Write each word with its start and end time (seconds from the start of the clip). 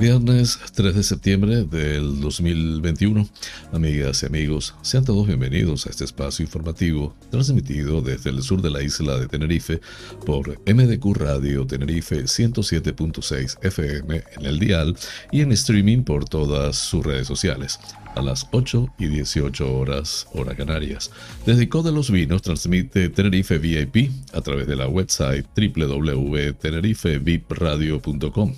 Viernes 0.00 0.60
3 0.76 0.94
de 0.94 1.02
septiembre 1.02 1.64
del 1.64 2.20
2021. 2.20 3.28
Amigas 3.72 4.22
y 4.22 4.26
amigos, 4.26 4.76
sean 4.80 5.04
todos 5.04 5.26
bienvenidos 5.26 5.86
a 5.86 5.90
este 5.90 6.04
espacio 6.04 6.44
informativo 6.44 7.16
transmitido 7.32 8.00
desde 8.00 8.30
el 8.30 8.44
sur 8.44 8.62
de 8.62 8.70
la 8.70 8.80
isla 8.80 9.18
de 9.18 9.26
Tenerife 9.26 9.80
por 10.24 10.60
MDQ 10.72 11.16
Radio 11.16 11.66
Tenerife 11.66 12.22
107.6 12.22 13.58
FM 13.60 14.22
en 14.36 14.46
el 14.46 14.60
dial 14.60 14.96
y 15.32 15.40
en 15.40 15.50
streaming 15.50 16.04
por 16.04 16.28
todas 16.28 16.76
sus 16.76 17.04
redes 17.04 17.26
sociales 17.26 17.80
a 18.14 18.22
las 18.22 18.46
8 18.52 18.94
y 18.98 19.06
18 19.06 19.78
horas 19.78 20.28
hora 20.32 20.54
Canarias. 20.54 21.10
Desde 21.46 21.68
de 21.68 21.92
los 21.92 22.10
Vinos 22.10 22.42
transmite 22.42 23.08
Tenerife 23.10 23.58
VIP 23.58 24.10
a 24.32 24.40
través 24.40 24.66
de 24.66 24.74
la 24.76 24.88
website 24.88 25.46
www.tenerifevipradio.com. 25.56 28.54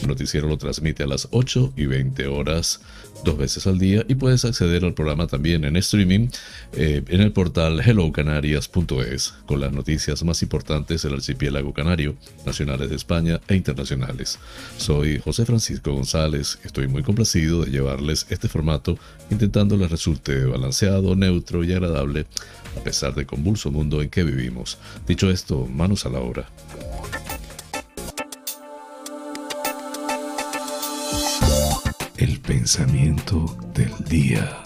El 0.00 0.08
noticiero 0.08 0.48
lo 0.48 0.58
transmite 0.58 1.02
a 1.02 1.06
las 1.06 1.28
8 1.30 1.72
y 1.76 1.86
20 1.86 2.26
horas 2.26 2.80
dos 3.24 3.36
veces 3.36 3.66
al 3.66 3.78
día 3.78 4.04
y 4.08 4.14
puedes 4.14 4.44
acceder 4.44 4.84
al 4.84 4.94
programa 4.94 5.26
también 5.26 5.64
en 5.64 5.76
streaming 5.76 6.28
eh, 6.72 7.02
en 7.08 7.20
el 7.20 7.32
portal 7.32 7.80
hellocanarias.es 7.80 9.34
con 9.46 9.60
las 9.60 9.72
noticias 9.72 10.22
más 10.22 10.42
importantes 10.42 11.02
del 11.02 11.14
archipiélago 11.14 11.72
canario, 11.72 12.16
nacionales 12.46 12.90
de 12.90 12.96
España 12.96 13.40
e 13.48 13.56
internacionales. 13.56 14.38
Soy 14.76 15.18
José 15.18 15.44
Francisco 15.44 15.92
González, 15.92 16.58
estoy 16.64 16.86
muy 16.86 17.02
complacido 17.02 17.64
de 17.64 17.70
llevarles 17.70 18.26
este 18.30 18.48
formato 18.48 18.98
intentando 19.30 19.76
les 19.76 19.90
resulte 19.90 20.44
balanceado, 20.44 21.16
neutro 21.16 21.64
y 21.64 21.72
agradable 21.72 22.26
a 22.76 22.80
pesar 22.84 23.14
del 23.14 23.26
convulso 23.26 23.70
mundo 23.70 24.00
en 24.02 24.10
que 24.10 24.22
vivimos. 24.22 24.78
Dicho 25.06 25.30
esto, 25.30 25.66
manos 25.66 26.06
a 26.06 26.10
la 26.10 26.20
obra. 26.20 26.48
Pensamiento 32.48 33.44
del 33.74 33.92
día. 34.08 34.62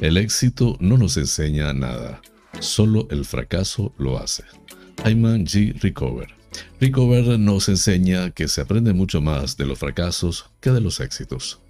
El 0.00 0.16
éxito 0.16 0.76
no 0.80 0.98
nos 0.98 1.16
enseña 1.16 1.72
nada, 1.72 2.20
solo 2.58 3.06
el 3.12 3.24
fracaso 3.24 3.92
lo 3.98 4.18
hace. 4.18 4.42
Ayman 5.04 5.46
G. 5.46 5.80
Recover. 5.80 6.34
Recover 6.80 7.38
nos 7.38 7.68
enseña 7.68 8.30
que 8.30 8.48
se 8.48 8.62
aprende 8.62 8.92
mucho 8.92 9.20
más 9.20 9.56
de 9.56 9.66
los 9.66 9.78
fracasos 9.78 10.50
que 10.60 10.72
de 10.72 10.80
los 10.80 10.98
éxitos. 10.98 11.60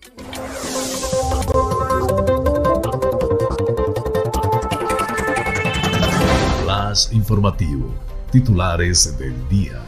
Las 6.66 7.12
informativo. 7.12 7.94
Titulares 8.32 9.18
del 9.18 9.34
día. 9.50 9.78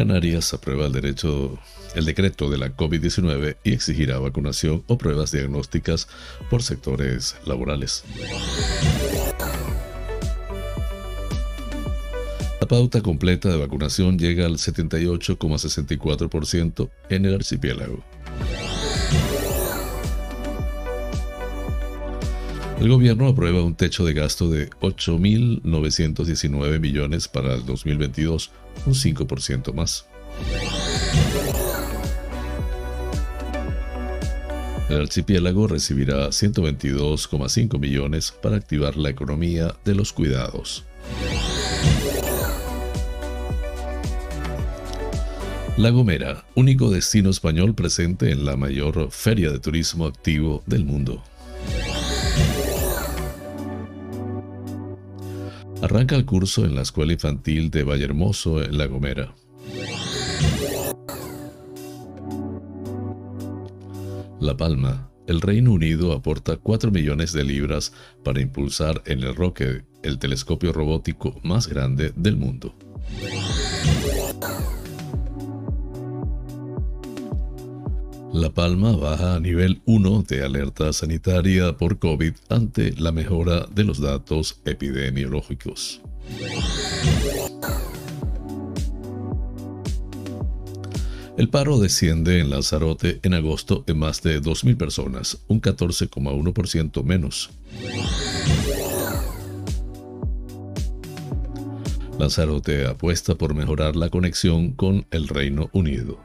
Canarias 0.00 0.54
aprueba 0.54 0.86
el 0.86 0.92
derecho 0.92 1.58
el 1.94 2.06
decreto 2.06 2.48
de 2.48 2.56
la 2.56 2.74
COVID-19 2.74 3.58
y 3.64 3.74
exigirá 3.74 4.18
vacunación 4.18 4.82
o 4.86 4.96
pruebas 4.96 5.30
diagnósticas 5.30 6.08
por 6.48 6.62
sectores 6.62 7.36
laborales. 7.44 8.04
La 12.62 12.66
pauta 12.66 13.02
completa 13.02 13.50
de 13.50 13.58
vacunación 13.58 14.18
llega 14.18 14.46
al 14.46 14.54
78,64% 14.54 16.88
en 17.10 17.26
el 17.26 17.34
archipiélago. 17.34 18.02
El 22.80 22.88
gobierno 22.88 23.28
aprueba 23.28 23.62
un 23.62 23.74
techo 23.74 24.06
de 24.06 24.14
gasto 24.14 24.48
de 24.48 24.70
8.919 24.80 26.80
millones 26.80 27.28
para 27.28 27.52
el 27.52 27.66
2022, 27.66 28.50
un 28.86 28.94
5% 28.94 29.72
más. 29.72 30.06
El 34.88 35.02
archipiélago 35.02 35.68
recibirá 35.68 36.28
122,5 36.28 37.78
millones 37.78 38.32
para 38.32 38.56
activar 38.56 38.96
la 38.96 39.10
economía 39.10 39.76
de 39.84 39.94
los 39.94 40.12
cuidados. 40.12 40.84
La 45.76 45.90
Gomera, 45.90 46.44
único 46.56 46.90
destino 46.90 47.30
español 47.30 47.74
presente 47.74 48.32
en 48.32 48.44
la 48.44 48.56
mayor 48.56 49.10
feria 49.10 49.50
de 49.50 49.60
turismo 49.60 50.06
activo 50.06 50.62
del 50.66 50.84
mundo. 50.84 51.22
Arranca 55.82 56.14
el 56.14 56.26
curso 56.26 56.66
en 56.66 56.74
la 56.74 56.82
Escuela 56.82 57.14
Infantil 57.14 57.70
de 57.70 57.84
Vallehermoso 57.84 58.62
en 58.62 58.76
La 58.76 58.86
Gomera. 58.86 59.34
La 64.40 64.56
Palma. 64.56 65.10
El 65.26 65.40
Reino 65.40 65.72
Unido 65.72 66.12
aporta 66.12 66.56
4 66.58 66.90
millones 66.90 67.32
de 67.32 67.44
libras 67.44 67.94
para 68.22 68.40
impulsar 68.40 69.02
en 69.06 69.22
el 69.22 69.34
Roque 69.34 69.84
el 70.02 70.18
telescopio 70.18 70.72
robótico 70.72 71.40
más 71.42 71.66
grande 71.66 72.12
del 72.14 72.36
mundo. 72.36 72.74
La 78.32 78.48
Palma 78.54 78.92
baja 78.92 79.34
a 79.34 79.40
nivel 79.40 79.82
1 79.86 80.24
de 80.28 80.44
alerta 80.44 80.92
sanitaria 80.92 81.76
por 81.76 81.98
COVID 81.98 82.32
ante 82.48 82.92
la 82.92 83.10
mejora 83.10 83.66
de 83.74 83.82
los 83.82 84.00
datos 84.00 84.60
epidemiológicos. 84.64 86.00
El 91.36 91.48
paro 91.48 91.78
desciende 91.80 92.38
en 92.38 92.50
Lanzarote 92.50 93.18
en 93.24 93.34
agosto 93.34 93.82
en 93.88 93.98
más 93.98 94.22
de 94.22 94.40
2.000 94.40 94.76
personas, 94.76 95.42
un 95.48 95.60
14,1% 95.60 97.02
menos. 97.02 97.50
Lanzarote 102.16 102.86
apuesta 102.86 103.34
por 103.34 103.54
mejorar 103.54 103.96
la 103.96 104.08
conexión 104.08 104.72
con 104.72 105.06
el 105.10 105.26
Reino 105.26 105.68
Unido. 105.72 106.20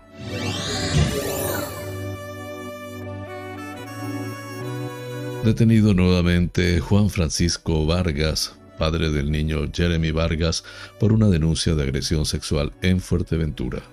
Detenido 5.46 5.94
nuevamente 5.94 6.80
Juan 6.80 7.12
Francisco 7.12 7.86
Vargas, 7.86 8.56
padre 8.80 9.12
del 9.12 9.30
niño 9.30 9.70
Jeremy 9.72 10.10
Vargas, 10.10 10.64
por 11.00 11.14
una 11.14 11.28
denuncia 11.28 11.76
de 11.76 11.84
agresión 11.84 12.26
sexual 12.26 12.74
en 12.82 13.00
Fuerteventura. 13.00 13.84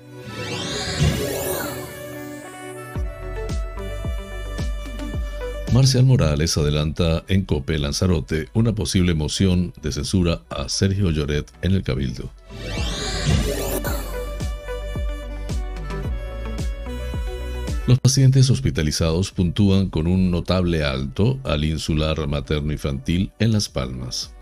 Marcial 5.74 6.04
Morales 6.06 6.56
adelanta 6.56 7.22
en 7.28 7.44
Cope 7.44 7.78
Lanzarote 7.78 8.48
una 8.54 8.74
posible 8.74 9.12
moción 9.12 9.74
de 9.82 9.92
censura 9.92 10.40
a 10.48 10.70
Sergio 10.70 11.10
Lloret 11.10 11.52
en 11.60 11.72
el 11.72 11.82
Cabildo. 11.82 12.30
Los 17.88 17.98
pacientes 17.98 18.48
hospitalizados 18.48 19.32
puntúan 19.32 19.88
con 19.88 20.06
un 20.06 20.30
notable 20.30 20.84
alto 20.84 21.40
al 21.42 21.64
insular 21.64 22.28
materno-infantil 22.28 23.32
en 23.40 23.50
Las 23.50 23.68
Palmas. 23.68 24.32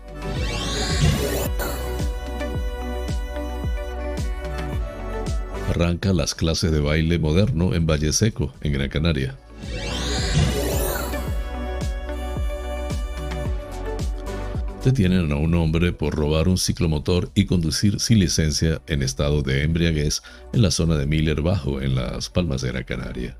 Arranca 5.69 6.13
las 6.13 6.35
clases 6.35 6.71
de 6.71 6.81
baile 6.81 7.17
moderno 7.17 7.73
en 7.73 7.87
Valle 7.87 8.13
Seco, 8.13 8.53
en 8.61 8.73
Gran 8.73 8.89
Canaria. 8.89 9.35
Detienen 14.83 15.31
a 15.31 15.35
un 15.35 15.53
hombre 15.53 15.93
por 15.93 16.15
robar 16.15 16.47
un 16.47 16.57
ciclomotor 16.57 17.29
y 17.35 17.45
conducir 17.45 17.99
sin 17.99 18.17
licencia 18.17 18.81
en 18.87 19.03
estado 19.03 19.43
de 19.43 19.61
embriaguez 19.61 20.23
en 20.53 20.63
la 20.63 20.71
zona 20.71 20.95
de 20.97 21.05
Miller 21.05 21.43
Bajo, 21.43 21.81
en 21.81 21.93
las 21.93 22.31
Palmas 22.31 22.61
de 22.61 22.69
Gran 22.69 22.83
Canaria. 22.85 23.37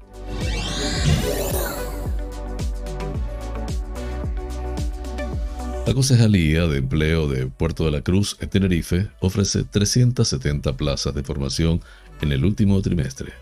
La 5.87 5.95
Concejalía 5.95 6.67
de 6.67 6.77
Empleo 6.77 7.27
de 7.27 7.47
Puerto 7.47 7.85
de 7.85 7.91
la 7.91 8.01
Cruz 8.01 8.37
en 8.39 8.47
Tenerife 8.47 9.07
ofrece 9.19 9.63
370 9.63 10.77
plazas 10.77 11.15
de 11.15 11.23
formación 11.23 11.81
en 12.21 12.31
el 12.31 12.45
último 12.45 12.79
trimestre. 12.83 13.33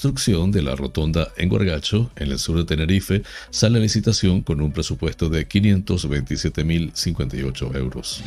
Obstrucción 0.00 0.50
de 0.50 0.62
la 0.62 0.74
rotonda 0.76 1.28
en 1.36 1.50
Guargacho, 1.50 2.10
en 2.16 2.32
el 2.32 2.38
sur 2.38 2.56
de 2.56 2.64
Tenerife, 2.64 3.22
sale 3.50 3.76
a 3.76 3.82
licitación 3.82 4.40
con 4.40 4.62
un 4.62 4.72
presupuesto 4.72 5.28
de 5.28 5.46
527.058 5.46 7.76
euros. 7.76 8.24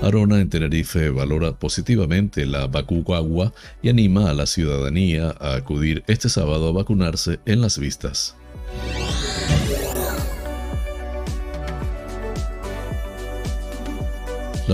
Arona 0.00 0.40
en 0.40 0.48
Tenerife 0.48 1.10
valora 1.10 1.58
positivamente 1.58 2.46
la 2.46 2.68
Bacuagua 2.68 3.52
y 3.82 3.88
anima 3.88 4.30
a 4.30 4.34
la 4.34 4.46
ciudadanía 4.46 5.34
a 5.40 5.56
acudir 5.56 6.04
este 6.06 6.28
sábado 6.28 6.68
a 6.68 6.72
vacunarse 6.72 7.40
en 7.46 7.60
las 7.60 7.80
vistas. 7.80 8.36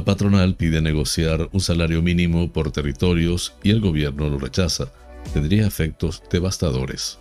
La 0.01 0.05
patronal 0.07 0.55
pide 0.55 0.81
negociar 0.81 1.51
un 1.53 1.61
salario 1.61 2.01
mínimo 2.01 2.51
por 2.51 2.73
territorios 2.73 3.53
y 3.63 3.69
el 3.69 3.83
gobierno 3.83 4.31
lo 4.31 4.39
rechaza. 4.39 4.91
Tendría 5.35 5.67
efectos 5.67 6.23
devastadores. 6.33 7.19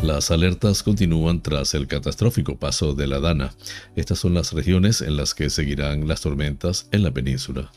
Las 0.00 0.30
alertas 0.30 0.84
continúan 0.84 1.42
tras 1.42 1.74
el 1.74 1.88
catastrófico 1.88 2.56
paso 2.56 2.94
de 2.94 3.08
la 3.08 3.18
Dana. 3.18 3.52
Estas 3.96 4.20
son 4.20 4.34
las 4.34 4.52
regiones 4.52 5.00
en 5.00 5.16
las 5.16 5.34
que 5.34 5.50
seguirán 5.50 6.06
las 6.06 6.20
tormentas 6.20 6.86
en 6.92 7.02
la 7.02 7.10
península. 7.10 7.72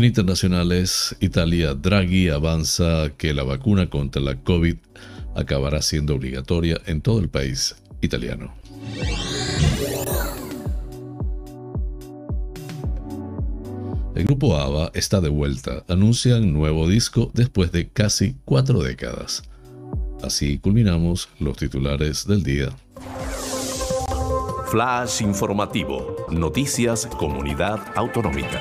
En 0.00 0.06
internacionales, 0.06 1.14
Italia 1.20 1.74
Draghi 1.74 2.30
avanza 2.30 3.10
que 3.18 3.34
la 3.34 3.42
vacuna 3.42 3.90
contra 3.90 4.22
la 4.22 4.34
COVID 4.34 4.76
acabará 5.36 5.82
siendo 5.82 6.14
obligatoria 6.14 6.80
en 6.86 7.02
todo 7.02 7.20
el 7.20 7.28
país 7.28 7.76
italiano. 8.00 8.54
El 14.14 14.24
grupo 14.24 14.56
ABBA 14.56 14.90
está 14.94 15.20
de 15.20 15.28
vuelta, 15.28 15.84
anuncian 15.86 16.50
nuevo 16.50 16.88
disco 16.88 17.30
después 17.34 17.70
de 17.70 17.90
casi 17.90 18.36
cuatro 18.46 18.82
décadas. 18.82 19.42
Así 20.22 20.56
culminamos 20.56 21.28
los 21.40 21.58
titulares 21.58 22.26
del 22.26 22.42
día. 22.42 22.70
Flash 24.70 25.20
informativo. 25.20 26.16
Noticias 26.30 27.04
Comunidad 27.04 27.80
Autonómica. 27.96 28.60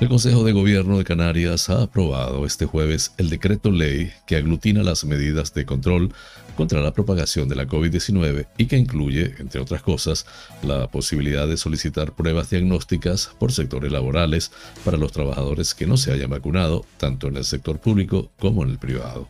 El 0.00 0.08
Consejo 0.08 0.44
de 0.44 0.52
Gobierno 0.52 0.96
de 0.96 1.04
Canarias 1.04 1.68
ha 1.68 1.82
aprobado 1.82 2.46
este 2.46 2.64
jueves 2.64 3.12
el 3.18 3.28
decreto 3.28 3.70
ley 3.70 4.10
que 4.26 4.36
aglutina 4.36 4.82
las 4.82 5.04
medidas 5.04 5.52
de 5.52 5.66
control 5.66 6.14
contra 6.56 6.80
la 6.80 6.94
propagación 6.94 7.50
de 7.50 7.54
la 7.54 7.66
COVID-19 7.66 8.46
y 8.56 8.64
que 8.64 8.78
incluye, 8.78 9.34
entre 9.38 9.60
otras 9.60 9.82
cosas, 9.82 10.24
la 10.62 10.88
posibilidad 10.88 11.46
de 11.46 11.58
solicitar 11.58 12.14
pruebas 12.14 12.48
diagnósticas 12.48 13.32
por 13.38 13.52
sectores 13.52 13.92
laborales 13.92 14.52
para 14.86 14.96
los 14.96 15.12
trabajadores 15.12 15.74
que 15.74 15.86
no 15.86 15.98
se 15.98 16.12
hayan 16.12 16.30
vacunado, 16.30 16.86
tanto 16.96 17.28
en 17.28 17.36
el 17.36 17.44
sector 17.44 17.78
público 17.78 18.30
como 18.38 18.64
en 18.64 18.70
el 18.70 18.78
privado. 18.78 19.28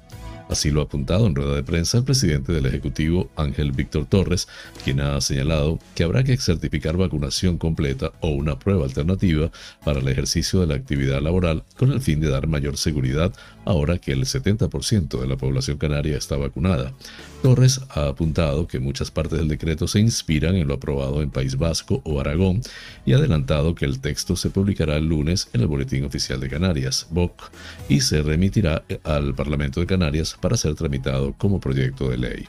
Así 0.51 0.73
lo 0.73 0.81
ha 0.81 0.85
apuntado 0.85 1.29
en 1.29 1.37
rueda 1.37 1.55
de 1.55 1.63
prensa 1.63 1.99
el 1.99 2.05
presidente 2.05 2.53
del 2.53 2.67
Ejecutivo, 2.67 3.31
Ángel 3.37 3.71
Víctor 3.71 4.07
Torres, 4.07 4.49
quien 4.83 5.01
ha 5.01 5.21
señalado 5.21 5.79
que 5.95 6.03
habrá 6.03 6.25
que 6.25 6.37
certificar 6.39 6.97
vacunación 6.97 7.57
completa 7.57 8.11
o 8.21 8.31
una 8.31 8.59
prueba 8.59 8.85
alternativa 8.85 9.53
para 9.85 10.01
el 10.01 10.09
ejercicio 10.09 10.59
de 10.61 10.67
la 10.67 10.75
actividad 10.75 11.23
laboral 11.23 11.63
con 11.77 11.93
el 11.93 12.01
fin 12.01 12.19
de 12.19 12.31
dar 12.31 12.49
mayor 12.49 12.77
seguridad 12.77 13.33
ahora 13.65 13.99
que 13.99 14.11
el 14.11 14.25
70% 14.25 15.21
de 15.21 15.27
la 15.29 15.37
población 15.37 15.79
canaria 15.79 16.19
está 16.19 16.37
vacunada. 16.37 16.93
Torres 17.43 17.81
ha 17.89 18.09
apuntado 18.09 18.67
que 18.67 18.81
muchas 18.81 19.11
partes 19.11 19.39
del 19.39 19.49
decreto 19.49 19.89
se 19.89 19.99
inspiran 19.99 20.57
en 20.57 20.69
lo 20.69 20.75
aprobado 20.75 21.23
en 21.23 21.31
País 21.31 21.57
Vasco 21.57 22.03
o 22.05 22.21
Aragón 22.21 22.61
y 23.07 23.15
ha 23.15 23.17
adelantado 23.17 23.75
que 23.75 23.87
el 23.87 24.01
texto 24.01 24.37
se 24.37 24.51
publicará 24.51 24.97
el 24.97 25.07
lunes 25.07 25.49
en 25.55 25.63
el 25.63 25.67
Boletín 25.67 26.05
Oficial 26.05 26.39
de 26.39 26.51
Canarias, 26.51 27.07
BOC, 27.11 27.51
y 27.89 28.03
se 28.03 28.23
remitirá 28.23 28.85
al 29.05 29.35
Parlamento 29.35 29.81
de 29.81 29.87
Canarias 29.87 30.37
para 30.39 30.59
ser 30.59 30.75
tramitado 30.75 31.33
como 31.39 31.61
proyecto 31.61 32.11
de 32.11 32.19
ley. 32.19 32.49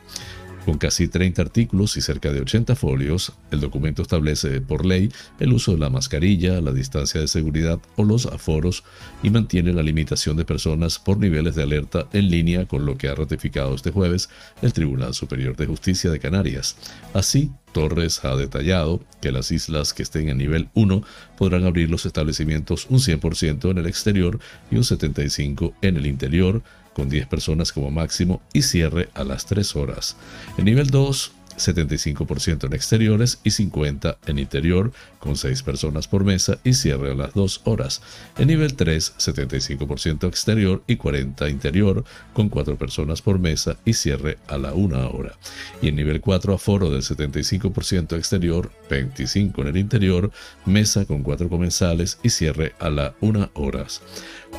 Con 0.65 0.77
casi 0.77 1.07
30 1.07 1.41
artículos 1.41 1.97
y 1.97 2.01
cerca 2.01 2.31
de 2.31 2.41
80 2.41 2.75
folios, 2.75 3.33
el 3.49 3.61
documento 3.61 4.03
establece 4.03 4.61
por 4.61 4.85
ley 4.85 5.11
el 5.39 5.53
uso 5.53 5.71
de 5.71 5.79
la 5.79 5.89
mascarilla, 5.89 6.61
la 6.61 6.71
distancia 6.71 7.19
de 7.19 7.27
seguridad 7.27 7.79
o 7.95 8.03
los 8.03 8.27
aforos 8.27 8.83
y 9.23 9.31
mantiene 9.31 9.73
la 9.73 9.81
limitación 9.81 10.37
de 10.37 10.45
personas 10.45 10.99
por 10.99 11.17
niveles 11.17 11.55
de 11.55 11.63
alerta 11.63 12.07
en 12.13 12.29
línea 12.29 12.67
con 12.67 12.85
lo 12.85 12.95
que 12.95 13.07
ha 13.07 13.15
ratificado 13.15 13.73
este 13.73 13.89
jueves 13.89 14.29
el 14.61 14.71
Tribunal 14.71 15.15
Superior 15.15 15.55
de 15.55 15.65
Justicia 15.65 16.11
de 16.11 16.19
Canarias. 16.19 16.77
Así, 17.15 17.49
Torres 17.71 18.23
ha 18.23 18.35
detallado 18.35 19.01
que 19.21 19.31
las 19.31 19.51
islas 19.51 19.93
que 19.93 20.03
estén 20.03 20.29
en 20.29 20.37
nivel 20.37 20.69
1 20.73 21.03
podrán 21.37 21.65
abrir 21.65 21.89
los 21.89 22.05
establecimientos 22.05 22.85
un 22.89 22.99
100% 22.99 23.71
en 23.71 23.77
el 23.77 23.87
exterior 23.87 24.39
y 24.69 24.75
un 24.75 24.83
75% 24.83 25.73
en 25.81 25.97
el 25.97 26.05
interior, 26.05 26.61
con 26.93 27.09
10 27.09 27.27
personas 27.27 27.71
como 27.71 27.91
máximo 27.91 28.41
y 28.53 28.63
cierre 28.63 29.09
a 29.13 29.23
las 29.23 29.45
3 29.45 29.75
horas. 29.75 30.15
En 30.57 30.65
nivel 30.65 30.87
2, 30.87 31.31
75% 31.57 32.65
en 32.65 32.73
exteriores 32.73 33.39
y 33.43 33.49
50% 33.49 34.17
en 34.25 34.39
interior, 34.39 34.91
con 35.21 35.37
6 35.37 35.63
personas 35.63 36.07
por 36.07 36.25
mesa 36.25 36.59
y 36.63 36.73
cierre 36.73 37.11
a 37.11 37.15
las 37.15 37.33
2 37.33 37.61
horas. 37.63 38.01
En 38.37 38.47
nivel 38.47 38.73
3, 38.73 39.13
75% 39.17 40.27
exterior 40.27 40.83
y 40.87 40.97
40% 40.97 41.49
interior, 41.49 42.03
con 42.33 42.49
4 42.49 42.75
personas 42.77 43.21
por 43.21 43.39
mesa 43.39 43.77
y 43.85 43.93
cierre 43.93 44.37
a 44.47 44.57
la 44.57 44.73
1 44.73 45.11
hora. 45.11 45.37
Y 45.81 45.87
en 45.87 45.95
nivel 45.95 46.19
4, 46.19 46.53
aforo 46.53 46.89
del 46.89 47.03
75% 47.03 48.17
exterior, 48.17 48.71
25 48.89 49.61
en 49.61 49.67
el 49.67 49.77
interior, 49.77 50.31
mesa 50.65 51.05
con 51.05 51.23
4 51.23 51.47
comensales 51.47 52.19
y 52.23 52.29
cierre 52.29 52.73
a 52.79 52.89
la 52.89 53.13
1 53.21 53.51
horas. 53.53 54.01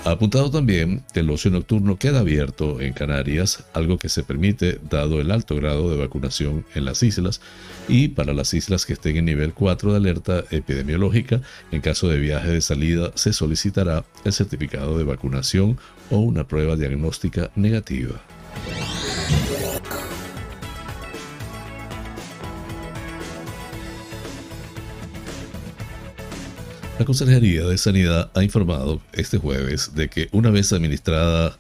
Apuntado 0.05 0.51
también 0.51 1.05
que 1.13 1.21
el 1.21 1.31
ocio 1.31 1.51
nocturno 1.51 1.97
queda 1.97 2.21
abierto 2.21 2.81
en 2.81 2.93
Canarias, 2.93 3.65
algo 3.73 3.99
que 3.99 4.09
se 4.09 4.23
permite 4.23 4.81
dado 4.91 5.21
el 5.21 5.31
alto 5.31 5.55
grado 5.55 5.91
de 5.91 5.97
vacunación 5.97 6.65
en 6.75 6.85
las 6.85 7.03
islas 7.03 7.41
y 7.89 8.09
para 8.09 8.33
las 8.33 8.55
islas 8.55 8.87
que 8.87 8.95
estén 8.95 9.17
en 9.17 9.27
nivel 9.27 9.53
4 9.55 9.93
de 9.93 9.97
alerta 9.97 10.45
epidemiológica, 10.53 11.41
en 11.71 11.81
caso 11.81 12.09
de 12.09 12.19
viaje 12.19 12.51
de 12.51 12.61
salida 12.61 13.13
se 13.15 13.33
solicitará 13.33 14.05
el 14.25 14.33
certificado 14.33 14.99
de 14.99 15.05
vacunación 15.05 15.79
o 16.11 16.19
una 16.19 16.47
prueba 16.47 16.77
diagnóstica 16.77 17.51
negativa. 17.57 18.23
La 26.99 27.07
Consejería 27.07 27.65
de 27.67 27.79
Sanidad 27.79 28.31
ha 28.35 28.45
informado 28.45 29.01
este 29.13 29.37
jueves 29.39 29.95
de 29.97 30.09
que 30.09 30.29
una 30.31 30.51
vez 30.51 30.73
administrada 30.73 31.59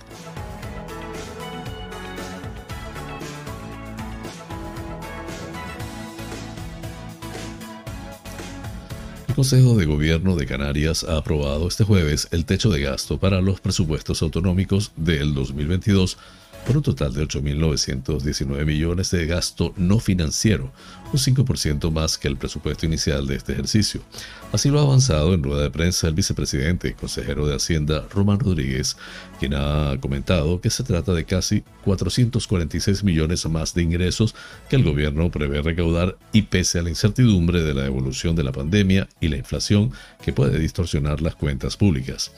El 9.28 9.36
Consejo 9.36 9.76
de 9.76 9.86
Gobierno 9.86 10.36
de 10.36 10.46
Canarias 10.46 11.04
ha 11.04 11.18
aprobado 11.18 11.68
este 11.68 11.84
jueves 11.84 12.28
el 12.30 12.46
techo 12.46 12.70
de 12.70 12.82
gasto 12.82 13.20
para 13.20 13.42
los 13.42 13.60
presupuestos 13.60 14.22
autonómicos 14.22 14.92
del 14.96 15.34
2022 15.34 16.20
por 16.66 16.78
un 16.78 16.84
total 16.84 17.14
de 17.14 17.28
8.919 17.28 18.66
millones 18.66 19.12
de 19.12 19.26
gasto 19.26 19.74
no 19.76 20.00
financiero, 20.00 20.72
un 21.12 21.20
5% 21.20 21.92
más 21.92 22.18
que 22.18 22.28
el 22.28 22.38
presupuesto 22.38 22.86
inicial 22.86 23.28
de 23.28 23.36
este 23.36 23.54
ejercicio. 23.54 24.02
Así 24.52 24.70
lo 24.70 24.80
ha 24.80 24.84
avanzado 24.84 25.34
en 25.34 25.44
rueda 25.44 25.64
de 25.64 25.72
prensa 25.72 26.08
el 26.08 26.14
vicepresidente 26.14 26.88
y 26.88 26.94
consejero 26.94 27.46
de 27.48 27.56
Hacienda, 27.56 28.06
Román 28.12 28.40
Rodríguez, 28.40 28.98
quien 29.40 29.54
ha 29.56 29.98
comentado 30.00 30.62
que 30.62 30.70
se 30.70 30.84
trata 30.84 31.14
de 31.14 31.26
casi 31.26 31.64
446 31.86 33.04
millones 33.04 33.46
más 33.48 33.74
de 33.74 33.84
ingresos 33.84 34.36
que 34.70 34.76
el 34.76 34.84
gobierno 34.84 35.30
prevé 35.32 35.62
recaudar 35.62 36.18
y 36.32 36.44
pese 36.44 36.80
a 36.80 36.84
la 36.84 36.90
incertidumbre 36.90 37.62
de 37.62 37.74
la 37.74 37.86
evolución 37.86 38.36
de 38.36 38.44
la 38.44 38.52
pandemia 38.52 39.08
y 39.20 39.28
la 39.28 39.38
inflación 39.38 39.92
que 40.24 40.34
puede 40.34 40.60
distorsionar 40.60 41.22
las 41.22 41.36
cuentas 41.36 41.78
públicas. 41.78 42.32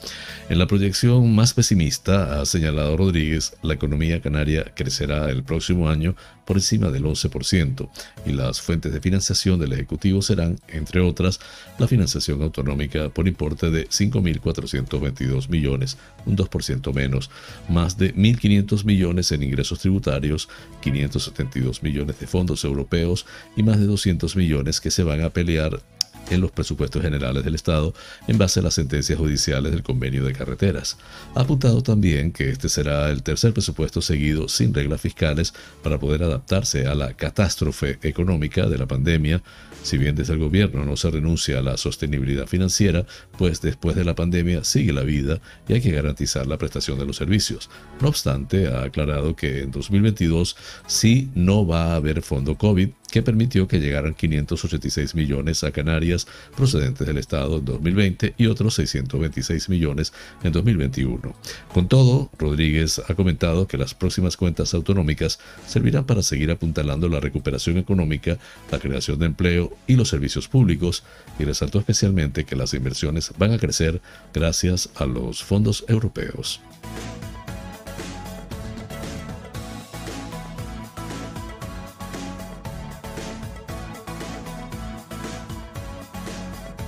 En 0.48 0.58
la 0.58 0.66
proyección 0.66 1.34
más 1.34 1.54
pesimista, 1.54 2.40
ha 2.40 2.46
señalado 2.46 2.96
Rodríguez, 2.96 3.54
la 3.62 3.74
economía 3.74 4.15
canaria 4.20 4.72
crecerá 4.74 5.30
el 5.30 5.42
próximo 5.42 5.88
año 5.88 6.16
por 6.44 6.56
encima 6.56 6.90
del 6.90 7.04
11% 7.04 7.88
y 8.24 8.32
las 8.32 8.60
fuentes 8.60 8.92
de 8.92 9.00
financiación 9.00 9.58
del 9.58 9.72
Ejecutivo 9.72 10.22
serán, 10.22 10.58
entre 10.68 11.00
otras, 11.00 11.40
la 11.78 11.88
financiación 11.88 12.40
autonómica 12.42 13.08
por 13.08 13.26
importe 13.26 13.70
de 13.70 13.88
5.422 13.88 15.48
millones, 15.48 15.98
un 16.24 16.36
2% 16.36 16.94
menos, 16.94 17.30
más 17.68 17.98
de 17.98 18.14
1.500 18.14 18.84
millones 18.84 19.32
en 19.32 19.42
ingresos 19.42 19.80
tributarios, 19.80 20.48
572 20.80 21.82
millones 21.82 22.18
de 22.20 22.26
fondos 22.26 22.64
europeos 22.64 23.26
y 23.56 23.62
más 23.62 23.78
de 23.78 23.86
200 23.86 24.36
millones 24.36 24.80
que 24.80 24.90
se 24.90 25.02
van 25.02 25.22
a 25.22 25.30
pelear 25.30 25.80
en 26.30 26.40
los 26.40 26.50
presupuestos 26.50 27.02
generales 27.02 27.44
del 27.44 27.54
Estado 27.54 27.94
en 28.26 28.38
base 28.38 28.60
a 28.60 28.62
las 28.62 28.74
sentencias 28.74 29.18
judiciales 29.18 29.72
del 29.72 29.82
convenio 29.82 30.24
de 30.24 30.32
carreteras. 30.32 30.96
Ha 31.34 31.40
apuntado 31.40 31.82
también 31.82 32.32
que 32.32 32.50
este 32.50 32.68
será 32.68 33.10
el 33.10 33.22
tercer 33.22 33.52
presupuesto 33.52 34.02
seguido 34.02 34.48
sin 34.48 34.74
reglas 34.74 35.00
fiscales 35.00 35.54
para 35.82 35.98
poder 35.98 36.22
adaptarse 36.22 36.86
a 36.86 36.94
la 36.94 37.14
catástrofe 37.14 37.98
económica 38.02 38.66
de 38.66 38.78
la 38.78 38.86
pandemia 38.86 39.42
si 39.86 39.98
bien 39.98 40.16
desde 40.16 40.32
el 40.32 40.40
gobierno 40.40 40.84
no 40.84 40.96
se 40.96 41.10
renuncia 41.10 41.60
a 41.60 41.62
la 41.62 41.76
sostenibilidad 41.76 42.48
financiera, 42.48 43.06
pues 43.38 43.60
después 43.60 43.94
de 43.94 44.04
la 44.04 44.16
pandemia 44.16 44.64
sigue 44.64 44.92
la 44.92 45.02
vida 45.02 45.40
y 45.68 45.74
hay 45.74 45.80
que 45.80 45.92
garantizar 45.92 46.44
la 46.48 46.58
prestación 46.58 46.98
de 46.98 47.06
los 47.06 47.14
servicios. 47.14 47.70
No 48.00 48.08
obstante, 48.08 48.66
ha 48.66 48.82
aclarado 48.82 49.36
que 49.36 49.60
en 49.60 49.70
2022 49.70 50.56
sí 50.88 51.30
no 51.36 51.64
va 51.64 51.92
a 51.92 51.96
haber 51.96 52.22
fondo 52.22 52.58
COVID 52.58 52.90
que 53.10 53.22
permitió 53.22 53.68
que 53.68 53.80
llegaran 53.80 54.14
586 54.14 55.14
millones 55.14 55.64
a 55.64 55.70
Canarias 55.70 56.26
procedentes 56.56 57.06
del 57.06 57.18
Estado 57.18 57.58
en 57.58 57.64
2020 57.64 58.34
y 58.36 58.46
otros 58.46 58.74
626 58.74 59.68
millones 59.68 60.12
en 60.42 60.52
2021. 60.52 61.34
Con 61.72 61.88
todo, 61.88 62.30
Rodríguez 62.38 63.00
ha 63.08 63.14
comentado 63.14 63.66
que 63.66 63.78
las 63.78 63.94
próximas 63.94 64.36
cuentas 64.36 64.74
autonómicas 64.74 65.38
servirán 65.66 66.04
para 66.04 66.22
seguir 66.22 66.50
apuntalando 66.50 67.08
la 67.08 67.20
recuperación 67.20 67.78
económica, 67.78 68.38
la 68.70 68.78
creación 68.78 69.18
de 69.18 69.26
empleo 69.26 69.76
y 69.86 69.96
los 69.96 70.08
servicios 70.08 70.48
públicos 70.48 71.04
y 71.38 71.44
resaltó 71.44 71.78
especialmente 71.78 72.44
que 72.44 72.56
las 72.56 72.74
inversiones 72.74 73.32
van 73.38 73.52
a 73.52 73.58
crecer 73.58 74.00
gracias 74.32 74.90
a 74.96 75.06
los 75.06 75.42
fondos 75.42 75.84
europeos. 75.88 76.60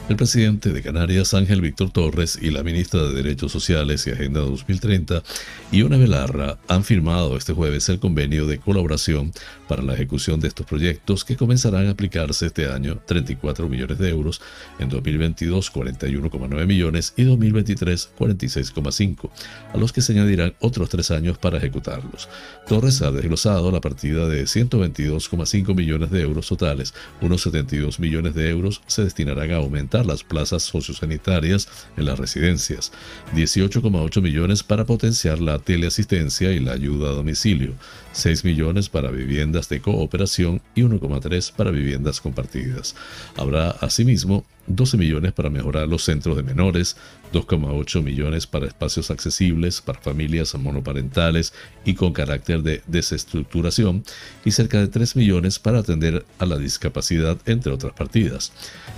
El 0.08 0.16
presidente 0.16 0.72
de 0.72 0.80
Canarias, 0.80 1.34
Ángel 1.34 1.60
Víctor 1.60 1.90
Torres, 1.90 2.38
y 2.40 2.50
la 2.50 2.62
ministra 2.62 3.02
de 3.02 3.12
Derechos 3.12 3.52
Sociales 3.52 4.06
y 4.06 4.10
Agenda 4.10 4.40
2030, 4.40 5.22
Ione 5.70 5.98
Belarra, 5.98 6.56
han 6.66 6.82
firmado 6.82 7.36
este 7.36 7.52
jueves 7.52 7.90
el 7.90 7.98
convenio 7.98 8.46
de 8.46 8.58
colaboración 8.58 9.32
para 9.68 9.82
la 9.82 9.92
ejecución 9.92 10.40
de 10.40 10.48
estos 10.48 10.64
proyectos 10.64 11.26
que 11.26 11.36
comenzarán 11.36 11.88
a 11.88 11.90
aplicarse 11.90 12.46
este 12.46 12.72
año 12.72 13.02
34 13.04 13.68
millones 13.68 13.98
de 13.98 14.08
euros, 14.08 14.40
en 14.78 14.88
2022 14.88 15.70
41,9 15.74 16.66
millones 16.66 17.12
y 17.18 17.24
2023 17.24 18.08
46,5, 18.18 19.30
a 19.74 19.76
los 19.76 19.92
que 19.92 20.00
se 20.00 20.12
añadirán 20.14 20.54
otros 20.60 20.88
tres 20.88 21.10
años 21.10 21.36
para 21.36 21.58
ejecutarlos. 21.58 22.30
Torres 22.66 23.02
ha 23.02 23.10
desglosado 23.10 23.70
la 23.70 23.82
partida 23.82 24.26
de 24.26 24.44
122,5 24.44 25.74
millones 25.74 26.10
de 26.10 26.22
euros 26.22 26.48
totales, 26.48 26.94
unos 27.20 27.42
72 27.42 28.00
millones 28.00 28.34
de 28.34 28.48
euros 28.48 28.80
se 28.86 29.04
destinarán 29.04 29.50
a 29.50 29.56
aumentar 29.56 29.97
las 30.06 30.24
plazas 30.24 30.62
sociosanitarias 30.62 31.68
en 31.96 32.06
las 32.06 32.18
residencias, 32.18 32.92
18,8 33.34 34.20
millones 34.20 34.62
para 34.62 34.84
potenciar 34.84 35.40
la 35.40 35.58
teleasistencia 35.58 36.52
y 36.52 36.60
la 36.60 36.72
ayuda 36.72 37.10
a 37.10 37.12
domicilio, 37.14 37.74
6 38.18 38.44
millones 38.44 38.88
para 38.88 39.12
viviendas 39.12 39.68
de 39.68 39.80
cooperación 39.80 40.60
y 40.74 40.82
1,3 40.82 41.52
para 41.52 41.70
viviendas 41.70 42.20
compartidas. 42.20 42.96
Habrá 43.36 43.70
asimismo 43.70 44.44
12 44.68 44.96
millones 44.96 45.32
para 45.32 45.50
mejorar 45.50 45.88
los 45.88 46.04
centros 46.04 46.36
de 46.36 46.42
menores, 46.42 46.96
2,8 47.32 48.02
millones 48.02 48.46
para 48.46 48.66
espacios 48.66 49.10
accesibles 49.10 49.80
para 49.80 50.00
familias 50.00 50.54
monoparentales 50.54 51.52
y 51.84 51.94
con 51.94 52.12
carácter 52.12 52.62
de 52.62 52.82
desestructuración 52.86 54.04
y 54.44 54.50
cerca 54.50 54.78
de 54.78 54.88
3 54.88 55.16
millones 55.16 55.58
para 55.58 55.78
atender 55.78 56.24
a 56.38 56.46
la 56.46 56.58
discapacidad, 56.58 57.38
entre 57.46 57.72
otras 57.72 57.92
partidas. 57.92 58.52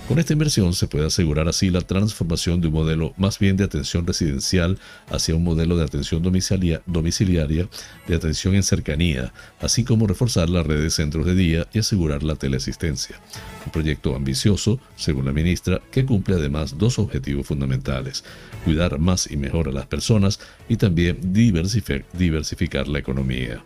Con 0.07 0.19
esta 0.19 0.33
inversión 0.33 0.73
se 0.73 0.87
puede 0.87 1.07
asegurar 1.07 1.47
así 1.47 1.69
la 1.69 1.81
transformación 1.81 2.59
de 2.61 2.67
un 2.67 2.73
modelo 2.73 3.13
más 3.17 3.39
bien 3.39 3.55
de 3.57 3.63
atención 3.63 4.05
residencial 4.05 4.77
hacia 5.09 5.35
un 5.35 5.43
modelo 5.43 5.77
de 5.77 5.83
atención 5.83 6.21
domiciliaria 6.21 7.69
de 8.07 8.15
atención 8.15 8.55
en 8.55 8.63
cercanía, 8.63 9.10
así 9.59 9.83
como 9.83 10.07
reforzar 10.07 10.49
la 10.49 10.63
red 10.63 10.81
de 10.81 10.89
centros 10.89 11.25
de 11.25 11.35
día 11.35 11.67
y 11.73 11.79
asegurar 11.79 12.23
la 12.23 12.35
teleasistencia. 12.35 13.19
Un 13.65 13.71
proyecto 13.71 14.15
ambicioso, 14.15 14.79
según 14.95 15.25
la 15.25 15.33
ministra, 15.33 15.81
que 15.91 16.05
cumple 16.05 16.35
además 16.35 16.77
dos 16.77 16.99
objetivos 16.99 17.47
fundamentales, 17.47 18.23
cuidar 18.65 18.99
más 18.99 19.29
y 19.29 19.37
mejor 19.37 19.69
a 19.69 19.71
las 19.71 19.85
personas 19.85 20.39
y 20.69 20.77
también 20.77 21.19
diversificar 21.21 22.87
la 22.87 22.99
economía. 22.99 23.63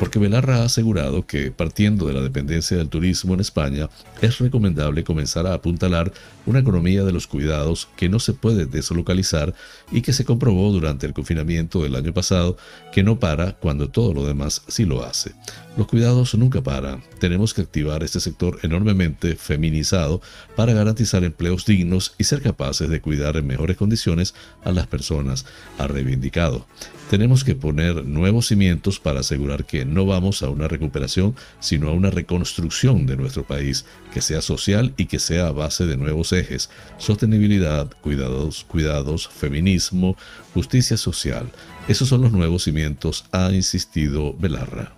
Porque 0.00 0.18
Belarra 0.18 0.58
ha 0.58 0.64
asegurado 0.64 1.24
que, 1.24 1.52
partiendo 1.52 2.06
de 2.06 2.14
la 2.14 2.20
dependencia 2.20 2.76
del 2.76 2.88
turismo 2.88 3.34
en 3.34 3.40
España, 3.40 3.88
es 4.20 4.38
recomendable 4.38 5.04
comenzar 5.04 5.46
a 5.46 5.54
apuntalar 5.54 6.12
una 6.46 6.58
economía 6.58 7.04
de 7.04 7.12
los 7.12 7.28
cuidados 7.28 7.88
que 7.96 8.08
no 8.08 8.18
se 8.18 8.32
puede 8.32 8.66
deslocalizar 8.66 9.54
y 9.92 10.02
que 10.02 10.12
se 10.12 10.24
comprobó 10.24 10.72
durante 10.72 11.06
el 11.06 11.14
confinamiento 11.14 11.82
del 11.82 11.94
año 11.94 12.12
pasado 12.12 12.56
que 12.92 13.04
no 13.04 13.20
para 13.20 13.52
cuando 13.52 13.88
todo 13.88 14.12
lo 14.12 14.26
demás 14.26 14.62
lo 14.84 15.04
hace. 15.04 15.32
Los 15.76 15.88
cuidados 15.88 16.34
nunca 16.34 16.62
paran. 16.62 17.02
Tenemos 17.18 17.52
que 17.52 17.62
activar 17.62 18.02
este 18.02 18.20
sector 18.20 18.58
enormemente 18.62 19.34
feminizado 19.36 20.22
para 20.54 20.72
garantizar 20.72 21.24
empleos 21.24 21.66
dignos 21.66 22.14
y 22.18 22.24
ser 22.24 22.42
capaces 22.42 22.88
de 22.88 23.00
cuidar 23.00 23.36
en 23.36 23.46
mejores 23.46 23.76
condiciones 23.76 24.34
a 24.64 24.72
las 24.72 24.86
personas, 24.86 25.46
ha 25.78 25.86
reivindicado. 25.86 26.66
Tenemos 27.10 27.44
que 27.44 27.54
poner 27.54 28.04
nuevos 28.04 28.46
cimientos 28.46 28.98
para 28.98 29.20
asegurar 29.20 29.66
que 29.66 29.84
no 29.84 30.06
vamos 30.06 30.42
a 30.42 30.48
una 30.48 30.68
recuperación, 30.68 31.34
sino 31.60 31.88
a 31.88 31.92
una 31.92 32.10
reconstrucción 32.10 33.06
de 33.06 33.16
nuestro 33.16 33.44
país, 33.44 33.84
que 34.14 34.20
sea 34.20 34.40
social 34.42 34.94
y 34.96 35.06
que 35.06 35.18
sea 35.18 35.48
a 35.48 35.52
base 35.52 35.86
de 35.86 35.96
nuevos 35.96 36.32
ejes, 36.32 36.70
sostenibilidad, 36.98 37.90
cuidados, 38.00 38.62
cuidados, 38.62 39.26
feminismo, 39.26 40.16
justicia 40.54 40.96
social. 40.96 41.50
Esos 41.88 42.10
son 42.10 42.22
los 42.22 42.30
nuevos 42.30 42.62
cimientos, 42.62 43.24
ha 43.32 43.50
insistido 43.50 44.32
Belarra. 44.32 44.94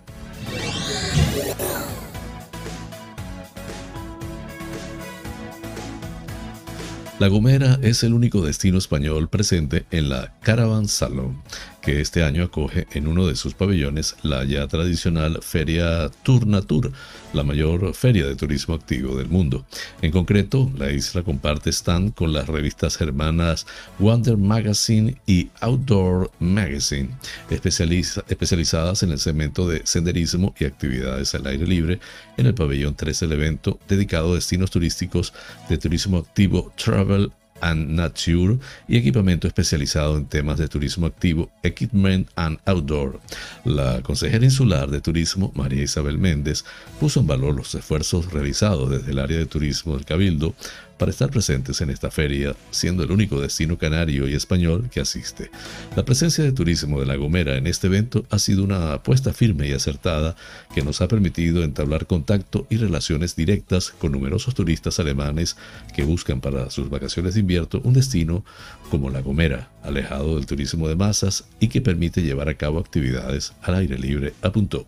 La 7.17 7.27
Gomera 7.27 7.79
es 7.81 8.03
el 8.03 8.13
único 8.13 8.45
destino 8.45 8.77
español 8.77 9.29
presente 9.29 9.87
en 9.89 10.09
la 10.09 10.37
Caravan 10.41 10.87
Salon, 10.87 11.41
que 11.87 12.01
este 12.01 12.21
año 12.21 12.43
acoge 12.43 12.85
en 12.91 13.07
uno 13.07 13.27
de 13.27 13.37
sus 13.37 13.53
pabellones 13.53 14.17
la 14.21 14.43
ya 14.43 14.67
tradicional 14.67 15.39
Feria 15.41 16.11
Tournatur, 16.23 16.91
la 17.31 17.43
mayor 17.43 17.93
feria 17.93 18.27
de 18.27 18.35
turismo 18.35 18.75
activo 18.75 19.15
del 19.15 19.29
mundo. 19.29 19.65
En 20.01 20.11
concreto, 20.11 20.69
la 20.77 20.91
isla 20.91 21.23
comparte 21.23 21.71
stand 21.71 22.13
con 22.13 22.33
las 22.33 22.47
revistas 22.47 22.99
hermanas 22.99 23.65
Wonder 23.99 24.35
Magazine 24.35 25.15
y 25.25 25.49
Outdoor 25.61 26.29
Magazine, 26.39 27.07
especializadas 27.49 29.03
en 29.03 29.11
el 29.11 29.19
segmento 29.19 29.65
de 29.65 29.81
senderismo 29.85 30.53
y 30.59 30.65
actividades 30.65 31.35
al 31.35 31.47
aire 31.47 31.65
libre 31.65 32.01
en 32.35 32.47
el 32.47 32.53
pabellón 32.53 32.95
3 32.95 33.17
del 33.21 33.31
evento 33.31 33.79
dedicado 33.87 34.33
a 34.33 34.35
destinos 34.35 34.71
turísticos 34.71 35.33
de 35.69 35.77
turismo 35.77 36.17
activo 36.17 36.73
Travel 36.75 37.31
and 37.61 37.89
Nature 37.89 38.57
y 38.87 38.97
equipamiento 38.97 39.47
especializado 39.47 40.17
en 40.17 40.25
temas 40.25 40.57
de 40.57 40.67
turismo 40.67 41.07
activo, 41.07 41.49
Equipment 41.63 42.29
and 42.35 42.59
Outdoor. 42.65 43.19
La 43.65 44.01
consejera 44.01 44.45
insular 44.45 44.89
de 44.89 45.01
turismo, 45.01 45.51
María 45.55 45.83
Isabel 45.83 46.17
Méndez, 46.17 46.65
puso 46.99 47.19
en 47.19 47.27
valor 47.27 47.55
los 47.55 47.73
esfuerzos 47.75 48.31
realizados 48.31 48.89
desde 48.89 49.11
el 49.11 49.19
área 49.19 49.37
de 49.37 49.45
turismo 49.45 49.95
del 49.95 50.05
Cabildo 50.05 50.55
para 50.97 51.11
estar 51.11 51.29
presentes 51.29 51.81
en 51.81 51.89
esta 51.89 52.09
feria, 52.09 52.55
siendo 52.71 53.03
el 53.03 53.11
único 53.11 53.41
destino 53.41 53.77
canario 53.77 54.27
y 54.27 54.33
español 54.33 54.89
que 54.89 55.01
asiste. 55.01 55.51
La 55.95 56.05
presencia 56.05 56.43
de 56.43 56.51
turismo 56.51 56.99
de 56.99 57.05
La 57.05 57.15
Gomera 57.15 57.57
en 57.57 57.67
este 57.67 57.87
evento 57.87 58.25
ha 58.29 58.39
sido 58.39 58.63
una 58.63 58.93
apuesta 58.93 59.33
firme 59.33 59.67
y 59.67 59.73
acertada 59.73 60.35
que 60.73 60.83
nos 60.83 61.01
ha 61.01 61.07
permitido 61.07 61.63
entablar 61.63 62.07
contacto 62.07 62.65
y 62.69 62.77
relaciones 62.77 63.35
directas 63.35 63.91
con 63.91 64.13
numerosos 64.13 64.55
turistas 64.55 64.99
alemanes 64.99 65.57
que 65.95 66.03
buscan 66.03 66.41
para 66.41 66.69
sus 66.69 66.89
vacaciones 66.89 67.33
de 67.33 67.41
invierno 67.41 67.57
un 67.83 67.93
destino 67.93 68.45
como 68.89 69.09
La 69.09 69.21
Gomera, 69.21 69.69
alejado 69.83 70.35
del 70.35 70.45
turismo 70.45 70.87
de 70.87 70.95
masas 70.95 71.45
y 71.59 71.69
que 71.69 71.81
permite 71.81 72.21
llevar 72.21 72.49
a 72.49 72.53
cabo 72.55 72.79
actividades 72.79 73.53
al 73.61 73.75
aire 73.75 73.97
libre, 73.97 74.33
apuntó. 74.41 74.85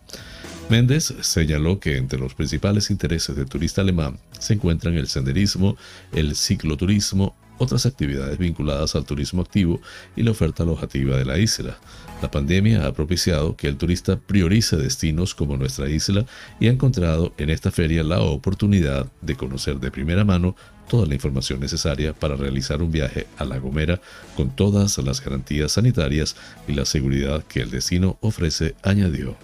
Méndez 0.70 1.12
señaló 1.22 1.80
que 1.80 1.96
entre 1.96 2.20
los 2.20 2.34
principales 2.34 2.92
intereses 2.92 3.34
del 3.34 3.48
turista 3.48 3.80
alemán 3.80 4.20
se 4.38 4.54
encuentran 4.54 4.94
el 4.94 5.08
senderismo, 5.08 5.76
el 6.12 6.36
cicloturismo, 6.36 7.34
otras 7.58 7.86
actividades 7.86 8.38
vinculadas 8.38 8.94
al 8.94 9.04
turismo 9.04 9.42
activo 9.42 9.80
y 10.14 10.22
la 10.22 10.30
oferta 10.30 10.62
alojativa 10.62 11.16
de 11.16 11.24
la 11.24 11.38
isla. 11.38 11.76
La 12.22 12.30
pandemia 12.30 12.86
ha 12.86 12.92
propiciado 12.92 13.56
que 13.56 13.66
el 13.66 13.78
turista 13.78 14.16
priorice 14.16 14.76
destinos 14.76 15.34
como 15.34 15.56
nuestra 15.56 15.90
isla 15.90 16.24
y 16.60 16.68
ha 16.68 16.70
encontrado 16.70 17.34
en 17.36 17.50
esta 17.50 17.72
feria 17.72 18.04
la 18.04 18.20
oportunidad 18.20 19.10
de 19.22 19.34
conocer 19.34 19.80
de 19.80 19.90
primera 19.90 20.24
mano 20.24 20.54
toda 20.88 21.04
la 21.04 21.14
información 21.14 21.58
necesaria 21.58 22.14
para 22.14 22.36
realizar 22.36 22.80
un 22.80 22.92
viaje 22.92 23.26
a 23.38 23.44
La 23.44 23.58
Gomera 23.58 24.00
con 24.36 24.54
todas 24.54 24.98
las 24.98 25.20
garantías 25.20 25.72
sanitarias 25.72 26.36
y 26.68 26.74
la 26.74 26.84
seguridad 26.84 27.42
que 27.42 27.60
el 27.60 27.70
destino 27.72 28.18
ofrece, 28.20 28.76
añadió. 28.84 29.36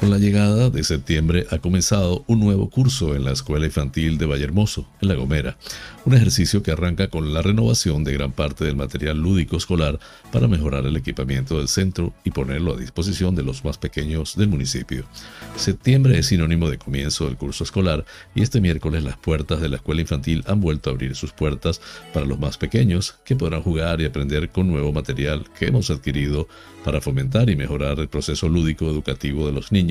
Con 0.00 0.10
la 0.10 0.18
llegada 0.18 0.70
de 0.70 0.84
septiembre 0.84 1.48
ha 1.50 1.58
comenzado 1.58 2.22
un 2.28 2.38
nuevo 2.38 2.70
curso 2.70 3.16
en 3.16 3.24
la 3.24 3.32
Escuela 3.32 3.66
Infantil 3.66 4.16
de 4.16 4.26
Vallehermoso, 4.26 4.86
en 5.00 5.08
La 5.08 5.16
Gomera, 5.16 5.58
un 6.04 6.14
ejercicio 6.14 6.62
que 6.62 6.70
arranca 6.70 7.08
con 7.08 7.34
la 7.34 7.42
renovación 7.42 8.04
de 8.04 8.12
gran 8.12 8.30
parte 8.30 8.64
del 8.64 8.76
material 8.76 9.18
lúdico 9.18 9.56
escolar 9.56 9.98
para 10.30 10.46
mejorar 10.46 10.86
el 10.86 10.96
equipamiento 10.96 11.58
del 11.58 11.66
centro 11.66 12.14
y 12.22 12.30
ponerlo 12.30 12.74
a 12.74 12.76
disposición 12.76 13.34
de 13.34 13.42
los 13.42 13.64
más 13.64 13.76
pequeños 13.76 14.36
del 14.36 14.48
municipio. 14.48 15.04
Septiembre 15.56 16.16
es 16.16 16.26
sinónimo 16.26 16.70
de 16.70 16.78
comienzo 16.78 17.24
del 17.24 17.36
curso 17.36 17.64
escolar 17.64 18.04
y 18.36 18.42
este 18.42 18.60
miércoles 18.60 19.02
las 19.02 19.16
puertas 19.16 19.60
de 19.60 19.68
la 19.68 19.76
Escuela 19.76 20.00
Infantil 20.00 20.44
han 20.46 20.60
vuelto 20.60 20.90
a 20.90 20.92
abrir 20.92 21.16
sus 21.16 21.32
puertas 21.32 21.80
para 22.14 22.24
los 22.24 22.38
más 22.38 22.56
pequeños 22.56 23.16
que 23.24 23.34
podrán 23.34 23.62
jugar 23.62 24.00
y 24.00 24.04
aprender 24.04 24.50
con 24.50 24.68
nuevo 24.68 24.92
material 24.92 25.44
que 25.58 25.66
hemos 25.66 25.90
adquirido 25.90 26.46
para 26.84 27.00
fomentar 27.00 27.50
y 27.50 27.56
mejorar 27.56 27.98
el 27.98 28.08
proceso 28.08 28.48
lúdico 28.48 28.88
educativo 28.88 29.44
de 29.44 29.52
los 29.52 29.72
niños 29.72 29.87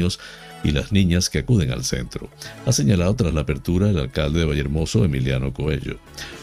y 0.64 0.72
las 0.72 0.92
niñas 0.92 1.30
que 1.30 1.40
acuden 1.40 1.72
al 1.72 1.84
centro, 1.84 2.30
ha 2.66 2.72
señalado 2.72 3.16
tras 3.16 3.34
la 3.34 3.42
apertura 3.42 3.90
el 3.90 4.00
alcalde 4.00 4.40
de 4.40 4.46
Vallehermoso, 4.46 5.06
Emiliano 5.06 5.54
Coello. 5.54 5.98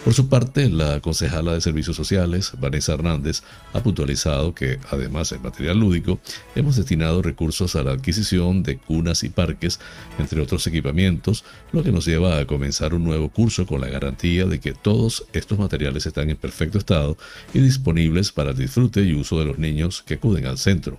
Por 0.05 0.15
su 0.15 0.29
parte, 0.29 0.69
la 0.69 1.01
concejala 1.01 1.55
de 1.55 1.61
Servicios 1.61 1.97
Sociales, 1.97 2.53
Vanessa 2.59 2.95
Hernández, 2.95 3.43
ha 3.73 3.83
puntualizado 3.83 4.55
que, 4.55 4.79
además 4.91 5.31
del 5.31 5.41
material 5.41 5.79
lúdico, 5.79 6.21
hemos 6.55 6.77
destinado 6.77 7.23
recursos 7.23 7.75
a 7.77 7.83
la 7.83 7.93
adquisición 7.93 8.63
de 8.63 8.79
cunas 8.79 9.25
y 9.25 9.31
parques, 9.31 9.81
entre 10.19 10.41
otros 10.41 10.67
equipamientos, 10.67 11.45
lo 11.73 11.83
que 11.83 11.93
nos 11.93 12.05
lleva 12.05 12.39
a 12.39 12.47
comenzar 12.47 12.95
un 12.95 13.05
nuevo 13.05 13.31
curso 13.31 13.67
con 13.67 13.81
la 13.81 13.89
garantía 13.89 14.45
de 14.47 14.61
que 14.61 14.73
todos 14.73 15.25
estos 15.33 15.59
materiales 15.59 16.07
están 16.07 16.31
en 16.31 16.37
perfecto 16.37 16.79
estado 16.79 17.17
y 17.53 17.61
disponibles 17.61 18.33
para 18.33 18.51
el 18.51 18.57
disfrute 18.57 19.03
y 19.03 19.15
uso 19.15 19.39
de 19.39 19.47
los 19.47 19.59
niños 19.59 20.03
que 20.03 20.15
acuden 20.15 20.47
al 20.47 20.59
centro. 20.59 20.99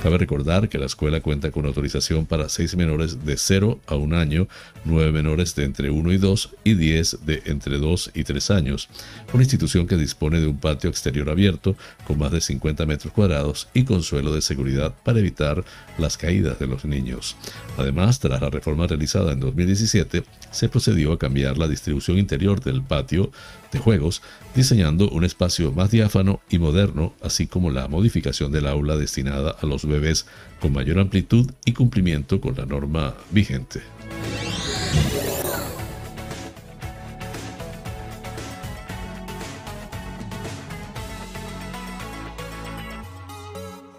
Cabe 0.00 0.18
recordar 0.18 0.68
que 0.68 0.78
la 0.78 0.86
escuela 0.86 1.20
cuenta 1.20 1.52
con 1.52 1.64
autorización 1.64 2.26
para 2.26 2.48
seis 2.48 2.74
menores 2.74 3.24
de 3.24 3.36
0 3.36 3.80
a 3.86 3.94
1 3.94 4.16
año, 4.16 4.48
9 4.84 5.12
menores 5.12 5.54
de 5.54 5.64
entre 5.64 5.90
1 5.90 6.12
y 6.12 6.18
2 6.18 6.50
y 6.64 6.74
10 6.74 7.18
de 7.24 7.42
entre 7.46 7.78
2 7.78 8.10
y 8.14 8.24
3 8.24 8.50
años. 8.50 8.88
Una 9.32 9.44
institución 9.44 9.86
que 9.86 9.96
dispone 9.96 10.40
de 10.40 10.48
un 10.48 10.58
patio 10.58 10.90
exterior 10.90 11.30
abierto 11.30 11.76
con 12.04 12.18
más 12.18 12.32
de 12.32 12.40
50 12.40 12.84
metros 12.84 13.12
cuadrados 13.12 13.68
y 13.74 13.84
con 13.84 14.02
suelo 14.02 14.34
de 14.34 14.42
seguridad 14.42 14.92
para 15.04 15.20
evitar 15.20 15.64
las 15.98 16.16
caídas 16.16 16.58
de 16.58 16.66
los 16.66 16.84
niños. 16.84 17.36
Además, 17.76 18.18
tras 18.18 18.40
la 18.40 18.50
reforma 18.50 18.88
realizada 18.88 19.32
en 19.32 19.40
2017, 19.40 20.24
se 20.50 20.68
procedió 20.68 21.12
a 21.12 21.18
cambiar 21.18 21.58
la 21.58 21.68
distribución 21.68 22.18
interior 22.18 22.60
del 22.60 22.82
patio 22.82 23.30
juegos, 23.78 24.22
diseñando 24.54 25.08
un 25.10 25.24
espacio 25.24 25.72
más 25.72 25.90
diáfano 25.90 26.40
y 26.50 26.58
moderno, 26.58 27.14
así 27.22 27.46
como 27.46 27.70
la 27.70 27.88
modificación 27.88 28.52
del 28.52 28.66
aula 28.66 28.96
destinada 28.96 29.56
a 29.60 29.66
los 29.66 29.86
bebés 29.86 30.26
con 30.60 30.72
mayor 30.72 30.98
amplitud 30.98 31.50
y 31.64 31.72
cumplimiento 31.72 32.40
con 32.40 32.56
la 32.56 32.66
norma 32.66 33.14
vigente. 33.30 33.80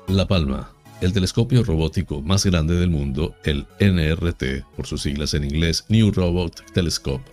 La 0.07 0.27
Palma, 0.27 0.69
el 1.01 1.11
telescopio 1.11 1.63
robótico 1.63 2.21
más 2.21 2.45
grande 2.45 2.75
del 2.75 2.91
mundo, 2.91 3.35
el 3.43 3.65
NRT, 3.79 4.63
por 4.75 4.85
sus 4.85 5.01
siglas 5.01 5.33
en 5.33 5.43
inglés 5.43 5.85
New 5.89 6.11
Robot 6.11 6.63
Telescope, 6.71 7.23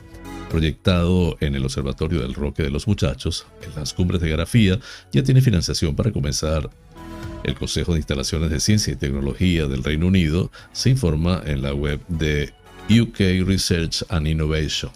proyectado 0.50 1.38
en 1.40 1.54
el 1.54 1.64
Observatorio 1.64 2.20
del 2.20 2.34
Roque 2.34 2.62
de 2.62 2.70
los 2.70 2.86
Muchachos, 2.86 3.46
en 3.62 3.74
las 3.74 3.94
cumbres 3.94 4.20
de 4.20 4.28
Grafía, 4.28 4.78
ya 5.12 5.22
tiene 5.22 5.40
financiación 5.40 5.96
para 5.96 6.12
comenzar. 6.12 6.68
El 7.42 7.54
Consejo 7.54 7.92
de 7.92 8.00
Instalaciones 8.00 8.50
de 8.50 8.60
Ciencia 8.60 8.92
y 8.92 8.96
Tecnología 8.96 9.66
del 9.66 9.82
Reino 9.82 10.08
Unido 10.08 10.50
se 10.72 10.90
informa 10.90 11.40
en 11.46 11.62
la 11.62 11.72
web 11.72 12.00
de 12.08 12.52
UK 12.90 13.46
Research 13.46 14.04
and 14.10 14.26
Innovation 14.26 14.90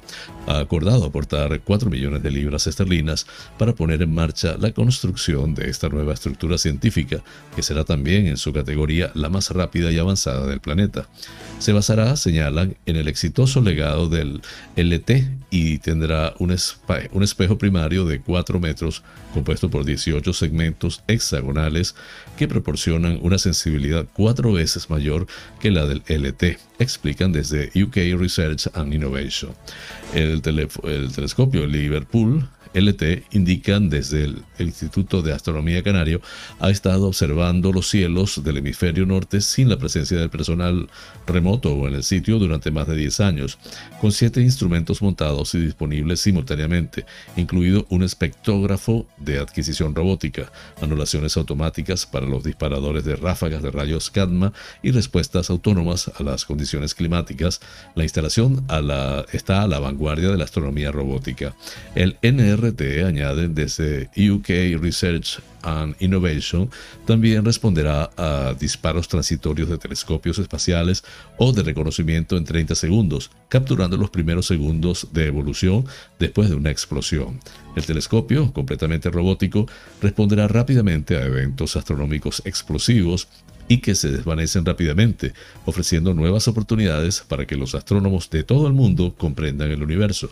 ha 0.47 0.59
acordado 0.59 1.05
aportar 1.05 1.61
4 1.61 1.91
millones 1.91 2.23
de 2.23 2.31
libras 2.31 2.67
esterlinas 2.67 3.27
para 3.59 3.75
poner 3.75 4.03
en 4.03 4.15
marcha 4.15 4.57
la 4.59 4.73
construcción 4.73 5.55
de 5.55 5.71
esta 5.71 5.89
nueva 5.89 6.13
estructura 6.13 6.59
científica, 6.59 7.23
que 7.55 7.63
será 7.63 7.85
también 7.85 8.27
en 8.27 8.37
su 8.37 8.53
categoría 8.53 9.11
la 9.15 9.29
más 9.29 9.51
rápida 9.51 9.91
y 9.91 9.99
avanzada 9.99 10.47
del 10.47 10.61
planeta. 10.61 11.09
Se 11.59 11.73
basará, 11.73 12.15
señalan, 12.17 12.77
en 12.85 12.97
el 12.97 13.09
exitoso 13.09 13.61
legado 13.61 14.09
del 14.09 14.43
LT 14.77 15.11
y 15.51 15.79
tendrá 15.79 16.35
un, 16.39 16.51
espejo 16.51 17.59
primario 17.59 18.05
de 18.05 18.21
4 18.21 18.61
metros 18.61 19.03
compuesto 19.33 19.71
por 19.71 19.85
18 19.85 20.33
segmentos 20.33 21.03
hexagonales 21.09 21.95
que 22.37 22.49
proporcionan 22.49 23.19
una 23.23 23.39
sensibilidad 23.39 24.07
cuatro 24.13 24.53
veces 24.53 24.91
mayor 24.91 25.27
que 25.61 25.71
la 25.71 25.87
del 25.87 26.03
LT, 26.07 26.59
explican 26.79 27.33
desde 27.33 27.71
UK 27.81 28.19
Research 28.19 28.69
and 28.75 28.93
Innovation. 28.93 29.53
El, 30.13 30.43
el 30.85 31.13
telescopio 31.13 31.67
Liverpool 31.67 32.47
LT 32.75 33.25
indican 33.33 33.89
desde 33.89 34.25
el, 34.25 34.45
Instituto 34.59 35.21
de 35.23 35.33
Astronomía 35.33 35.83
Canario 35.83 36.21
ha 36.59 36.71
estado 36.71 37.07
observando 37.07 37.73
los 37.73 37.89
cielos 37.89 38.43
del 38.43 38.59
hemisferio 38.59 39.05
norte 39.05 39.41
sin 39.41 39.69
la 39.69 39.79
presencia 39.79 40.19
del 40.19 40.31
personal 40.31 40.89
remoto 41.27 41.87
en 41.87 41.95
el 41.95 42.03
sitio 42.03 42.39
durante 42.39 42.71
más 42.71 42.87
de 42.87 42.97
10 42.97 43.21
años, 43.21 43.59
con 44.01 44.13
siete 44.13 44.41
instrumentos 44.41 45.03
montados 45.03 45.55
y 45.55 45.59
disponibles 45.59 46.21
simultáneamente, 46.21 47.05
incluido 47.37 47.87
un 47.91 48.03
espectrógrafo 48.03 49.07
de 49.19 49.39
adquisición 49.39 49.95
robótica, 49.95 50.51
anulaciones 50.81 51.37
automáticas 51.37 52.07
para 52.07 52.27
los 52.27 52.45
disparadores 52.45 53.05
de 53.05 53.17
ráfagas 53.17 53.63
de 53.63 53.71
rayos 53.71 54.11
Cadma 54.11 54.53
y 54.83 54.91
respuestas 54.91 55.51
autónomas 55.51 56.11
a 56.19 56.23
las 56.23 56.45
condiciones 56.45 56.95
climáticas. 56.95 57.61
La 57.95 58.05
instalación 58.05 58.65
está 59.33 59.63
a 59.63 59.69
la 59.69 59.79
vanguardia 59.79 60.31
de 60.31 60.39
la 60.39 60.45
astronomía 60.45 60.93
robótica. 60.93 61.55
El 61.95 62.17
NR 62.23 62.64
añaden 63.05 63.55
desde 63.55 64.11
UK 64.17 64.81
Research 64.81 65.41
and 65.63 65.97
Innovation, 66.01 66.71
también 67.07 67.45
responderá 67.45 68.11
a 68.17 68.55
disparos 68.59 69.09
transitorios 69.09 69.69
de 69.69 69.79
telescopios 69.79 70.39
espaciales 70.39 71.05
o 71.39 71.53
de 71.53 71.63
reconocimiento 71.63 72.37
en 72.37 72.45
30 72.45 72.75
segundos, 72.75 73.31
capturando 73.49 73.97
los 73.97 74.11
primeros 74.11 74.47
segundos 74.47 75.09
de 75.13 75.27
evolución 75.27 75.85
después 76.19 76.51
de 76.51 76.57
una 76.57 76.71
explosión. 76.71 77.41
El 77.77 77.85
telescopio, 77.85 78.53
completamente 78.53 79.11
robótico, 79.11 79.67
responderá 80.01 80.49
rápidamente 80.49 81.17
a 81.17 81.25
eventos 81.25 81.77
astronómicos 81.77 82.43
explosivos 82.45 83.29
y 83.69 83.79
que 83.79 83.95
se 83.95 84.11
desvanecen 84.11 84.65
rápidamente, 84.65 85.33
ofreciendo 85.65 86.15
nuevas 86.15 86.49
oportunidades 86.49 87.25
para 87.27 87.47
que 87.47 87.57
los 87.57 87.75
astrónomos 87.75 88.29
de 88.31 88.43
todo 88.43 88.67
el 88.67 88.75
mundo 88.75 89.15
comprendan 89.17 89.71
el 89.71 89.83
universo. 89.83 90.31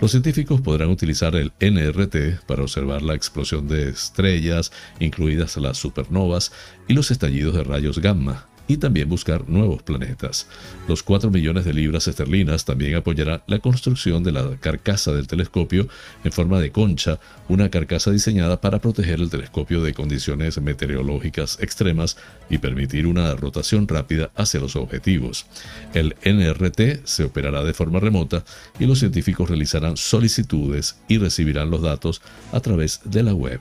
Los 0.00 0.12
científicos 0.12 0.62
podrán 0.62 0.88
utilizar 0.88 1.36
el 1.36 1.52
NRT 1.60 2.46
para 2.46 2.62
observar 2.62 3.02
la 3.02 3.14
explosión 3.14 3.68
de 3.68 3.90
estrellas, 3.90 4.72
incluidas 4.98 5.58
las 5.58 5.76
supernovas 5.76 6.52
y 6.88 6.94
los 6.94 7.10
estallidos 7.10 7.54
de 7.54 7.64
rayos 7.64 7.98
gamma, 7.98 8.48
y 8.70 8.76
también 8.76 9.08
buscar 9.08 9.48
nuevos 9.48 9.82
planetas. 9.82 10.46
Los 10.86 11.02
4 11.02 11.28
millones 11.28 11.64
de 11.64 11.74
libras 11.74 12.06
esterlinas 12.06 12.64
también 12.64 12.94
apoyarán 12.94 13.42
la 13.48 13.58
construcción 13.58 14.22
de 14.22 14.30
la 14.30 14.58
carcasa 14.60 15.12
del 15.12 15.26
telescopio 15.26 15.88
en 16.22 16.30
forma 16.30 16.60
de 16.60 16.70
concha, 16.70 17.18
una 17.48 17.68
carcasa 17.68 18.12
diseñada 18.12 18.60
para 18.60 18.78
proteger 18.78 19.18
el 19.18 19.28
telescopio 19.28 19.82
de 19.82 19.92
condiciones 19.92 20.60
meteorológicas 20.60 21.58
extremas 21.60 22.16
y 22.48 22.58
permitir 22.58 23.08
una 23.08 23.34
rotación 23.34 23.88
rápida 23.88 24.30
hacia 24.36 24.60
los 24.60 24.76
objetivos. 24.76 25.46
El 25.92 26.14
NRT 26.24 27.04
se 27.06 27.24
operará 27.24 27.64
de 27.64 27.74
forma 27.74 27.98
remota 27.98 28.44
y 28.78 28.86
los 28.86 29.00
científicos 29.00 29.48
realizarán 29.48 29.96
solicitudes 29.96 31.00
y 31.08 31.18
recibirán 31.18 31.70
los 31.70 31.82
datos 31.82 32.22
a 32.52 32.60
través 32.60 33.00
de 33.04 33.24
la 33.24 33.34
web. 33.34 33.60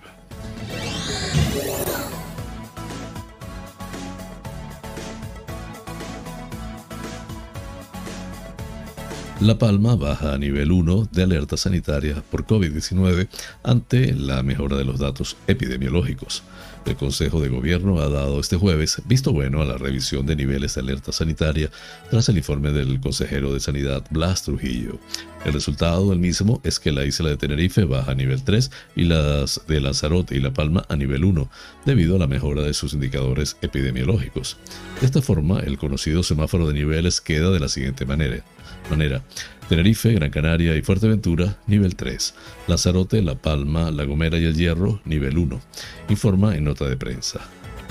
La 9.42 9.58
Palma 9.58 9.96
baja 9.96 10.34
a 10.34 10.38
nivel 10.38 10.70
1 10.70 11.10
de 11.14 11.24
alerta 11.24 11.56
sanitaria 11.56 12.22
por 12.30 12.46
COVID-19 12.46 13.30
ante 13.64 14.14
la 14.14 14.44
mejora 14.44 14.76
de 14.76 14.84
los 14.84 15.00
datos 15.00 15.38
epidemiológicos. 15.48 16.44
El 16.86 16.98
Consejo 16.98 17.40
de 17.40 17.48
Gobierno 17.48 18.02
ha 18.02 18.10
dado 18.10 18.42
este 18.42 18.58
jueves 18.58 19.02
visto 19.06 19.32
bueno 19.32 19.62
a 19.62 19.66
la 19.66 19.78
revisión 19.78 20.26
de 20.26 20.36
niveles 20.36 20.76
de 20.76 20.82
alerta 20.82 21.14
sanitaria 21.14 21.72
tras 22.10 22.28
el 22.28 22.38
informe 22.38 22.74
del 22.74 23.00
consejero 23.00 23.54
de 23.54 23.62
Sanidad 23.62 24.04
Blas 24.10 24.44
Trujillo. 24.44 25.00
El 25.46 25.54
resultado 25.54 26.10
del 26.10 26.20
mismo 26.20 26.60
es 26.66 26.82
que 26.82 26.92
la 26.92 27.06
isla 27.06 27.30
de 27.30 27.38
Tenerife 27.38 27.86
baja 27.86 28.12
a 28.12 28.16
nivel 28.16 28.44
3 28.44 28.70
y 28.98 29.06
las 29.06 29.62
de 29.70 29.80
Lanzarote 29.80 30.36
y 30.36 30.42
La 30.42 30.52
Palma 30.52 30.86
a 30.90 30.98
nivel 30.98 31.24
1, 31.24 31.50
debido 31.86 32.18
a 32.18 32.20
la 32.20 32.28
mejora 32.28 32.64
de 32.64 32.74
sus 32.74 32.94
indicadores 32.94 33.56
epidemiológicos. 33.62 34.58
De 35.00 35.06
esta 35.06 35.22
forma, 35.22 35.62
el 35.62 35.78
conocido 35.78 36.24
semáforo 36.24 36.68
de 36.68 36.74
niveles 36.74 37.22
queda 37.22 37.52
de 37.52 37.62
la 37.62 37.70
siguiente 37.70 38.06
manera 38.06 38.44
manera. 38.90 39.24
Tenerife, 39.68 40.14
Gran 40.14 40.32
Canaria 40.32 40.76
y 40.76 40.82
Fuerteventura, 40.82 41.58
nivel 41.68 41.96
3. 41.96 42.34
Lanzarote, 42.68 43.22
La 43.22 43.36
Palma, 43.36 43.92
La 43.92 44.04
Gomera 44.06 44.40
y 44.40 44.46
El 44.46 44.56
Hierro, 44.56 45.00
nivel 45.06 45.38
1. 45.38 45.62
Informa 46.10 46.56
en 46.56 46.64
nota 46.64 46.90
de 46.90 46.98
prensa. 46.98 47.40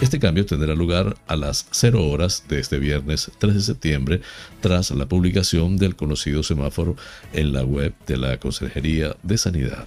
Este 0.01 0.21
cambio 0.21 0.47
tendrá 0.47 0.75
lugar 0.75 1.17
a 1.27 1.37
las 1.37 1.67
0 1.73 2.07
horas 2.09 2.45
de 2.49 2.61
este 2.61 2.79
viernes 2.79 3.33
3 3.39 3.55
de 3.55 3.61
septiembre 3.61 4.21
tras 4.61 4.93
la 4.93 5.07
publicación 5.07 5.77
del 5.77 5.97
conocido 5.97 6.43
semáforo 6.43 6.97
en 7.33 7.53
la 7.53 7.65
web 7.65 7.95
de 8.07 8.17
la 8.17 8.39
Consejería 8.39 9.17
de 9.23 9.39
Sanidad. 9.39 9.87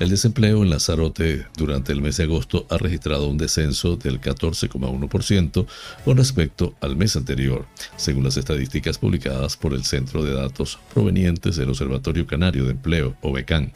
El 0.00 0.08
desempleo 0.08 0.62
en 0.62 0.70
Lanzarote 0.70 1.44
durante 1.58 1.92
el 1.92 2.00
mes 2.00 2.16
de 2.16 2.24
agosto 2.24 2.66
ha 2.70 2.78
registrado 2.78 3.28
un 3.28 3.36
descenso 3.36 3.96
del 3.96 4.18
14,1% 4.18 5.66
con 6.06 6.16
respecto 6.16 6.74
al 6.80 6.96
mes 6.96 7.16
anterior, 7.16 7.66
según 7.96 8.24
las 8.24 8.38
estadísticas 8.38 8.96
publicadas 8.96 9.58
por 9.58 9.74
el 9.74 9.84
Centro 9.84 10.24
de 10.24 10.32
Datos 10.32 10.78
provenientes 10.94 11.56
del 11.56 11.68
Observatorio 11.68 12.26
Canario 12.26 12.64
de 12.64 12.70
Empleo, 12.70 13.14
OBECAN. 13.20 13.74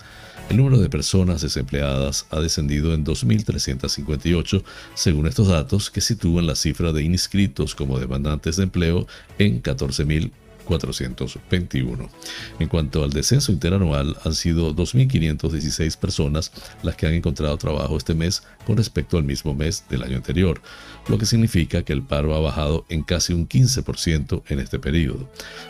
El 0.48 0.56
número 0.56 0.78
de 0.78 0.88
personas 0.88 1.42
desempleadas 1.42 2.26
ha 2.30 2.40
descendido 2.40 2.94
en 2.94 3.04
2.358, 3.04 4.62
según 4.94 5.26
estos 5.26 5.48
datos 5.48 5.90
que 5.90 6.00
sitúan 6.00 6.46
la 6.46 6.56
cifra 6.56 6.92
de 6.92 7.02
inscritos 7.02 7.74
como 7.74 7.98
demandantes 7.98 8.56
de 8.56 8.62
empleo 8.62 9.06
en 9.38 9.62
14.000 9.62 10.30
421. 10.64 12.11
En 12.59 12.68
cuanto 12.68 13.05
al 13.05 13.11
descenso 13.11 13.53
interanual, 13.53 14.16
han 14.24 14.35
sido 14.35 14.74
2.516 14.74 15.96
personas 15.96 16.53
las 16.83 16.96
que 16.96 17.07
han 17.07 17.14
encontrado 17.14 17.57
trabajo 17.57 17.96
este 17.96 18.14
mes 18.14 18.42
con 18.66 18.77
respecto 18.77 19.18
al 19.18 19.24
mismo 19.24 19.55
mes 19.55 19.85
del 19.88 20.03
año 20.03 20.16
anterior, 20.16 20.61
lo 21.09 21.18
que 21.18 21.27
significa 21.27 21.83
que 21.83 21.92
el 21.92 22.03
paro 22.03 22.35
ha 22.35 22.40
bajado 22.40 22.85
en 22.88 23.03
casi 23.03 23.33
un 23.33 23.48
15% 23.48 24.42
en 24.48 24.61
este 24.61 24.79
periodo. 24.79 25.29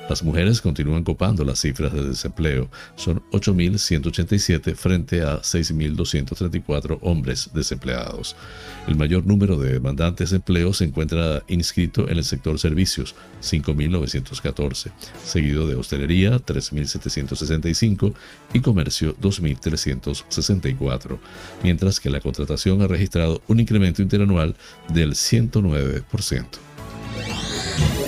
Las 0.08 0.22
mujeres 0.22 0.60
continúan 0.60 1.04
copando 1.04 1.44
las 1.44 1.60
cifras 1.60 1.92
de 1.92 2.08
desempleo, 2.08 2.70
son 2.96 3.22
8.187 3.32 4.74
frente 4.74 5.22
a 5.22 5.40
6.234 5.40 6.98
hombres 7.02 7.50
desempleados. 7.52 8.36
El 8.86 8.96
mayor 8.96 9.26
número 9.26 9.56
de 9.58 9.72
demandantes 9.72 10.30
de 10.30 10.36
empleo 10.36 10.72
se 10.72 10.84
encuentra 10.84 11.42
inscrito 11.48 12.08
en 12.08 12.18
el 12.18 12.24
sector 12.24 12.58
servicios, 12.58 13.14
5.914, 13.42 14.83
seguido 15.24 15.66
de 15.66 15.76
hostelería, 15.76 16.38
3.765 16.38 18.14
y 18.52 18.60
comercio, 18.60 19.16
2.364, 19.16 21.18
mientras 21.62 22.00
que 22.00 22.10
la 22.10 22.20
contratación 22.20 22.82
ha 22.82 22.86
registrado 22.86 23.42
un 23.46 23.60
incremento 23.60 24.02
interanual 24.02 24.56
del 24.88 25.12
109%. 25.12 28.03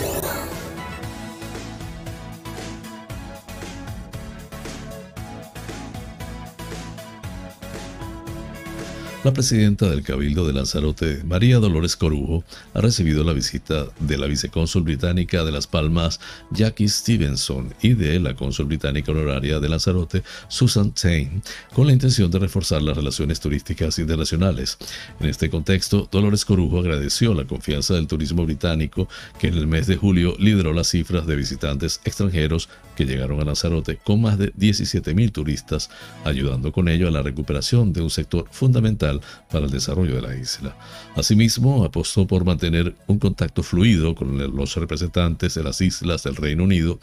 La 9.27 9.33
presidenta 9.33 9.91
del 9.91 10.05
Cabildo 10.05 10.47
de 10.47 10.53
Lanzarote, 10.53 11.25
María 11.25 11.59
Dolores 11.59 11.97
Corujo, 11.97 12.45
ha 12.75 12.81
recibido 12.81 13.25
la 13.25 13.33
visita 13.33 13.89
de 13.99 14.19
la 14.19 14.29
vicecónsul 14.29 14.85
británica 14.85 15.43
de 15.43 15.51
Las 15.51 15.67
Palmas, 15.67 16.21
Jackie 16.53 16.89
Stevenson, 16.89 17.75
y 17.83 17.95
de 17.95 18.21
la 18.21 18.37
cónsul 18.37 18.67
británica 18.67 19.11
honoraria 19.11 19.59
de 19.59 19.69
Lanzarote, 19.69 20.23
Susan 20.47 20.93
Tain, 20.93 21.43
con 21.75 21.89
la 21.89 21.93
intención 21.93 22.31
de 22.31 22.39
reforzar 22.39 22.83
las 22.83 22.97
relaciones 22.97 23.41
turísticas 23.41 23.99
internacionales. 23.99 24.79
En 25.19 25.29
este 25.29 25.51
contexto, 25.51 26.09
Dolores 26.09 26.45
Corujo 26.45 26.79
agradeció 26.79 27.35
la 27.35 27.49
confianza 27.49 27.95
del 27.95 28.07
turismo 28.07 28.45
británico, 28.45 29.09
que 29.41 29.49
en 29.49 29.55
el 29.55 29.67
mes 29.67 29.89
de 29.89 29.97
julio 29.97 30.37
lideró 30.39 30.73
las 30.73 30.87
cifras 30.87 31.27
de 31.27 31.35
visitantes 31.35 32.01
extranjeros 32.05 32.69
que 32.97 33.05
llegaron 33.05 33.41
a 33.41 33.45
Lanzarote 33.45 33.99
con 33.99 34.23
más 34.23 34.39
de 34.39 34.53
17.000 34.55 35.31
turistas, 35.31 35.91
ayudando 36.25 36.73
con 36.73 36.89
ello 36.89 37.07
a 37.07 37.11
la 37.13 37.23
recuperación 37.23 37.93
de 37.93 38.01
un 38.01 38.11
sector 38.11 38.47
fundamental 38.51 39.21
para 39.51 39.67
el 39.67 39.71
desarrollo 39.71 40.17
de 40.17 40.23
la 40.23 40.35
isla. 40.35 40.77
Asimismo, 41.15 41.85
apostó 41.85 42.27
por 42.27 42.45
mantener 42.45 42.95
un 43.07 43.19
contacto 43.19 43.63
fluido 43.63 44.15
con 44.15 44.39
los 44.57 44.75
representantes 44.77 45.55
de 45.55 45.63
las 45.63 45.81
islas 45.81 46.25
del 46.25 46.37
Reino 46.37 46.65
Unido 46.65 46.99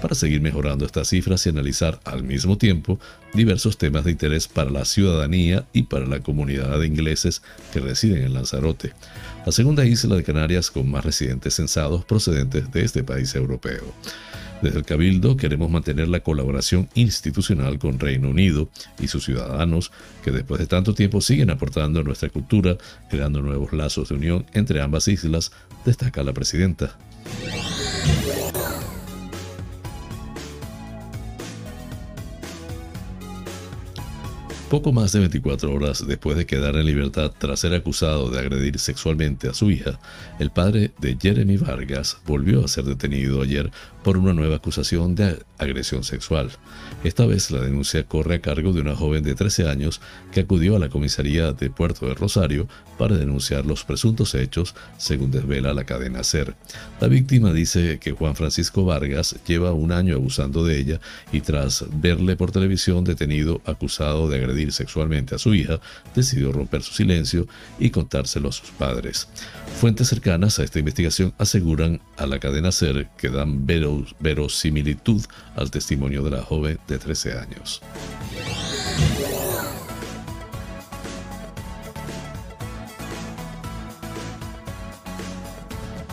para 0.00 0.14
seguir 0.14 0.40
mejorando 0.40 0.84
estas 0.84 1.08
cifras 1.08 1.46
y 1.46 1.50
analizar 1.50 2.00
al 2.04 2.22
mismo 2.22 2.58
tiempo 2.58 2.98
diversos 3.34 3.78
temas 3.78 4.04
de 4.04 4.10
interés 4.10 4.48
para 4.48 4.70
la 4.70 4.84
ciudadanía 4.84 5.64
y 5.72 5.84
para 5.84 6.06
la 6.06 6.20
comunidad 6.20 6.78
de 6.78 6.86
ingleses 6.86 7.42
que 7.72 7.80
residen 7.80 8.24
en 8.24 8.34
Lanzarote, 8.34 8.92
la 9.46 9.52
segunda 9.52 9.84
isla 9.84 10.16
de 10.16 10.24
Canarias 10.24 10.70
con 10.70 10.90
más 10.90 11.04
residentes 11.04 11.54
censados 11.54 12.04
procedentes 12.04 12.70
de 12.72 12.84
este 12.84 13.02
país 13.02 13.34
europeo. 13.34 13.84
Desde 14.62 14.78
el 14.78 14.84
Cabildo 14.84 15.36
queremos 15.36 15.68
mantener 15.70 16.06
la 16.06 16.20
colaboración 16.20 16.88
institucional 16.94 17.80
con 17.80 17.98
Reino 17.98 18.30
Unido 18.30 18.68
y 19.00 19.08
sus 19.08 19.24
ciudadanos, 19.24 19.90
que 20.24 20.30
después 20.30 20.60
de 20.60 20.68
tanto 20.68 20.94
tiempo 20.94 21.20
siguen 21.20 21.50
aportando 21.50 21.98
a 21.98 22.04
nuestra 22.04 22.28
cultura, 22.28 22.78
creando 23.10 23.42
nuevos 23.42 23.72
lazos 23.72 24.08
de 24.10 24.14
unión 24.14 24.46
entre 24.54 24.80
ambas 24.80 25.08
islas, 25.08 25.50
destaca 25.84 26.22
la 26.22 26.32
presidenta. 26.32 26.96
Poco 34.72 34.90
más 34.90 35.12
de 35.12 35.18
24 35.18 35.70
horas 35.70 36.06
después 36.06 36.34
de 36.34 36.46
quedar 36.46 36.76
en 36.76 36.86
libertad 36.86 37.30
tras 37.36 37.60
ser 37.60 37.74
acusado 37.74 38.30
de 38.30 38.38
agredir 38.38 38.78
sexualmente 38.78 39.46
a 39.46 39.52
su 39.52 39.70
hija, 39.70 40.00
el 40.38 40.50
padre 40.50 40.92
de 40.98 41.18
Jeremy 41.20 41.58
Vargas 41.58 42.16
volvió 42.24 42.64
a 42.64 42.68
ser 42.68 42.84
detenido 42.84 43.42
ayer 43.42 43.70
por 44.02 44.16
una 44.16 44.32
nueva 44.32 44.56
acusación 44.56 45.14
de 45.14 45.42
agresión 45.58 46.04
sexual. 46.04 46.50
Esta 47.04 47.26
vez 47.26 47.50
la 47.50 47.60
denuncia 47.60 48.04
corre 48.04 48.36
a 48.36 48.40
cargo 48.40 48.72
de 48.72 48.80
una 48.80 48.96
joven 48.96 49.22
de 49.22 49.34
13 49.34 49.68
años 49.68 50.00
que 50.32 50.40
acudió 50.40 50.76
a 50.76 50.78
la 50.78 50.88
comisaría 50.88 51.52
de 51.52 51.68
Puerto 51.68 52.06
de 52.06 52.14
Rosario 52.14 52.66
para 52.96 53.16
denunciar 53.16 53.66
los 53.66 53.84
presuntos 53.84 54.34
hechos, 54.34 54.74
según 54.96 55.30
desvela 55.30 55.74
la 55.74 55.84
cadena 55.84 56.24
SER. 56.24 56.54
La 56.98 57.08
víctima 57.08 57.52
dice 57.52 57.98
que 58.00 58.12
Juan 58.12 58.36
Francisco 58.36 58.84
Vargas 58.86 59.36
lleva 59.46 59.72
un 59.72 59.92
año 59.92 60.16
abusando 60.16 60.64
de 60.64 60.78
ella 60.78 61.00
y 61.30 61.42
tras 61.42 61.84
verle 61.92 62.36
por 62.36 62.52
televisión 62.52 63.04
detenido 63.04 63.60
acusado 63.66 64.28
de 64.28 64.38
agredir 64.38 64.61
sexualmente 64.70 65.34
a 65.34 65.38
su 65.38 65.54
hija, 65.54 65.80
decidió 66.14 66.52
romper 66.52 66.82
su 66.82 66.92
silencio 66.94 67.46
y 67.78 67.90
contárselo 67.90 68.50
a 68.50 68.52
sus 68.52 68.70
padres. 68.70 69.28
Fuentes 69.80 70.08
cercanas 70.08 70.58
a 70.58 70.64
esta 70.64 70.78
investigación 70.78 71.34
aseguran 71.38 72.00
a 72.16 72.26
la 72.26 72.38
cadena 72.38 72.70
SER 72.70 73.08
que 73.16 73.30
dan 73.30 73.66
verosimilitud 73.66 75.22
al 75.56 75.70
testimonio 75.70 76.22
de 76.22 76.30
la 76.30 76.42
joven 76.42 76.78
de 76.86 76.98
13 76.98 77.38
años. 77.38 77.82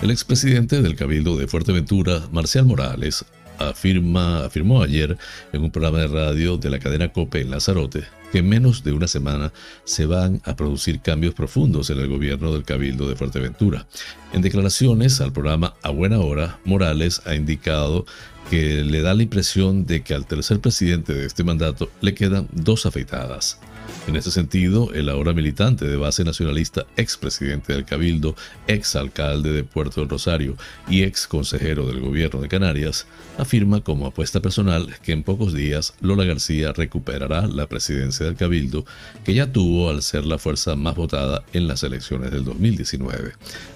El 0.02 0.12
expresidente 0.12 0.82
del 0.82 0.96
Cabildo 0.96 1.36
de 1.36 1.48
Fuerteventura, 1.48 2.22
Marcial 2.32 2.66
Morales, 2.66 3.26
afirma, 3.58 4.46
afirmó 4.46 4.82
ayer 4.82 5.18
en 5.52 5.62
un 5.62 5.72
programa 5.72 6.00
de 6.00 6.08
radio 6.08 6.58
de 6.58 6.70
la 6.70 6.80
cadena 6.80 7.12
COPE 7.12 7.42
en 7.42 7.52
Lanzarote 7.52 8.19
que 8.32 8.40
en 8.40 8.50
menos 8.50 8.84
de 8.84 8.94
una 8.94 9.08
semana 9.08 9.52
se 9.84 10.06
van 10.06 10.42
a 10.46 10.56
producir 10.56 11.02
cambios 11.02 11.34
profundos 11.34 11.90
en 11.90 12.00
el 12.00 12.08
gobierno 12.08 12.54
del 12.54 12.64
Cabildo 12.64 13.10
de 13.10 13.16
Fuerteventura. 13.16 13.88
En 14.34 14.42
declaraciones 14.42 15.22
al 15.22 15.34
programa 15.34 15.76
A 15.82 15.90
Buena 15.90 16.20
Hora, 16.20 16.60
Morales 16.66 17.22
ha 17.26 17.36
indicado 17.36 18.06
que 18.50 18.84
le 18.84 19.02
da 19.02 19.14
la 19.14 19.24
impresión 19.24 19.86
de 19.86 20.02
que 20.02 20.14
al 20.14 20.26
tercer 20.26 20.60
presidente 20.60 21.14
de 21.14 21.26
este 21.26 21.44
mandato 21.44 21.90
le 22.02 22.14
quedan 22.14 22.48
dos 22.52 22.86
afeitadas. 22.86 23.60
En 24.08 24.16
ese 24.16 24.32
sentido, 24.32 24.92
el 24.94 25.10
ahora 25.10 25.34
militante 25.34 25.86
de 25.86 25.96
base 25.96 26.24
nacionalista, 26.24 26.86
expresidente 26.98 27.74
del 27.74 27.86
Cabildo, 27.86 28.36
ex 28.68 28.96
alcalde 28.96 29.52
de 29.52 29.64
Puerto 29.64 30.02
del 30.02 30.10
Rosario 30.10 30.56
y 30.90 31.04
ex 31.04 31.28
consejero 31.28 31.86
del 31.86 32.00
gobierno 32.00 32.42
de 32.42 32.48
Canarias, 32.48 33.06
afirma 33.38 33.82
como 33.82 34.08
apuesta 34.08 34.40
personal 34.40 34.96
que 35.04 35.12
en 35.12 35.24
pocos 35.24 35.54
días 35.54 35.94
Lola 36.02 36.24
García 36.24 36.72
recuperará 36.72 37.46
la 37.46 37.68
presidencia 37.68 38.26
del 38.26 38.36
Cabildo 38.36 38.86
que 39.24 39.34
ya 39.34 39.52
tuvo 39.52 39.90
al 39.90 40.02
ser 40.02 40.26
la 40.26 40.40
fuerza 40.40 40.76
más 40.76 40.96
votada 40.96 41.44
en 41.54 41.68
las 41.68 41.84
elecciones 41.84 42.32
del 42.32 42.46
2019. 42.46 43.34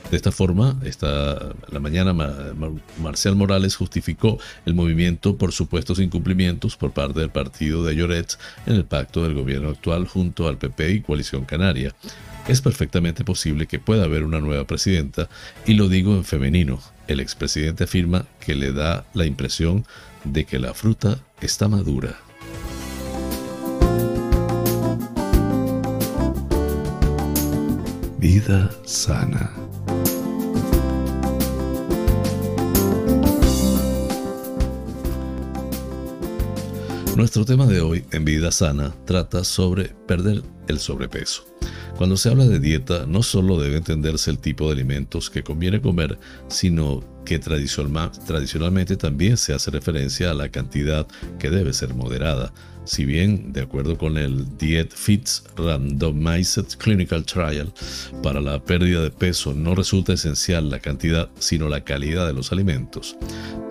De 0.09 0.17
esta 0.17 0.31
forma, 0.31 0.79
esta, 0.83 1.53
la 1.71 1.79
mañana 1.79 2.13
Marcial 3.01 3.35
Morales 3.35 3.75
justificó 3.75 4.37
el 4.65 4.73
movimiento 4.73 5.37
por 5.37 5.51
supuestos 5.51 5.99
incumplimientos 5.99 6.77
por 6.77 6.91
parte 6.91 7.19
del 7.19 7.29
partido 7.29 7.83
de 7.83 7.95
Lloret 7.95 8.37
en 8.65 8.73
el 8.75 8.85
pacto 8.85 9.23
del 9.23 9.33
gobierno 9.33 9.69
actual 9.69 10.07
junto 10.07 10.47
al 10.47 10.57
PP 10.57 10.91
y 10.91 11.01
Coalición 11.01 11.45
Canaria. 11.45 11.93
Es 12.47 12.61
perfectamente 12.61 13.23
posible 13.23 13.67
que 13.67 13.79
pueda 13.79 14.03
haber 14.03 14.23
una 14.23 14.41
nueva 14.41 14.65
presidenta, 14.65 15.29
y 15.65 15.75
lo 15.75 15.87
digo 15.87 16.13
en 16.13 16.25
femenino. 16.25 16.81
El 17.07 17.19
expresidente 17.19 17.85
afirma 17.85 18.25
que 18.39 18.55
le 18.55 18.73
da 18.73 19.05
la 19.13 19.25
impresión 19.25 19.85
de 20.25 20.45
que 20.45 20.59
la 20.59 20.73
fruta 20.73 21.19
está 21.41 21.67
madura. 21.67 22.17
Vida 28.19 28.71
sana. 28.85 29.62
Nuestro 37.15 37.45
tema 37.45 37.67
de 37.67 37.79
hoy 37.79 38.03
en 38.11 38.25
Vida 38.25 38.51
Sana 38.51 38.91
trata 39.05 39.43
sobre 39.43 39.89
perder 40.07 40.41
el 40.67 40.79
sobrepeso. 40.79 41.45
Cuando 41.95 42.17
se 42.17 42.29
habla 42.29 42.45
de 42.45 42.59
dieta, 42.59 43.05
no 43.05 43.21
solo 43.21 43.61
debe 43.61 43.77
entenderse 43.77 44.31
el 44.31 44.39
tipo 44.39 44.65
de 44.65 44.73
alimentos 44.73 45.29
que 45.29 45.43
conviene 45.43 45.79
comer, 45.79 46.17
sino 46.47 47.03
que 47.23 47.37
tradicionalmente 47.37 48.97
también 48.97 49.37
se 49.37 49.53
hace 49.53 49.69
referencia 49.69 50.31
a 50.31 50.33
la 50.33 50.49
cantidad 50.49 51.07
que 51.37 51.51
debe 51.51 51.73
ser 51.73 51.93
moderada, 51.93 52.51
si 52.85 53.05
bien, 53.05 53.53
de 53.53 53.61
acuerdo 53.61 53.97
con 53.97 54.17
el 54.17 54.57
Diet 54.57 54.91
Fits 54.93 55.43
Randomized 55.55 56.77
Clinical 56.77 57.25
Trial, 57.25 57.71
para 58.21 58.41
la 58.41 58.61
pérdida 58.63 59.01
de 59.01 59.11
peso 59.11 59.53
no 59.53 59.73
resulta 59.75 60.13
esencial 60.13 60.69
la 60.69 60.79
cantidad, 60.79 61.29
sino 61.39 61.69
la 61.69 61.83
calidad 61.83 62.27
de 62.27 62.33
los 62.33 62.51
alimentos. 62.51 63.15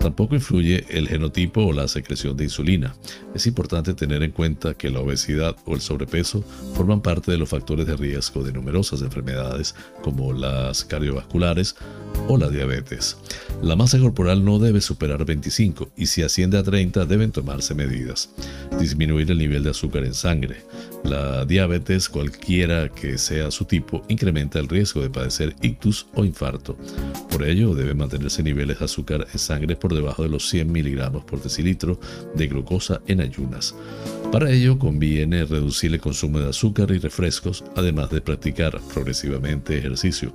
Tampoco 0.01 0.35
influye 0.35 0.85
el 0.89 1.09
genotipo 1.09 1.61
o 1.67 1.73
la 1.73 1.87
secreción 1.87 2.37
de 2.37 2.45
insulina. 2.45 2.95
Es 3.35 3.47
importante 3.47 3.95
tener 3.95 4.23
en 4.23 4.33
cuenta 4.33 4.75
que 4.75 4.91
la 4.91 5.01
obesidad 5.01 5.57
o 5.65 5.75
el 5.75 5.81
sobrepeso 5.81 6.43
forman 6.75 7.03
parte 7.03 7.31
de 7.31 7.39
los 7.39 7.49
factores 7.49 7.87
de 7.87 7.97
riesgo 7.97 8.43
de 8.43 8.53
numerosas 8.53 9.03
enfermedades 9.03 9.75
como 10.03 10.33
las 10.33 10.85
cardiovasculares 10.85 11.77
o 12.29 12.37
la 12.37 12.49
diabetes. 12.49 13.17
La 13.63 13.77
masa 13.77 13.99
corporal 14.01 14.45
no 14.45 14.59
debe 14.59 14.81
superar 14.81 15.25
25 15.25 15.93
y 15.97 16.07
si 16.07 16.23
asciende 16.23 16.59
a 16.59 16.63
30 16.63 17.05
deben 17.05 17.31
tomarse 17.31 17.75
medidas 17.75 18.31
disminuir 18.79 19.02
el 19.11 19.39
nivel 19.39 19.65
de 19.65 19.71
azúcar 19.71 20.05
en 20.05 20.15
sangre. 20.15 20.57
La 21.05 21.45
diabetes, 21.45 22.09
cualquiera 22.09 22.89
que 22.89 23.19
sea 23.19 23.51
su 23.51 23.65
tipo, 23.65 24.05
incrementa 24.09 24.59
el 24.59 24.69
riesgo 24.69 25.03
de 25.03 25.11
padecer 25.11 25.55
ictus 25.61 26.07
o 26.15 26.25
infarto. 26.25 26.77
Por 27.31 27.45
ello, 27.45 27.75
debe 27.75 27.95
mantenerse 27.95 28.43
niveles 28.43 28.79
de 28.79 28.85
azúcar 28.85 29.27
en 29.33 29.39
sangre 29.39 29.77
por 29.77 29.95
debajo 29.95 30.23
de 30.23 30.29
los 30.29 30.49
100 30.49 30.71
miligramos 30.71 31.25
por 31.25 31.43
decilitro 31.43 31.99
de 32.35 32.47
glucosa 32.47 33.01
en 33.07 33.21
ayunas. 33.21 33.75
Para 34.31 34.51
ello, 34.51 34.79
conviene 34.79 35.45
reducir 35.45 35.93
el 35.93 36.01
consumo 36.01 36.39
de 36.39 36.51
azúcar 36.51 36.91
y 36.93 36.99
refrescos, 36.99 37.65
además 37.77 38.11
de 38.11 38.21
practicar 38.21 38.81
progresivamente 38.95 39.77
ejercicio. 39.77 40.33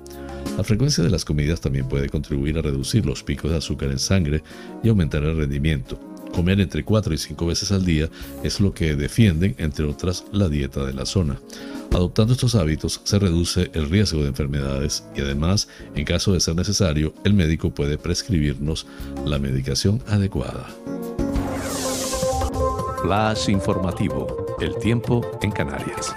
La 0.56 0.64
frecuencia 0.64 1.02
de 1.02 1.10
las 1.10 1.24
comidas 1.24 1.60
también 1.60 1.88
puede 1.88 2.08
contribuir 2.08 2.58
a 2.58 2.62
reducir 2.62 3.06
los 3.06 3.22
picos 3.22 3.50
de 3.50 3.56
azúcar 3.56 3.90
en 3.90 3.98
sangre 3.98 4.42
y 4.82 4.88
aumentar 4.88 5.24
el 5.24 5.36
rendimiento. 5.36 6.07
Comer 6.34 6.60
entre 6.60 6.84
4 6.84 7.14
y 7.14 7.18
5 7.18 7.46
veces 7.46 7.72
al 7.72 7.84
día 7.84 8.08
es 8.42 8.60
lo 8.60 8.72
que 8.72 8.94
defienden, 8.94 9.54
entre 9.58 9.86
otras, 9.86 10.24
la 10.32 10.48
dieta 10.48 10.84
de 10.84 10.92
la 10.92 11.06
zona. 11.06 11.40
Adoptando 11.90 12.34
estos 12.34 12.54
hábitos 12.54 13.00
se 13.04 13.18
reduce 13.18 13.70
el 13.72 13.88
riesgo 13.88 14.22
de 14.22 14.28
enfermedades 14.28 15.04
y 15.16 15.22
además, 15.22 15.68
en 15.94 16.04
caso 16.04 16.32
de 16.32 16.40
ser 16.40 16.54
necesario, 16.54 17.14
el 17.24 17.32
médico 17.32 17.70
puede 17.70 17.96
prescribirnos 17.96 18.86
la 19.24 19.38
medicación 19.38 20.02
adecuada. 20.06 20.66
Flash 23.02 23.48
informativo. 23.48 24.56
El 24.60 24.76
tiempo 24.76 25.24
en 25.40 25.50
Canarias. 25.50 26.14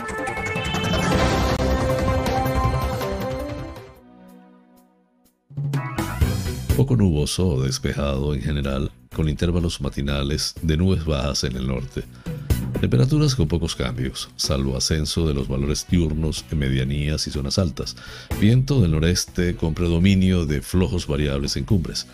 Poco 6.76 6.96
nuboso 6.96 7.48
o 7.48 7.62
despejado 7.62 8.34
en 8.34 8.42
general 8.42 8.92
con 9.16 9.28
intervalos 9.28 9.82
matinales 9.82 10.56
de 10.62 10.78
nubes 10.78 11.06
bajas 11.06 11.44
en 11.44 11.58
el 11.58 11.68
norte. 11.68 12.04
Temperaturas 12.80 13.36
con 13.36 13.48
pocos 13.48 13.76
cambios, 13.76 14.30
salvo 14.38 14.76
ascenso 14.76 15.28
de 15.28 15.34
los 15.34 15.48
valores 15.48 15.86
diurnos 15.88 16.46
en 16.50 16.58
medianías 16.58 17.28
y 17.28 17.32
zonas 17.32 17.60
altas. 17.60 17.96
Viento 18.40 18.82
del 18.82 18.92
noreste 18.92 19.56
con 19.56 19.76
predominio 19.76 20.46
de 20.46 20.62
flojos 20.62 21.06
variables 21.06 21.58
en 21.58 21.66
cumbres. 21.66 22.08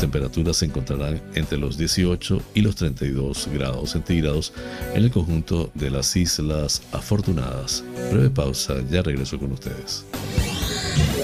temperaturas 0.00 0.56
se 0.56 0.66
encontrarán 0.66 1.22
entre 1.34 1.58
los 1.58 1.78
18 1.78 2.42
y 2.54 2.60
los 2.60 2.74
32 2.74 3.48
grados 3.54 3.90
centígrados 3.90 4.52
en 4.94 5.04
el 5.04 5.10
conjunto 5.12 5.70
de 5.74 5.90
las 5.90 6.14
Islas 6.16 6.82
Afortunadas. 6.92 7.84
Breve 8.10 8.30
pausa, 8.30 8.74
ya 8.90 9.02
regreso 9.02 9.38
con 9.38 9.52
ustedes. 9.52 10.04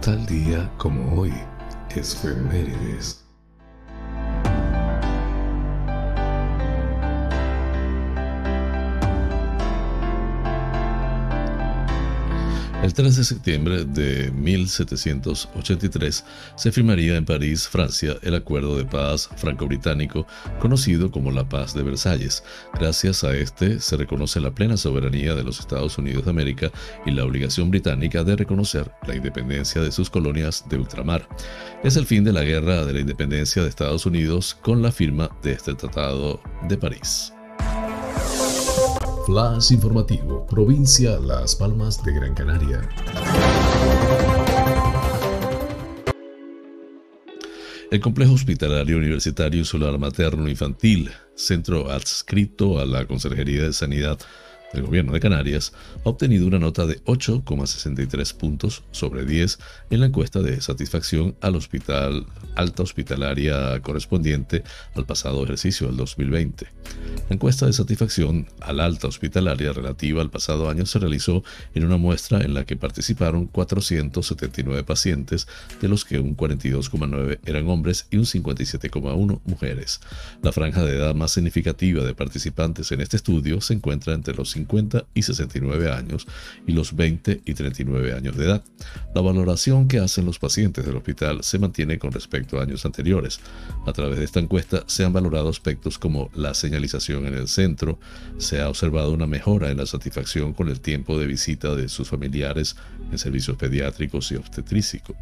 Tal 0.00 0.24
día 0.26 0.70
como 0.78 1.20
hoy, 1.20 1.34
es 1.94 2.14
Femérides. 2.14 3.25
El 12.86 12.94
3 12.94 13.16
de 13.16 13.24
septiembre 13.24 13.84
de 13.84 14.30
1783 14.30 16.24
se 16.54 16.70
firmaría 16.70 17.16
en 17.16 17.24
París, 17.24 17.66
Francia, 17.66 18.14
el 18.22 18.36
acuerdo 18.36 18.78
de 18.78 18.84
paz 18.84 19.28
franco-británico 19.38 20.24
conocido 20.60 21.10
como 21.10 21.32
la 21.32 21.48
Paz 21.48 21.74
de 21.74 21.82
Versalles. 21.82 22.44
Gracias 22.78 23.24
a 23.24 23.34
este 23.34 23.80
se 23.80 23.96
reconoce 23.96 24.38
la 24.40 24.54
plena 24.54 24.76
soberanía 24.76 25.34
de 25.34 25.42
los 25.42 25.58
Estados 25.58 25.98
Unidos 25.98 26.26
de 26.26 26.30
América 26.30 26.70
y 27.04 27.10
la 27.10 27.24
obligación 27.24 27.72
británica 27.72 28.22
de 28.22 28.36
reconocer 28.36 28.88
la 29.08 29.16
independencia 29.16 29.82
de 29.82 29.90
sus 29.90 30.08
colonias 30.08 30.64
de 30.68 30.78
ultramar. 30.78 31.28
Es 31.82 31.96
el 31.96 32.06
fin 32.06 32.22
de 32.22 32.34
la 32.34 32.44
guerra 32.44 32.84
de 32.84 32.92
la 32.92 33.00
independencia 33.00 33.64
de 33.64 33.68
Estados 33.68 34.06
Unidos 34.06 34.56
con 34.62 34.80
la 34.80 34.92
firma 34.92 35.28
de 35.42 35.54
este 35.54 35.74
Tratado 35.74 36.40
de 36.68 36.78
París. 36.78 37.32
Flash 39.26 39.72
informativo, 39.72 40.46
provincia 40.46 41.18
Las 41.18 41.56
Palmas 41.56 42.00
de 42.04 42.12
Gran 42.14 42.32
Canaria. 42.32 42.88
El 47.90 48.00
complejo 48.00 48.34
hospitalario 48.34 48.96
universitario 48.98 49.64
Solar 49.64 49.98
Materno 49.98 50.48
Infantil, 50.48 51.10
centro 51.34 51.90
adscrito 51.90 52.78
a 52.78 52.86
la 52.86 53.04
Consejería 53.06 53.64
de 53.64 53.72
Sanidad 53.72 54.20
el 54.72 54.82
gobierno 54.82 55.12
de 55.12 55.20
Canarias 55.20 55.72
ha 56.04 56.08
obtenido 56.08 56.46
una 56.46 56.58
nota 56.58 56.86
de 56.86 57.02
8,63 57.04 58.34
puntos 58.36 58.82
sobre 58.90 59.24
10 59.24 59.58
en 59.90 60.00
la 60.00 60.06
encuesta 60.06 60.40
de 60.42 60.60
satisfacción 60.60 61.36
al 61.40 61.56
hospital 61.56 62.26
alta 62.54 62.82
hospitalaria 62.82 63.80
correspondiente 63.80 64.64
al 64.94 65.06
pasado 65.06 65.44
ejercicio 65.44 65.86
del 65.86 65.96
2020. 65.96 66.66
La 67.28 67.34
encuesta 67.34 67.66
de 67.66 67.72
satisfacción 67.72 68.48
al 68.60 68.80
alta 68.80 69.08
hospitalaria 69.08 69.72
relativa 69.72 70.22
al 70.22 70.30
pasado 70.30 70.68
año 70.68 70.86
se 70.86 70.98
realizó 70.98 71.42
en 71.74 71.84
una 71.84 71.96
muestra 71.96 72.40
en 72.40 72.54
la 72.54 72.64
que 72.64 72.76
participaron 72.76 73.46
479 73.46 74.84
pacientes, 74.84 75.46
de 75.80 75.88
los 75.88 76.04
que 76.04 76.18
un 76.18 76.36
42,9 76.36 77.40
eran 77.44 77.68
hombres 77.68 78.06
y 78.10 78.16
un 78.16 78.24
57,1 78.24 79.40
mujeres. 79.44 80.00
La 80.42 80.52
franja 80.52 80.84
de 80.84 80.96
edad 80.96 81.14
más 81.14 81.32
significativa 81.32 82.04
de 82.04 82.14
participantes 82.14 82.92
en 82.92 83.00
este 83.00 83.16
estudio 83.16 83.60
se 83.60 83.74
encuentra 83.74 84.14
entre 84.14 84.34
los 84.34 84.50
50 84.50 84.65
y 85.14 85.22
69 85.22 85.90
años 85.90 86.26
y 86.66 86.72
los 86.72 86.94
20 86.94 87.42
y 87.44 87.54
39 87.54 88.12
años 88.12 88.36
de 88.36 88.44
edad. 88.44 88.64
La 89.14 89.20
valoración 89.20 89.88
que 89.88 89.98
hacen 89.98 90.26
los 90.26 90.38
pacientes 90.38 90.84
del 90.84 90.96
hospital 90.96 91.42
se 91.42 91.58
mantiene 91.58 91.98
con 91.98 92.12
respecto 92.12 92.58
a 92.58 92.62
años 92.62 92.84
anteriores. 92.84 93.40
A 93.86 93.92
través 93.92 94.18
de 94.18 94.24
esta 94.24 94.40
encuesta 94.40 94.84
se 94.86 95.04
han 95.04 95.12
valorado 95.12 95.48
aspectos 95.48 95.98
como 95.98 96.30
la 96.34 96.54
señalización 96.54 97.26
en 97.26 97.34
el 97.34 97.48
centro, 97.48 97.98
se 98.38 98.60
ha 98.60 98.68
observado 98.68 99.12
una 99.12 99.26
mejora 99.26 99.70
en 99.70 99.78
la 99.78 99.86
satisfacción 99.86 100.52
con 100.52 100.68
el 100.68 100.80
tiempo 100.80 101.18
de 101.18 101.26
visita 101.26 101.74
de 101.74 101.88
sus 101.88 102.08
familiares 102.08 102.76
en 103.10 103.18
servicios 103.18 103.56
pediátricos 103.56 104.30
y 104.32 104.36
obstetrísticos. 104.36 105.16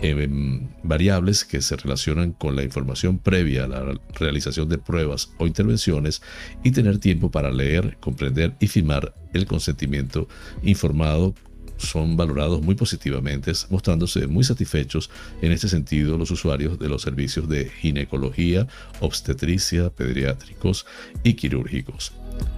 En 0.00 0.70
variables 0.82 1.44
que 1.44 1.60
se 1.62 1.76
relacionan 1.76 2.32
con 2.32 2.56
la 2.56 2.62
información 2.62 3.18
previa 3.18 3.64
a 3.64 3.68
la 3.68 4.00
realización 4.14 4.68
de 4.68 4.78
pruebas 4.78 5.30
o 5.38 5.46
intervenciones 5.46 6.22
y 6.62 6.70
tener 6.70 6.98
tiempo 6.98 7.30
para 7.30 7.50
leer, 7.50 7.96
comprender 8.00 8.43
y 8.60 8.66
firmar 8.68 9.14
el 9.32 9.46
consentimiento 9.46 10.28
informado 10.62 11.34
son 11.76 12.16
valorados 12.16 12.62
muy 12.62 12.74
positivamente, 12.74 13.52
mostrándose 13.70 14.26
muy 14.26 14.44
satisfechos 14.44 15.10
en 15.42 15.52
este 15.52 15.68
sentido 15.68 16.16
los 16.16 16.30
usuarios 16.30 16.78
de 16.78 16.88
los 16.88 17.02
servicios 17.02 17.48
de 17.48 17.68
ginecología, 17.68 18.66
obstetricia, 19.00 19.90
pediátricos 19.90 20.86
y 21.22 21.34
quirúrgicos. 21.34 22.12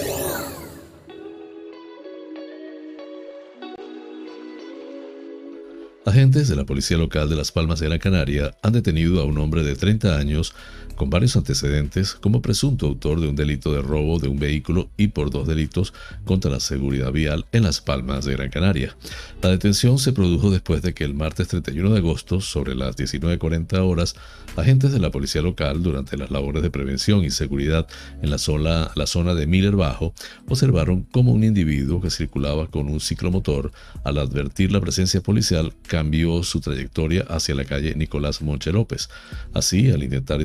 Agentes 6.06 6.48
de 6.48 6.56
la 6.56 6.64
Policía 6.64 6.98
Local 6.98 7.30
de 7.30 7.36
Las 7.36 7.50
Palmas 7.50 7.80
de 7.80 7.88
la 7.88 7.98
Canaria 7.98 8.54
han 8.60 8.74
detenido 8.74 9.22
a 9.22 9.24
un 9.24 9.38
hombre 9.38 9.62
de 9.62 9.74
30 9.74 10.18
años 10.18 10.54
con 10.96 11.10
varios 11.10 11.36
antecedentes 11.36 12.14
como 12.14 12.42
presunto 12.42 12.86
autor 12.86 13.20
de 13.20 13.28
un 13.28 13.36
delito 13.36 13.72
de 13.72 13.82
robo 13.82 14.18
de 14.18 14.28
un 14.28 14.38
vehículo 14.38 14.88
y 14.96 15.08
por 15.08 15.30
dos 15.30 15.46
delitos 15.46 15.92
contra 16.24 16.50
la 16.50 16.60
seguridad 16.60 17.12
vial 17.12 17.46
en 17.52 17.64
Las 17.64 17.80
Palmas 17.80 18.24
de 18.24 18.34
Gran 18.34 18.50
Canaria. 18.50 18.96
La 19.42 19.50
detención 19.50 19.98
se 19.98 20.12
produjo 20.12 20.50
después 20.50 20.82
de 20.82 20.94
que 20.94 21.04
el 21.04 21.14
martes 21.14 21.48
31 21.48 21.90
de 21.90 21.98
agosto, 21.98 22.40
sobre 22.40 22.74
las 22.74 22.96
19.40 22.96 23.78
horas, 23.78 24.14
agentes 24.56 24.92
de 24.92 25.00
la 25.00 25.10
policía 25.10 25.42
local, 25.42 25.82
durante 25.82 26.16
las 26.16 26.30
labores 26.30 26.62
de 26.62 26.70
prevención 26.70 27.24
y 27.24 27.30
seguridad 27.30 27.86
en 28.22 28.30
la 28.30 28.38
zona, 28.38 29.34
de 29.34 29.46
Miller 29.46 29.76
Bajo, 29.76 30.14
observaron 30.48 31.02
cómo 31.10 31.32
un 31.32 31.44
individuo 31.44 32.00
que 32.00 32.10
circulaba 32.10 32.68
con 32.68 32.88
un 32.88 33.00
ciclomotor, 33.00 33.72
al 34.04 34.18
advertir 34.18 34.72
la 34.72 34.80
presencia 34.80 35.22
policial, 35.22 35.72
cambió 35.86 36.42
su 36.42 36.60
trayectoria 36.60 37.22
hacia 37.28 37.54
la 37.54 37.64
calle 37.64 37.94
Nicolás 37.94 38.42
Monche 38.42 38.72
López. 38.72 39.08
Así, 39.52 39.90
al 39.90 40.02
intentar 40.02 40.40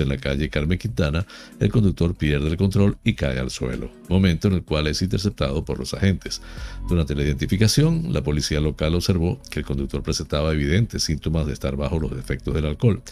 en 0.00 0.08
la 0.08 0.18
calle 0.18 0.50
Carmen 0.50 0.78
Quintana, 0.78 1.26
el 1.60 1.70
conductor 1.70 2.14
pierde 2.14 2.48
el 2.48 2.56
control 2.56 2.98
y 3.04 3.14
cae 3.14 3.38
al 3.38 3.50
suelo, 3.50 3.90
momento 4.08 4.48
en 4.48 4.54
el 4.54 4.62
cual 4.62 4.86
es 4.86 5.00
interceptado 5.02 5.64
por 5.64 5.78
los 5.78 5.94
agentes. 5.94 6.42
Durante 6.88 7.14
la 7.14 7.22
identificación, 7.22 8.12
la 8.12 8.22
policía 8.22 8.60
local 8.60 8.94
observó 8.94 9.40
que 9.50 9.60
el 9.60 9.66
conductor 9.66 10.02
presentaba 10.02 10.52
evidentes 10.52 11.02
síntomas 11.02 11.46
de 11.46 11.54
estar 11.54 11.76
bajo 11.76 11.98
los 11.98 12.12
efectos 12.12 12.54
del 12.54 12.66
alcohol. 12.66 13.02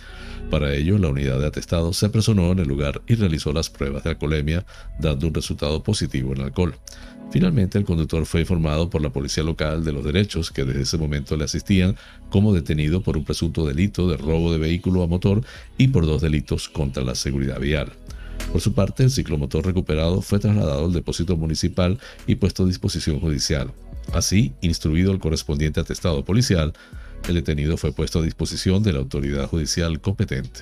Para 0.50 0.74
ello, 0.74 0.98
la 0.98 1.08
unidad 1.08 1.40
de 1.40 1.46
atestado 1.46 1.92
se 1.92 2.06
apersonó 2.06 2.52
en 2.52 2.60
el 2.60 2.68
lugar 2.68 3.02
y 3.06 3.14
realizó 3.14 3.52
las 3.52 3.70
pruebas 3.70 4.04
de 4.04 4.10
alcoholemia, 4.10 4.64
dando 4.98 5.26
un 5.26 5.34
resultado 5.34 5.82
positivo 5.82 6.34
en 6.34 6.42
alcohol. 6.42 6.74
Finalmente, 7.30 7.76
el 7.76 7.84
conductor 7.84 8.24
fue 8.24 8.40
informado 8.40 8.88
por 8.88 9.02
la 9.02 9.10
policía 9.10 9.42
local 9.42 9.84
de 9.84 9.92
los 9.92 10.04
derechos 10.04 10.50
que 10.50 10.64
desde 10.64 10.82
ese 10.82 10.96
momento 10.96 11.36
le 11.36 11.44
asistían 11.44 11.96
como 12.30 12.54
detenido 12.54 13.02
por 13.02 13.16
un 13.16 13.24
presunto 13.24 13.66
delito 13.66 14.08
de 14.08 14.16
robo 14.16 14.52
de 14.52 14.58
vehículo 14.58 15.02
a 15.02 15.06
motor 15.06 15.42
y 15.76 15.88
por 15.88 16.06
dos 16.06 16.22
delitos 16.22 16.68
contra 16.68 17.02
la 17.02 17.14
seguridad 17.14 17.60
vial. 17.60 17.92
Por 18.52 18.60
su 18.60 18.72
parte, 18.72 19.02
el 19.02 19.10
ciclomotor 19.10 19.66
recuperado 19.66 20.22
fue 20.22 20.38
trasladado 20.38 20.86
al 20.86 20.92
depósito 20.92 21.36
municipal 21.36 21.98
y 22.26 22.36
puesto 22.36 22.62
a 22.62 22.66
disposición 22.66 23.20
judicial. 23.20 23.72
Así, 24.12 24.52
instruido 24.60 25.12
el 25.12 25.18
correspondiente 25.18 25.80
atestado 25.80 26.24
policial, 26.24 26.72
el 27.28 27.34
detenido 27.34 27.76
fue 27.76 27.92
puesto 27.92 28.20
a 28.20 28.22
disposición 28.22 28.82
de 28.82 28.92
la 28.92 29.00
autoridad 29.00 29.48
judicial 29.48 30.00
competente. 30.00 30.60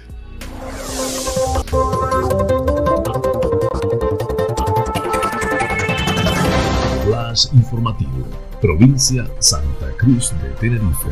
Flash 7.35 7.49
informativo, 7.53 8.29
provincia 8.61 9.29
Santa 9.41 9.91
Cruz 9.99 10.33
de 10.41 10.51
Tenerife. 10.61 11.09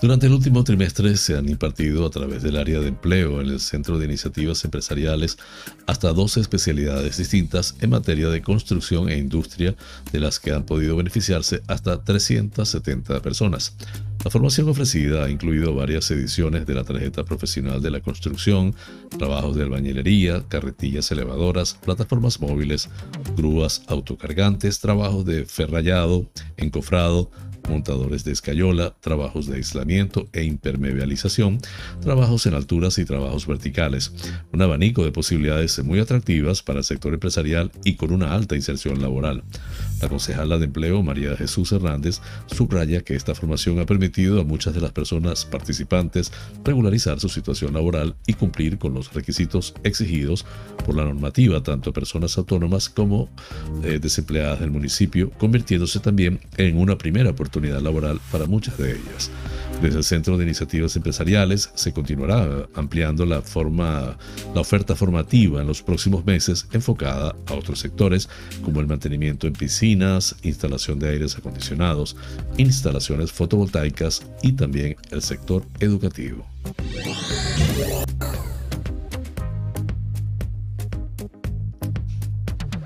Durante 0.00 0.26
el 0.26 0.32
último 0.32 0.64
trimestre 0.64 1.16
se 1.16 1.36
han 1.36 1.48
impartido 1.48 2.04
a 2.04 2.10
través 2.10 2.42
del 2.42 2.56
área 2.56 2.80
de 2.80 2.88
empleo 2.88 3.40
en 3.40 3.50
el 3.50 3.60
Centro 3.60 4.00
de 4.00 4.06
Iniciativas 4.06 4.64
Empresariales 4.64 5.38
hasta 5.86 6.12
12 6.12 6.40
especialidades 6.40 7.18
distintas 7.18 7.76
en 7.80 7.90
materia 7.90 8.28
de 8.28 8.42
construcción 8.42 9.08
e 9.08 9.16
industria, 9.16 9.76
de 10.10 10.18
las 10.18 10.40
que 10.40 10.50
han 10.50 10.64
podido 10.64 10.96
beneficiarse 10.96 11.62
hasta 11.68 12.02
370 12.02 13.22
personas. 13.22 13.76
La 14.24 14.30
formación 14.30 14.68
ofrecida 14.68 15.24
ha 15.24 15.30
incluido 15.30 15.74
varias 15.74 16.08
ediciones 16.12 16.64
de 16.64 16.74
la 16.74 16.84
tarjeta 16.84 17.24
profesional 17.24 17.82
de 17.82 17.90
la 17.90 18.00
construcción, 18.00 18.72
trabajos 19.18 19.56
de 19.56 19.64
albañilería, 19.64 20.44
carretillas 20.48 21.10
elevadoras, 21.10 21.74
plataformas 21.84 22.40
móviles, 22.40 22.88
grúas 23.36 23.82
autocargantes, 23.88 24.78
trabajos 24.78 25.24
de 25.24 25.44
ferrallado, 25.44 26.30
encofrado, 26.56 27.32
montadores 27.68 28.24
de 28.24 28.32
escayola, 28.32 28.94
trabajos 29.00 29.46
de 29.46 29.56
aislamiento 29.56 30.28
e 30.32 30.44
impermeabilización, 30.44 31.60
trabajos 32.00 32.46
en 32.46 32.54
alturas 32.54 32.98
y 32.98 33.04
trabajos 33.04 33.46
verticales. 33.46 34.12
Un 34.52 34.62
abanico 34.62 35.04
de 35.04 35.12
posibilidades 35.12 35.82
muy 35.84 35.98
atractivas 35.98 36.62
para 36.62 36.80
el 36.80 36.84
sector 36.84 37.14
empresarial 37.14 37.70
y 37.84 37.94
con 37.96 38.12
una 38.12 38.34
alta 38.34 38.56
inserción 38.56 39.00
laboral. 39.00 39.42
La 40.02 40.08
concejala 40.08 40.58
de 40.58 40.64
empleo 40.64 41.00
María 41.00 41.36
Jesús 41.36 41.70
Hernández 41.70 42.20
subraya 42.46 43.02
que 43.02 43.14
esta 43.14 43.36
formación 43.36 43.78
ha 43.78 43.86
permitido 43.86 44.40
a 44.40 44.44
muchas 44.44 44.74
de 44.74 44.80
las 44.80 44.90
personas 44.90 45.44
participantes 45.44 46.32
regularizar 46.64 47.20
su 47.20 47.28
situación 47.28 47.72
laboral 47.74 48.16
y 48.26 48.34
cumplir 48.34 48.78
con 48.78 48.94
los 48.94 49.14
requisitos 49.14 49.74
exigidos 49.84 50.44
por 50.84 50.96
la 50.96 51.04
normativa 51.04 51.62
tanto 51.62 51.90
a 51.90 51.92
personas 51.92 52.36
autónomas 52.36 52.88
como 52.88 53.28
eh, 53.84 54.00
desempleadas 54.02 54.58
del 54.58 54.72
municipio, 54.72 55.30
convirtiéndose 55.38 56.00
también 56.00 56.40
en 56.56 56.78
una 56.78 56.98
primera 56.98 57.30
oportunidad 57.30 57.80
laboral 57.80 58.20
para 58.32 58.46
muchas 58.46 58.76
de 58.78 58.96
ellas. 58.96 59.30
Desde 59.82 59.98
el 59.98 60.04
Centro 60.04 60.38
de 60.38 60.44
Iniciativas 60.44 60.94
Empresariales 60.94 61.70
se 61.74 61.92
continuará 61.92 62.68
ampliando 62.76 63.26
la, 63.26 63.42
oferta 64.54 64.94
formativa 64.94 65.60
en 65.60 65.66
los 65.66 65.82
próximos 65.82 66.24
meses 66.24 66.68
enfocada 66.72 67.34
a 67.46 67.54
otros 67.54 67.80
sectores 67.80 68.28
como 68.62 68.78
el 68.78 68.86
mantenimiento 68.86 69.48
en 69.48 69.54
piscinas, 69.54 70.36
instalación 70.44 71.00
de 71.00 71.08
aires 71.08 71.36
acondicionados, 71.36 72.16
instalaciones 72.58 73.32
fotovoltaicas 73.32 74.22
y 74.40 74.52
también 74.52 74.96
el 75.10 75.20
sector 75.20 75.64
educativo. 75.80 76.46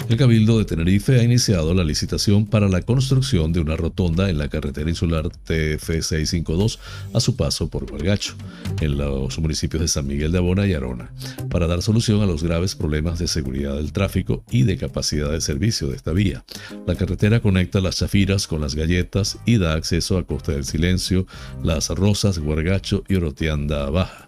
El 0.09 0.17
Cabildo 0.17 0.59
de 0.59 0.65
Tenerife 0.65 1.19
ha 1.19 1.25
iniciado 1.25 1.75
la 1.75 1.83
licitación 1.83 2.47
para 2.47 2.69
la 2.69 2.81
construcción 2.83 3.53
de 3.53 3.59
una 3.59 3.77
rotonda 3.77 4.31
en 4.31 4.39
la 4.39 4.49
carretera 4.49 4.89
insular 4.89 5.25
TF652 5.25 6.79
a 7.13 7.19
su 7.19 7.35
paso 7.35 7.69
por 7.69 7.91
Huargacho, 7.91 8.35
en 8.81 8.99
los 8.99 9.37
municipios 9.41 9.81
de 9.81 9.89
San 9.89 10.07
Miguel 10.07 10.31
de 10.31 10.39
Abona 10.39 10.65
y 10.65 10.75
Arona, 10.75 11.11
para 11.51 11.67
dar 11.67 11.83
solución 11.83 12.23
a 12.23 12.27
los 12.27 12.45
graves 12.45 12.77
problemas 12.77 13.19
de 13.19 13.27
seguridad 13.27 13.75
del 13.75 13.93
tráfico 13.93 14.45
y 14.49 14.63
de 14.63 14.77
capacidad 14.77 15.33
de 15.33 15.41
servicio 15.41 15.89
de 15.89 15.97
esta 15.97 16.13
vía. 16.13 16.45
La 16.87 16.95
carretera 16.95 17.41
conecta 17.41 17.81
las 17.81 17.97
Chafiras 17.97 18.47
con 18.47 18.61
las 18.61 18.77
Galletas 18.77 19.39
y 19.45 19.59
da 19.59 19.75
acceso 19.75 20.19
a 20.19 20.25
Costa 20.25 20.53
del 20.53 20.65
Silencio, 20.65 21.27
Las 21.65 21.89
Rosas, 21.89 22.39
Huargacho 22.39 23.03
y 23.09 23.17
Orotianda 23.17 23.91
Baja. 23.91 24.26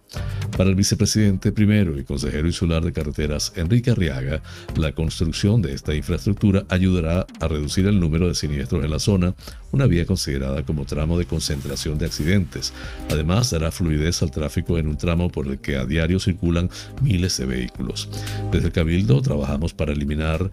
Para 0.57 0.71
el 0.71 0.77
vicepresidente 0.77 1.53
primero 1.53 1.99
y 1.99 2.05
consejero 2.05 2.47
insular 2.47 2.83
de 2.83 2.93
carreteras 2.93 3.53
Enrique 3.57 3.91
Arriaga, 3.91 4.43
la 4.77 4.93
construcción 4.93 5.63
de 5.63 5.75
esta 5.75 5.95
infraestructura 5.95 6.65
ayudará 6.69 7.27
a 7.41 7.49
reducir 7.49 7.87
el 7.87 8.01
número 8.01 8.29
de 8.29 8.35
siniestros 8.35 8.85
en 8.85 8.91
la 8.91 8.99
zona, 8.99 9.35
una 9.73 9.87
vía 9.87 10.07
considerada 10.07 10.65
como 10.65 10.85
tramo 10.85 11.19
de 11.19 11.27
concentración 11.27 11.99
de 11.99 12.07
accidentes. 12.07 12.73
Además, 13.11 13.51
dará 13.51 13.71
fluidez 13.71 14.23
al 14.23 14.31
tráfico 14.31 14.79
en 14.79 14.89
un 14.89 14.97
tramo 14.97 15.31
por 15.31 15.47
el 15.47 15.59
que 15.59 15.77
a 15.77 15.85
diario 15.85 16.21
circulan 16.21 16.71
miles 17.03 17.37
de 17.39 17.47
vehículos. 17.47 18.09
Desde 18.51 18.67
el 18.67 18.73
Cabildo 18.73 19.21
trabajamos 19.21 19.75
para 19.75 19.93
eliminar 19.93 20.51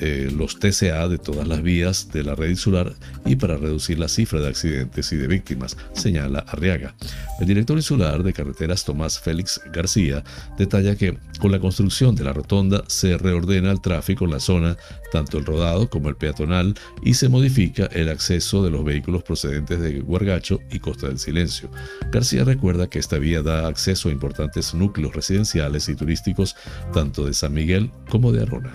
eh, 0.00 0.30
los 0.36 0.58
TCA 0.58 1.08
de 1.08 1.18
todas 1.18 1.46
las 1.46 1.62
vías 1.62 2.10
de 2.12 2.24
la 2.24 2.34
red 2.34 2.50
insular 2.50 2.92
y 3.24 3.36
para 3.36 3.56
reducir 3.56 3.98
la 3.98 4.08
cifra 4.08 4.40
de 4.40 4.48
accidentes 4.48 5.12
y 5.12 5.16
de 5.16 5.26
víctimas, 5.26 5.76
señala 5.92 6.40
Arriaga. 6.40 6.94
El 7.40 7.46
director 7.46 7.76
insular 7.76 8.22
de 8.22 8.32
carreteras 8.32 8.84
Tomás 8.84 9.18
Félix 9.18 9.60
García 9.72 10.22
detalla 10.58 10.96
que 10.96 11.16
con 11.38 11.52
la 11.52 11.60
construcción 11.60 12.14
de 12.14 12.24
la 12.24 12.32
rotonda 12.32 12.84
se 12.86 13.16
reordena 13.16 13.70
el 13.70 13.80
tráfico 13.80 14.24
en 14.24 14.32
la 14.32 14.40
zona, 14.40 14.76
tanto 15.12 15.38
el 15.38 15.46
rodado 15.46 15.88
como 15.88 16.08
el 16.08 16.16
peatonal, 16.16 16.74
y 17.02 17.14
se 17.14 17.28
modifica 17.28 17.86
el 17.86 18.08
acceso 18.08 18.49
de 18.58 18.70
los 18.70 18.84
vehículos 18.84 19.22
procedentes 19.22 19.80
de 19.80 20.00
Huargacho 20.00 20.60
y 20.70 20.80
Costa 20.80 21.06
del 21.06 21.20
Silencio. 21.20 21.70
García 22.10 22.42
recuerda 22.42 22.90
que 22.90 22.98
esta 22.98 23.18
vía 23.18 23.42
da 23.42 23.68
acceso 23.68 24.08
a 24.08 24.12
importantes 24.12 24.74
núcleos 24.74 25.14
residenciales 25.14 25.88
y 25.88 25.94
turísticos 25.94 26.56
tanto 26.92 27.24
de 27.24 27.32
San 27.32 27.54
Miguel 27.54 27.92
como 28.08 28.32
de 28.32 28.42
Arrona. 28.42 28.72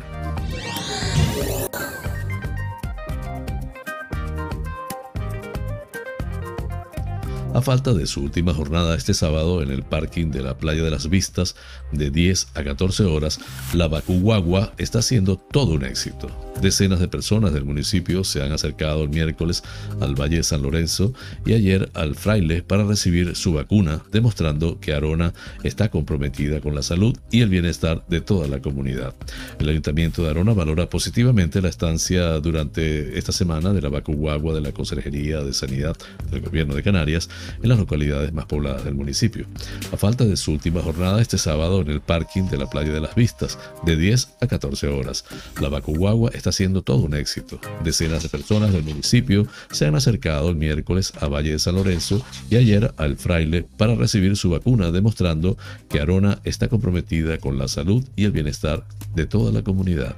A 7.54 7.62
falta 7.62 7.94
de 7.94 8.06
su 8.06 8.22
última 8.22 8.54
jornada 8.54 8.96
este 8.96 9.14
sábado 9.14 9.62
en 9.62 9.72
el 9.72 9.84
parking 9.84 10.30
de 10.30 10.42
la 10.42 10.58
Playa 10.58 10.84
de 10.84 10.92
las 10.92 11.10
Vistas 11.10 11.56
de 11.94 12.12
10 12.12 12.48
a 12.54 12.64
14 12.66 13.06
horas, 13.06 13.40
la 13.74 13.88
Bacuguagua 13.88 14.74
está 14.78 15.02
siendo 15.02 15.38
todo 15.38 15.76
un 15.76 15.86
éxito. 15.86 16.28
Decenas 16.62 17.00
de 17.00 17.08
personas 17.08 17.54
del 17.54 17.66
municipio 17.66 18.24
se 18.24 18.42
han 18.42 18.52
acercado 18.52 19.04
el 19.04 19.10
miércoles 19.10 19.64
al 20.00 20.16
Valle 20.16 20.38
de 20.38 20.44
San 20.44 20.62
Lorenzo 20.62 21.14
y 21.46 21.54
ayer 21.54 21.90
al 21.94 22.16
Fraile 22.16 22.64
para 22.64 22.86
recibir 22.86 23.36
su 23.36 23.54
vacuna, 23.54 24.02
demostrando 24.12 24.80
que 24.80 24.94
Arona 24.94 25.34
está 25.64 25.90
comprometida 25.90 26.62
con 26.62 26.74
la 26.74 26.82
salud 26.82 27.16
y 27.30 27.42
el 27.42 27.50
bienestar 27.50 28.04
de 28.08 28.22
toda 28.22 28.48
la 28.48 28.62
comunidad. 28.62 29.14
El 29.60 29.70
Ayuntamiento 29.70 30.24
de 30.24 30.30
Arona 30.30 30.54
valora 30.54 30.90
positivamente 30.90 31.62
la 31.62 31.70
estancia 31.70 32.40
durante 32.40 33.18
esta 33.18 33.32
semana 33.32 33.74
de 33.74 33.82
la 33.82 33.90
Bacuguagua 33.90 34.54
de 34.54 34.62
la 34.62 34.72
Consejería 34.72 35.42
de 35.42 35.54
Sanidad 35.54 35.96
del 36.32 36.42
Gobierno 36.42 36.74
de 36.74 36.84
Canarias 36.84 37.30
en 37.62 37.70
las 37.70 37.80
localidades 37.80 38.34
más 38.34 38.46
pobladas 38.46 38.86
del 38.86 38.96
municipio. 38.96 39.46
A 39.92 39.98
falta 39.98 40.26
de 40.26 40.38
su 40.38 40.54
última 40.54 40.82
jornada 40.82 41.22
este 41.22 41.38
sábado 41.38 41.82
en 41.82 41.90
el 41.90 42.02
parking 42.02 42.44
de 42.44 42.58
la 42.58 42.70
Playa 42.70 42.92
de 42.92 43.02
las 43.02 43.16
Vistas, 43.16 43.60
de 43.86 43.96
10 43.98 44.38
a 44.42 44.48
14 44.48 44.88
horas. 44.88 45.26
La 45.62 45.70
Bacuguagua 45.70 46.32
está 46.34 46.45
está 46.46 46.52
siendo 46.52 46.84
todo 46.84 46.98
un 46.98 47.16
éxito. 47.16 47.60
Decenas 47.84 48.22
de 48.22 48.30
personas 48.30 48.72
del 48.72 48.84
municipio 48.84 49.48
se 49.72 49.88
han 49.88 49.96
acercado 49.96 50.50
el 50.50 50.56
miércoles 50.56 51.12
a 51.20 51.28
Valle 51.28 51.54
de 51.54 51.60
San 51.60 51.74
Lorenzo 51.74 52.24
y 52.52 52.58
ayer 52.58 52.94
al 52.98 53.18
fraile 53.18 53.66
para 53.78 53.96
recibir 53.96 54.38
su 54.38 54.52
vacuna, 54.52 54.92
demostrando 54.92 55.58
que 55.90 56.00
Arona 56.00 56.40
está 56.44 56.68
comprometida 56.68 57.40
con 57.40 57.58
la 57.58 57.68
salud 57.68 58.06
y 58.16 58.26
el 58.26 58.32
bienestar 58.32 58.86
de 59.16 59.26
toda 59.26 59.52
la 59.52 59.64
comunidad. 59.64 60.16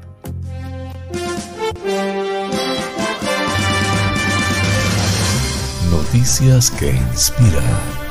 Noticias 5.89 6.71
que 6.71 6.91
inspiran. 6.91 8.07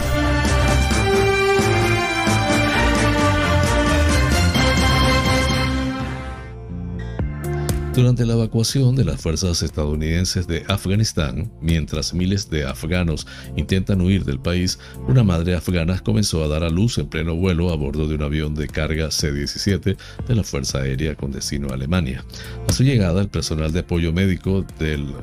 Durante 7.97 8.27
la 8.27 8.35
evacuación 8.35 8.95
de 8.95 9.07
las 9.07 9.23
fuerzas 9.23 9.63
estadounidenses 9.63 10.47
de 10.47 10.67
Afganistán, 10.69 11.51
mientras 11.63 12.13
miles 12.13 12.51
de 12.51 12.67
afganos 12.67 13.27
intentan 13.57 14.03
huir 14.03 14.27
del 14.27 14.39
país, 14.39 14.79
una 15.09 15.25
madre 15.25 15.55
afgana 15.55 15.99
comenzó 16.01 16.45
a 16.45 16.49
dar 16.49 16.63
a 16.63 16.69
luz 16.69 16.99
en 16.99 17.07
pleno 17.07 17.35
vuelo 17.37 17.71
a 17.73 17.77
bordo 17.77 18.07
de 18.07 18.17
un 18.17 18.23
avión 18.23 18.55
de 18.55 18.69
carga 18.69 19.11
C-17 19.11 19.97
de 20.29 20.35
la 20.35 20.45
Fuerza 20.45 20.81
Aérea 20.81 21.15
con 21.15 21.33
destino 21.33 21.71
a 21.71 21.73
Alemania. 21.73 22.23
A 22.69 22.73
su 22.75 22.83
llegada, 22.83 23.23
el 23.23 23.31
personal 23.31 23.73
de 23.73 23.81
apoyo 23.81 24.13
médico 24.13 24.67
del 24.79 25.15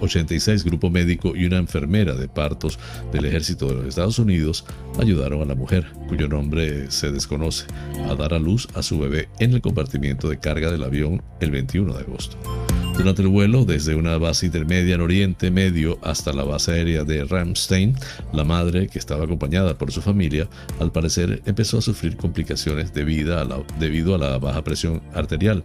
86 0.00 0.64
Grupo 0.64 0.90
Médico 0.90 1.34
y 1.34 1.46
una 1.46 1.56
enfermera 1.56 2.14
de 2.14 2.28
partos 2.28 2.78
del 3.12 3.24
ejército 3.24 3.68
de 3.68 3.74
los 3.74 3.86
Estados 3.86 4.18
Unidos 4.18 4.66
ayudaron 5.00 5.40
a 5.42 5.46
la 5.46 5.54
mujer, 5.54 5.86
cuyo 6.08 6.28
nombre 6.28 6.90
se 6.90 7.10
desconoce, 7.10 7.66
a 8.10 8.14
dar 8.14 8.34
a 8.34 8.38
luz 8.38 8.68
a 8.74 8.82
su 8.82 8.98
bebé 8.98 9.28
en 9.38 9.54
el 9.54 9.62
compartimiento 9.62 10.28
de 10.28 10.38
carga 10.38 10.70
del 10.70 10.82
avión 10.82 11.22
el 11.40 11.50
21 11.50 11.85
de 11.94 12.00
agosto. 12.00 12.36
Durante 12.96 13.20
el 13.20 13.28
vuelo, 13.28 13.66
desde 13.66 13.94
una 13.94 14.16
base 14.16 14.46
intermedia 14.46 14.94
en 14.94 15.02
Oriente 15.02 15.50
Medio 15.50 15.98
hasta 16.02 16.32
la 16.32 16.44
base 16.44 16.72
aérea 16.72 17.04
de 17.04 17.24
Ramstein, 17.24 17.94
la 18.32 18.42
madre, 18.42 18.88
que 18.88 18.98
estaba 18.98 19.24
acompañada 19.24 19.76
por 19.76 19.92
su 19.92 20.00
familia, 20.00 20.48
al 20.80 20.92
parecer 20.92 21.42
empezó 21.44 21.78
a 21.78 21.82
sufrir 21.82 22.16
complicaciones 22.16 22.94
debido 22.94 23.38
a 23.38 23.44
la, 23.44 23.62
debido 23.78 24.14
a 24.14 24.18
la 24.18 24.38
baja 24.38 24.64
presión 24.64 25.02
arterial. 25.12 25.62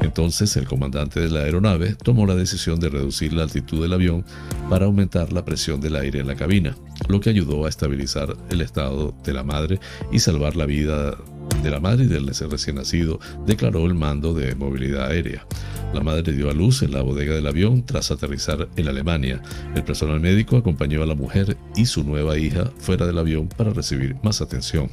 Entonces, 0.00 0.56
el 0.56 0.66
comandante 0.66 1.18
de 1.18 1.30
la 1.30 1.40
aeronave 1.40 1.96
tomó 1.96 2.26
la 2.26 2.36
decisión 2.36 2.78
de 2.78 2.90
reducir 2.90 3.32
la 3.32 3.42
altitud 3.42 3.82
del 3.82 3.92
avión 3.92 4.24
para 4.70 4.86
aumentar 4.86 5.32
la 5.32 5.44
presión 5.44 5.80
del 5.80 5.96
aire 5.96 6.20
en 6.20 6.28
la 6.28 6.36
cabina, 6.36 6.76
lo 7.08 7.20
que 7.20 7.30
ayudó 7.30 7.66
a 7.66 7.68
estabilizar 7.68 8.36
el 8.50 8.60
estado 8.60 9.14
de 9.24 9.32
la 9.32 9.42
madre 9.42 9.80
y 10.12 10.20
salvar 10.20 10.54
la 10.54 10.66
vida 10.66 11.16
de 11.62 11.70
la 11.70 11.80
madre 11.80 12.04
y 12.04 12.08
del 12.08 12.26
recién 12.26 12.76
nacido, 12.76 13.18
declaró 13.46 13.86
el 13.86 13.94
mando 13.94 14.34
de 14.34 14.54
movilidad 14.54 15.06
aérea. 15.06 15.46
La 15.92 16.02
madre 16.02 16.32
dio 16.32 16.50
a 16.50 16.52
luz 16.52 16.82
en 16.82 16.92
la 16.92 17.00
bodega 17.00 17.34
del 17.34 17.46
avión 17.46 17.82
tras 17.84 18.10
aterrizar 18.10 18.68
en 18.76 18.88
Alemania. 18.88 19.40
El 19.74 19.84
personal 19.84 20.20
médico 20.20 20.58
acompañó 20.58 21.02
a 21.02 21.06
la 21.06 21.14
mujer 21.14 21.56
y 21.76 21.86
su 21.86 22.04
nueva 22.04 22.36
hija 22.36 22.70
fuera 22.78 23.06
del 23.06 23.16
avión 23.16 23.48
para 23.48 23.70
recibir 23.70 24.14
más 24.22 24.42
atención. 24.42 24.90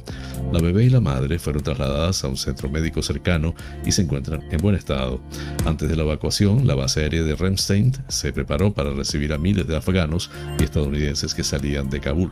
La 0.52 0.60
bebé 0.60 0.84
y 0.84 0.90
la 0.90 1.00
madre 1.00 1.38
fueron 1.38 1.62
trasladadas 1.62 2.24
a 2.24 2.28
un 2.28 2.36
centro 2.38 2.70
médico 2.70 3.02
cercano 3.02 3.54
y 3.84 3.92
se 3.92 4.02
encuentran 4.02 4.42
en 4.50 4.58
buen 4.58 4.74
estado. 4.74 5.20
Antes 5.66 5.88
de 5.88 5.96
la 5.96 6.04
evacuación, 6.04 6.66
la 6.66 6.74
base 6.74 7.00
aérea 7.00 7.22
de 7.22 7.36
Ramstein 7.36 7.92
se 8.08 8.32
preparó 8.32 8.72
para 8.72 8.94
recibir 8.94 9.34
a 9.34 9.38
miles 9.38 9.66
de 9.66 9.76
afganos 9.76 10.30
y 10.58 10.64
estadounidenses 10.64 11.34
que 11.34 11.44
salían 11.44 11.90
de 11.90 12.00
Kabul. 12.00 12.30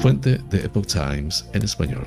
Fuente 0.00 0.40
de 0.50 0.58
Epoch 0.64 0.86
Times 0.86 1.46
en 1.52 1.64
español. 1.64 2.06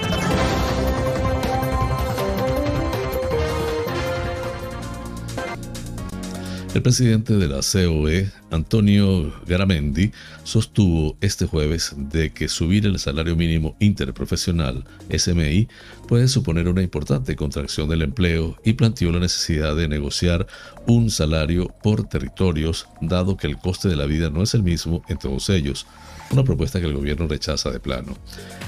El 6.73 6.81
presidente 6.83 7.35
de 7.35 7.49
la 7.49 7.59
COE, 7.59 8.31
Antonio 8.49 9.33
Garamendi, 9.45 10.13
sostuvo 10.45 11.17
este 11.19 11.45
jueves 11.45 11.93
de 11.97 12.31
que 12.31 12.47
subir 12.47 12.85
el 12.85 12.97
salario 12.97 13.35
mínimo 13.35 13.75
interprofesional, 13.79 14.85
SMI, 15.13 15.67
puede 16.07 16.29
suponer 16.29 16.69
una 16.69 16.81
importante 16.81 17.35
contracción 17.35 17.89
del 17.89 18.03
empleo 18.03 18.55
y 18.63 18.73
planteó 18.73 19.11
la 19.11 19.19
necesidad 19.19 19.75
de 19.75 19.89
negociar 19.89 20.47
un 20.87 21.09
salario 21.09 21.67
por 21.83 22.07
territorios, 22.07 22.87
dado 23.01 23.35
que 23.35 23.47
el 23.47 23.57
coste 23.57 23.89
de 23.89 23.97
la 23.97 24.05
vida 24.05 24.29
no 24.29 24.41
es 24.41 24.53
el 24.53 24.63
mismo 24.63 25.03
en 25.09 25.17
todos 25.17 25.49
ellos, 25.49 25.85
una 26.31 26.43
propuesta 26.43 26.79
que 26.79 26.85
el 26.85 26.93
gobierno 26.93 27.27
rechaza 27.27 27.71
de 27.71 27.79
plano. 27.79 28.17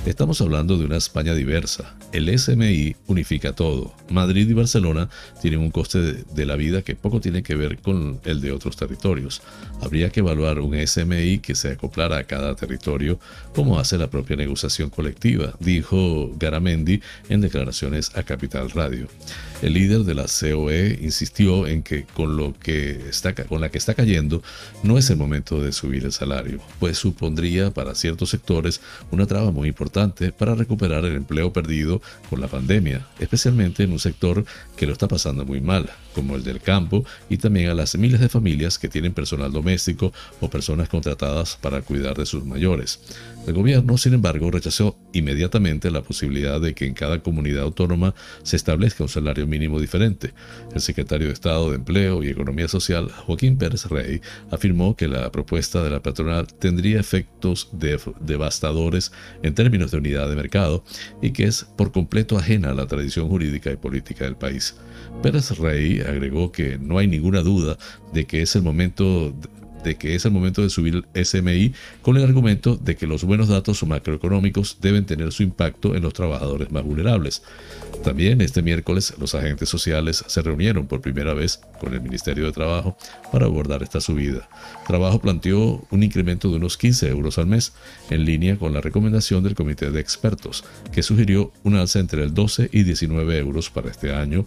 Estamos 0.05 0.41
hablando 0.41 0.77
de 0.77 0.85
una 0.85 0.97
España 0.97 1.33
diversa. 1.33 1.95
El 2.11 2.37
SMI 2.37 2.95
unifica 3.07 3.53
todo. 3.53 3.93
Madrid 4.09 4.49
y 4.49 4.53
Barcelona 4.53 5.09
tienen 5.41 5.61
un 5.61 5.71
coste 5.71 5.99
de, 5.99 6.45
la 6.45 6.57
vida 6.57 6.81
que 6.81 6.95
poco 6.95 7.21
tiene 7.21 7.41
que 7.41 7.55
ver 7.55 7.77
con 7.79 8.19
el 8.25 8.41
de 8.41 8.51
otros 8.51 8.75
territorios. 8.75 9.41
Habría 9.81 10.09
que 10.09 10.19
evaluar 10.19 10.59
un 10.59 10.75
SMI 10.75 11.39
que 11.39 11.55
se 11.55 11.71
acoplara 11.71 12.17
a 12.17 12.23
cada 12.25 12.53
territorio, 12.55 13.17
como 13.55 13.79
hace 13.79 13.97
la 13.97 14.09
propia 14.09 14.35
negociación 14.35 14.89
colectiva, 14.89 15.53
dijo 15.59 16.31
Garamendi 16.37 16.99
en 17.29 17.39
declaraciones 17.39 18.11
a 18.15 18.23
Capital 18.23 18.71
Radio. 18.71 19.07
El 19.61 19.73
líder 19.73 19.99
de 19.99 20.15
la 20.15 20.25
COE 20.25 20.99
insistió 21.01 21.65
en 21.65 21.83
que 21.83 22.03
con, 22.03 22.35
lo 22.35 22.53
que 22.59 23.07
está, 23.07 23.33
con 23.33 23.61
la 23.61 23.69
que 23.69 23.77
está 23.77 23.93
cayendo 23.93 24.43
no 24.83 24.97
es 24.97 25.09
el 25.09 25.15
momento 25.15 25.61
de 25.61 25.71
subir 25.71 26.03
el 26.03 26.11
salario, 26.11 26.59
pues 26.79 26.97
supondría 26.97 27.52
para 27.73 27.95
ciertos 27.95 28.29
sectores 28.29 28.81
una 29.11 29.27
traba 29.27 29.51
muy 29.51 29.67
importante 29.67 30.31
para 30.31 30.55
recuperar 30.55 31.05
el 31.05 31.15
empleo 31.15 31.53
perdido 31.53 32.01
con 32.29 32.41
la 32.41 32.47
pandemia, 32.47 33.05
especialmente 33.19 33.83
en 33.83 33.91
un 33.91 33.99
sector 33.99 34.43
que 34.75 34.87
lo 34.87 34.93
está 34.93 35.07
pasando 35.07 35.45
muy 35.45 35.61
mal, 35.61 35.89
como 36.15 36.35
el 36.35 36.43
del 36.43 36.61
campo, 36.61 37.05
y 37.29 37.37
también 37.37 37.69
a 37.69 37.73
las 37.73 37.95
miles 37.95 38.19
de 38.19 38.29
familias 38.29 38.79
que 38.79 38.89
tienen 38.89 39.13
personal 39.13 39.51
doméstico 39.51 40.11
o 40.41 40.49
personas 40.49 40.89
contratadas 40.89 41.57
para 41.61 41.81
cuidar 41.81 42.17
de 42.17 42.25
sus 42.25 42.45
mayores. 42.45 42.99
El 43.45 43.53
gobierno, 43.53 43.97
sin 43.97 44.13
embargo, 44.13 44.49
rechazó 44.51 44.97
inmediatamente 45.11 45.91
la 45.91 46.01
posibilidad 46.01 46.61
de 46.61 46.73
que 46.73 46.85
en 46.85 46.93
cada 46.93 47.21
comunidad 47.21 47.63
autónoma 47.63 48.15
se 48.43 48.55
establezca 48.55 49.03
un 49.03 49.09
salario 49.09 49.45
mínimo 49.45 49.81
diferente. 49.81 50.33
El 50.73 50.79
secretario 50.79 51.27
de 51.27 51.33
Estado 51.33 51.69
de 51.69 51.75
Empleo 51.75 52.23
y 52.23 52.29
Economía 52.29 52.69
Social, 52.69 53.11
Joaquín 53.11 53.57
Pérez 53.57 53.85
Rey, 53.85 54.21
afirmó 54.49 54.95
que 54.95 55.09
la 55.09 55.29
propuesta 55.31 55.83
de 55.83 55.89
la 55.89 56.01
patronal 56.01 56.47
tendría 56.47 57.03
devastadores 58.21 59.11
en 59.41 59.53
términos 59.53 59.91
de 59.91 59.97
unidad 59.97 60.29
de 60.29 60.35
mercado 60.35 60.83
y 61.21 61.31
que 61.31 61.45
es 61.45 61.65
por 61.77 61.91
completo 61.91 62.37
ajena 62.37 62.71
a 62.71 62.73
la 62.73 62.87
tradición 62.87 63.27
jurídica 63.29 63.71
y 63.71 63.75
política 63.75 64.25
del 64.25 64.35
país. 64.35 64.75
Pérez 65.21 65.57
Rey 65.57 66.01
agregó 66.01 66.51
que 66.51 66.77
no 66.77 66.97
hay 66.97 67.07
ninguna 67.07 67.41
duda 67.41 67.77
de 68.13 68.25
que 68.25 68.41
es 68.41 68.55
el 68.55 68.63
momento 68.63 69.33
que 69.83 70.15
es 70.15 70.25
el 70.25 70.31
momento 70.31 70.61
de 70.61 70.69
subir 70.69 71.03
el 71.13 71.25
SMI 71.25 71.73
con 72.01 72.17
el 72.17 72.23
argumento 72.23 72.77
de 72.77 72.95
que 72.95 73.07
los 73.07 73.23
buenos 73.23 73.47
datos 73.47 73.83
macroeconómicos 73.83 74.77
deben 74.81 75.05
tener 75.05 75.31
su 75.31 75.43
impacto 75.43 75.95
en 75.95 76.03
los 76.03 76.13
trabajadores 76.13 76.71
más 76.71 76.83
vulnerables. 76.83 77.43
También 78.03 78.41
este 78.41 78.61
miércoles 78.61 79.13
los 79.19 79.35
agentes 79.35 79.69
sociales 79.69 80.23
se 80.27 80.41
reunieron 80.41 80.87
por 80.87 81.01
primera 81.01 81.33
vez 81.33 81.61
con 81.79 81.93
el 81.93 82.01
Ministerio 82.01 82.45
de 82.45 82.51
Trabajo 82.51 82.97
para 83.31 83.45
abordar 83.45 83.83
esta 83.83 84.01
subida. 84.01 84.49
Trabajo 84.87 85.19
planteó 85.19 85.85
un 85.91 86.03
incremento 86.03 86.49
de 86.49 86.57
unos 86.57 86.77
15 86.77 87.09
euros 87.09 87.37
al 87.37 87.47
mes, 87.47 87.73
en 88.09 88.25
línea 88.25 88.57
con 88.57 88.73
la 88.73 88.81
recomendación 88.81 89.43
del 89.43 89.55
Comité 89.55 89.91
de 89.91 89.99
Expertos, 89.99 90.63
que 90.91 91.03
sugirió 91.03 91.51
un 91.63 91.75
alza 91.75 91.99
entre 91.99 92.23
el 92.23 92.33
12 92.33 92.69
y 92.71 92.83
19 92.83 93.37
euros 93.37 93.69
para 93.69 93.89
este 93.89 94.13
año, 94.13 94.45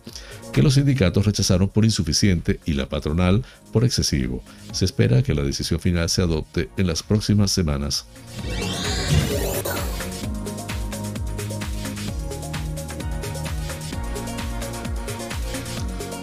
que 0.52 0.62
los 0.62 0.74
sindicatos 0.74 1.26
rechazaron 1.26 1.68
por 1.68 1.84
insuficiente 1.84 2.60
y 2.64 2.72
la 2.74 2.88
patronal 2.88 3.44
por 3.76 3.84
excesivo. 3.84 4.42
Se 4.72 4.86
espera 4.86 5.22
que 5.22 5.34
la 5.34 5.42
decisión 5.42 5.78
final 5.80 6.08
se 6.08 6.22
adopte 6.22 6.70
en 6.78 6.86
las 6.86 7.02
próximas 7.02 7.50
semanas. 7.50 8.06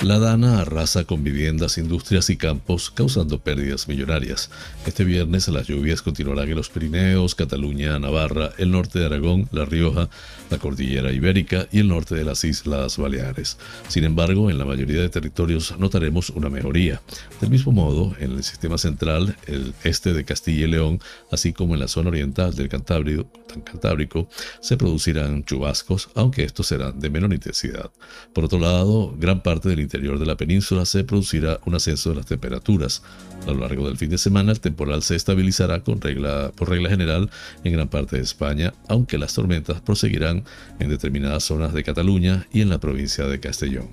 La 0.04 0.20
Dana 0.20 0.60
arrasa 0.60 1.06
con 1.06 1.24
viviendas, 1.24 1.78
industrias 1.78 2.30
y 2.30 2.36
campos, 2.36 2.92
causando 2.92 3.40
pérdidas 3.40 3.88
millonarias. 3.88 4.50
Este 4.86 5.06
viernes 5.06 5.48
las 5.48 5.68
lluvias 5.68 6.02
continuarán 6.02 6.50
en 6.50 6.58
los 6.58 6.68
Pirineos, 6.68 7.36
Cataluña, 7.36 7.98
Navarra, 8.00 8.52
el 8.58 8.72
norte 8.72 9.00
de 9.00 9.06
Aragón, 9.06 9.48
La 9.54 9.64
Rioja, 9.64 10.10
la 10.50 10.58
cordillera 10.58 11.14
ibérica 11.14 11.70
y 11.72 11.80
el 11.80 11.88
norte 11.88 12.16
de 12.16 12.26
las 12.26 12.44
Islas 12.44 12.98
Baleares. 12.98 13.58
Sin 13.88 14.04
embargo, 14.04 14.50
en 14.52 14.58
la 14.58 14.66
mayoría 14.66 15.00
de 15.00 15.08
territorios 15.08 15.74
notaremos 15.80 16.32
una 16.32 16.50
mejoría. 16.50 17.02
Del 17.40 17.50
mismo 17.50 17.72
modo, 17.72 18.14
en 18.20 18.34
el 18.34 18.44
sistema 18.44 18.78
central, 18.78 19.38
el 19.48 19.74
este 19.86 20.12
de 20.12 20.26
Castilla 20.26 20.66
y 20.66 20.70
León, 20.70 21.00
así 21.32 21.54
como 21.54 21.76
en 21.76 21.80
la 21.80 21.88
zona 21.88 22.10
oriental 22.10 22.54
del 22.56 22.68
Cantábrico, 22.68 24.28
se 24.60 24.76
producirán 24.76 25.46
chubascos, 25.46 26.10
aunque 26.14 26.44
estos 26.44 26.68
serán 26.68 27.00
de 27.00 27.10
menor 27.10 27.34
intensidad. 27.34 27.90
Por 28.34 28.44
otro 28.44 28.60
lado, 28.60 29.16
gran 29.18 29.42
parte 29.42 29.70
del 29.70 29.80
interior 29.80 29.93
de 30.02 30.26
la 30.26 30.36
península 30.36 30.86
se 30.86 31.04
producirá 31.04 31.60
un 31.66 31.76
ascenso 31.76 32.10
de 32.10 32.16
las 32.16 32.26
temperaturas. 32.26 33.04
A 33.48 33.52
lo 33.52 33.60
largo 33.60 33.88
del 33.88 33.98
fin 33.98 34.10
de 34.10 34.18
semana 34.18 34.52
el 34.52 34.60
temporal 34.60 35.04
se 35.04 35.16
estabilizará 35.16 35.84
por 35.84 36.00
regla 36.70 36.90
general 36.90 37.30
en 37.64 37.74
gran 37.74 37.90
parte 37.90 38.18
de 38.18 38.24
España, 38.24 38.74
aunque 38.88 39.18
las 39.18 39.34
tormentas 39.34 39.82
proseguirán 39.82 40.44
en 40.80 40.90
determinadas 40.90 41.44
zonas 41.44 41.74
de 41.74 41.84
Cataluña 41.84 42.48
y 42.52 42.62
en 42.62 42.70
la 42.70 42.80
provincia 42.80 43.26
de 43.26 43.40
Castellón. 43.40 43.88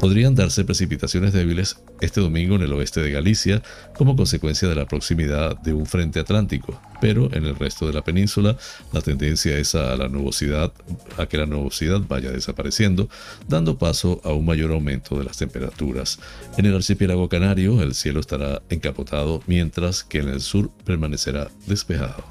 Podrían 0.00 0.34
darse 0.34 0.64
precipitaciones 0.64 1.32
débiles 1.32 1.76
este 2.00 2.20
domingo 2.20 2.56
en 2.56 2.62
el 2.62 2.72
oeste 2.72 3.00
de 3.00 3.10
Galicia 3.10 3.62
como 3.96 4.16
consecuencia 4.16 4.68
de 4.68 4.74
la 4.74 4.86
proximidad 4.86 5.58
de 5.58 5.72
un 5.72 5.86
frente 5.86 6.20
atlántico, 6.20 6.80
pero 7.00 7.28
en 7.32 7.46
el 7.46 7.56
resto 7.56 7.86
de 7.86 7.92
la 7.92 8.02
península 8.02 8.56
la 8.92 9.00
tendencia 9.00 9.56
es 9.58 9.74
a 9.74 9.96
la 9.96 10.08
nubosidad, 10.08 10.72
a 11.16 11.26
que 11.26 11.38
la 11.38 11.46
nubosidad 11.46 12.00
vaya 12.06 12.30
desapareciendo, 12.30 13.08
dando 13.48 13.78
paso 13.78 14.20
a 14.24 14.32
un 14.32 14.44
mayor 14.44 14.72
aumento 14.72 15.18
de 15.18 15.24
las 15.24 15.38
temperaturas. 15.38 16.18
En 16.56 16.66
el 16.66 16.74
archipiélago 16.74 17.28
canario 17.28 17.82
el 17.82 17.94
cielo 17.94 18.20
estará 18.20 18.62
encapotado, 18.70 19.42
mientras 19.46 20.04
que 20.04 20.18
en 20.18 20.28
el 20.28 20.40
sur 20.40 20.70
permanecerá 20.84 21.48
despejado. 21.66 22.24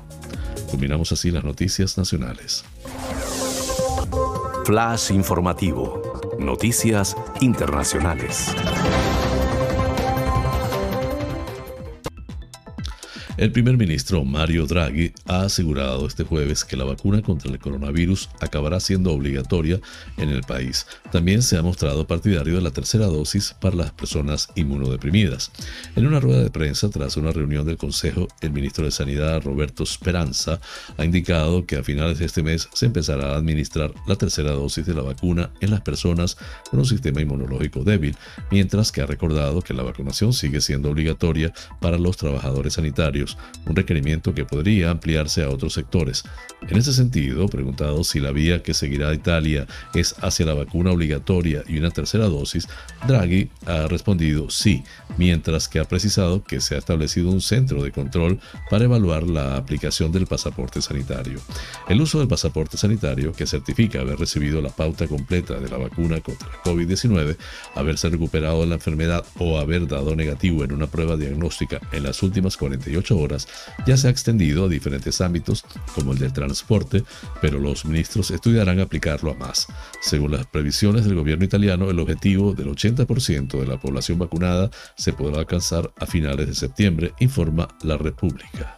Combinamos 0.69 1.11
así 1.11 1.31
las 1.31 1.43
noticias 1.43 1.97
nacionales. 1.97 2.65
Flash 4.65 5.11
informativo. 5.11 6.01
Noticias 6.39 7.15
internacionales. 7.39 8.53
El 13.37 13.51
primer 13.51 13.75
ministro 13.75 14.23
Mario 14.23 14.65
Draghi 14.65 15.11
ha 15.25 15.41
asegurado 15.41 16.07
este 16.07 16.23
jueves 16.23 16.63
que 16.63 16.77
la 16.77 16.85
vacuna 16.85 17.21
contra 17.21 17.51
el 17.51 17.59
coronavirus 17.59 18.29
acabará 18.39 18.79
siendo 18.79 19.11
obligatoria 19.11 19.81
en 20.15 20.29
el 20.29 20.43
país. 20.43 20.87
También 21.11 21.41
se 21.41 21.57
ha 21.57 21.61
mostrado 21.61 22.07
partidario 22.07 22.55
de 22.55 22.61
la 22.61 22.71
tercera 22.71 23.07
dosis 23.07 23.53
para 23.59 23.75
las 23.75 23.91
personas 23.91 24.47
inmunodeprimidas. 24.55 25.51
En 25.97 26.07
una 26.07 26.21
rueda 26.21 26.43
de 26.43 26.49
prensa 26.49 26.89
tras 26.89 27.17
una 27.17 27.33
reunión 27.33 27.65
del 27.65 27.75
Consejo, 27.75 28.29
el 28.39 28.53
ministro 28.53 28.85
de 28.85 28.91
Sanidad 28.91 29.43
Roberto 29.43 29.85
Speranza 29.85 30.61
ha 30.95 31.03
indicado 31.03 31.65
que 31.65 31.75
a 31.75 31.83
finales 31.83 32.19
de 32.19 32.27
este 32.27 32.41
mes 32.41 32.69
se 32.71 32.85
empezará 32.85 33.33
a 33.33 33.35
administrar 33.35 33.93
la 34.07 34.15
tercera 34.15 34.51
dosis 34.51 34.85
de 34.85 34.93
la 34.93 35.01
vacuna 35.01 35.51
en 35.59 35.71
las 35.71 35.81
personas 35.81 36.37
con 36.71 36.79
un 36.79 36.85
sistema 36.85 37.19
inmunológico 37.19 37.83
débil, 37.83 38.15
mientras 38.49 38.93
que 38.93 39.01
ha 39.01 39.05
recordado 39.05 39.61
que 39.61 39.73
la 39.73 39.83
vacunación 39.83 40.31
sigue 40.31 40.61
siendo 40.61 40.89
obligatoria 40.89 41.53
para 41.81 41.97
los 41.97 42.15
trabajadores 42.15 42.75
sanitarios 42.75 43.24
un 43.65 43.75
requerimiento 43.75 44.33
que 44.33 44.45
podría 44.45 44.91
ampliarse 44.91 45.43
a 45.43 45.49
otros 45.49 45.73
sectores. 45.73 46.23
En 46.67 46.77
ese 46.77 46.93
sentido, 46.93 47.47
preguntado 47.47 48.03
si 48.03 48.19
la 48.19 48.31
vía 48.31 48.63
que 48.63 48.73
seguirá 48.73 49.13
Italia 49.13 49.67
es 49.93 50.15
hacia 50.21 50.45
la 50.45 50.53
vacuna 50.53 50.91
obligatoria 50.91 51.63
y 51.67 51.77
una 51.77 51.91
tercera 51.91 52.25
dosis, 52.25 52.67
Draghi 53.07 53.49
ha 53.65 53.87
respondido 53.87 54.49
sí, 54.49 54.83
mientras 55.17 55.67
que 55.67 55.79
ha 55.79 55.85
precisado 55.85 56.43
que 56.43 56.61
se 56.61 56.75
ha 56.75 56.77
establecido 56.77 57.29
un 57.29 57.41
centro 57.41 57.83
de 57.83 57.91
control 57.91 58.39
para 58.69 58.85
evaluar 58.85 59.23
la 59.23 59.57
aplicación 59.57 60.11
del 60.11 60.27
pasaporte 60.27 60.81
sanitario. 60.81 61.39
El 61.87 62.01
uso 62.01 62.19
del 62.19 62.27
pasaporte 62.27 62.77
sanitario, 62.77 63.31
que 63.31 63.45
certifica 63.45 64.01
haber 64.01 64.17
recibido 64.19 64.61
la 64.61 64.69
pauta 64.69 65.07
completa 65.07 65.59
de 65.59 65.69
la 65.69 65.77
vacuna 65.77 66.19
contra 66.21 66.47
la 66.47 66.63
COVID-19, 66.63 67.37
haberse 67.75 68.09
recuperado 68.09 68.61
de 68.61 68.67
la 68.67 68.75
enfermedad 68.75 69.23
o 69.39 69.59
haber 69.59 69.87
dado 69.87 70.15
negativo 70.15 70.63
en 70.63 70.73
una 70.73 70.87
prueba 70.87 71.17
diagnóstica 71.17 71.79
en 71.91 72.03
las 72.03 72.21
últimas 72.23 72.57
48 72.57 73.14
horas 73.17 73.47
ya 73.85 73.97
se 73.97 74.07
ha 74.07 74.11
extendido 74.11 74.65
a 74.65 74.69
diferentes 74.69 75.21
ámbitos 75.21 75.63
como 75.93 76.13
el 76.13 76.19
del 76.19 76.33
transporte, 76.33 77.03
pero 77.41 77.59
los 77.59 77.85
ministros 77.85 78.31
estudiarán 78.31 78.79
aplicarlo 78.79 79.31
a 79.31 79.35
más. 79.35 79.67
Según 80.01 80.31
las 80.31 80.45
previsiones 80.45 81.05
del 81.05 81.15
gobierno 81.15 81.45
italiano, 81.45 81.89
el 81.89 81.99
objetivo 81.99 82.53
del 82.53 82.67
80% 82.67 83.59
de 83.59 83.67
la 83.67 83.79
población 83.79 84.19
vacunada 84.19 84.69
se 84.95 85.13
podrá 85.13 85.39
alcanzar 85.39 85.91
a 85.97 86.05
finales 86.05 86.47
de 86.47 86.55
septiembre, 86.55 87.13
informa 87.19 87.67
la 87.83 87.97
República. 87.97 88.75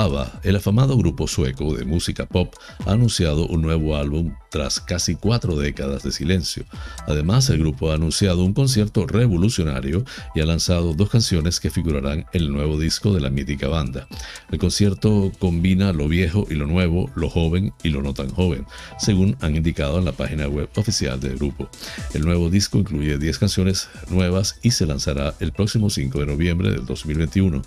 ABBA, 0.00 0.40
el 0.44 0.54
afamado 0.54 0.96
grupo 0.96 1.26
sueco 1.26 1.74
de 1.74 1.84
música 1.84 2.24
pop, 2.26 2.54
ha 2.86 2.92
anunciado 2.92 3.46
un 3.48 3.62
nuevo 3.62 3.96
álbum 3.96 4.32
tras 4.50 4.80
casi 4.80 5.14
cuatro 5.14 5.56
décadas 5.56 6.02
de 6.02 6.12
silencio. 6.12 6.64
Además, 7.06 7.50
el 7.50 7.58
grupo 7.58 7.90
ha 7.90 7.94
anunciado 7.94 8.44
un 8.44 8.54
concierto 8.54 9.06
revolucionario 9.06 10.04
y 10.34 10.40
ha 10.40 10.46
lanzado 10.46 10.94
dos 10.94 11.10
canciones 11.10 11.60
que 11.60 11.70
figurarán 11.70 12.26
en 12.32 12.42
el 12.42 12.52
nuevo 12.52 12.78
disco 12.78 13.12
de 13.12 13.20
la 13.20 13.30
mítica 13.30 13.68
banda. 13.68 14.06
El 14.50 14.58
concierto 14.58 15.32
combina 15.38 15.92
lo 15.92 16.08
viejo 16.08 16.46
y 16.48 16.54
lo 16.54 16.66
nuevo, 16.66 17.10
lo 17.14 17.28
joven 17.28 17.72
y 17.82 17.90
lo 17.90 18.02
no 18.02 18.14
tan 18.14 18.30
joven, 18.30 18.66
según 18.98 19.36
han 19.40 19.56
indicado 19.56 19.98
en 19.98 20.04
la 20.04 20.12
página 20.12 20.48
web 20.48 20.68
oficial 20.76 21.20
del 21.20 21.36
grupo. 21.36 21.68
El 22.14 22.24
nuevo 22.24 22.50
disco 22.50 22.78
incluye 22.78 23.18
10 23.18 23.38
canciones 23.38 23.88
nuevas 24.10 24.58
y 24.62 24.70
se 24.70 24.86
lanzará 24.86 25.34
el 25.40 25.52
próximo 25.52 25.90
5 25.90 26.20
de 26.20 26.26
noviembre 26.26 26.70
del 26.70 26.86
2021. 26.86 27.62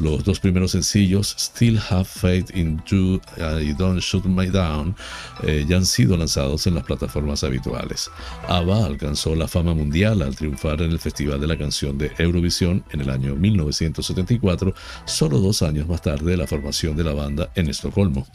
Los 0.00 0.24
dos 0.24 0.40
primeros 0.40 0.72
sencillos, 0.72 1.34
Still 1.38 1.80
Have 1.90 2.04
Faith 2.04 2.54
in 2.54 2.82
You 2.86 3.20
y 3.60 3.72
Don't 3.72 4.00
Shoot 4.00 4.24
Me 4.24 4.50
Down, 4.50 4.94
eh, 5.42 5.64
ya 5.68 5.76
han 5.76 5.86
sido 5.86 6.16
lanzados 6.20 6.66
en 6.66 6.74
las 6.76 6.84
plataformas 6.84 7.42
habituales. 7.42 8.10
ABBA 8.48 8.86
alcanzó 8.86 9.34
la 9.34 9.48
fama 9.48 9.74
mundial 9.74 10.22
al 10.22 10.36
triunfar 10.36 10.82
en 10.82 10.92
el 10.92 10.98
Festival 10.98 11.40
de 11.40 11.46
la 11.46 11.58
Canción 11.58 11.98
de 11.98 12.12
Eurovisión 12.18 12.84
en 12.90 13.00
el 13.00 13.10
año 13.10 13.34
1974, 13.34 14.74
solo 15.04 15.38
dos 15.38 15.62
años 15.62 15.88
más 15.88 16.02
tarde 16.02 16.30
de 16.30 16.36
la 16.36 16.46
formación 16.46 16.96
de 16.96 17.04
la 17.04 17.12
banda 17.12 17.50
en 17.56 17.68
Estocolmo. 17.68 18.26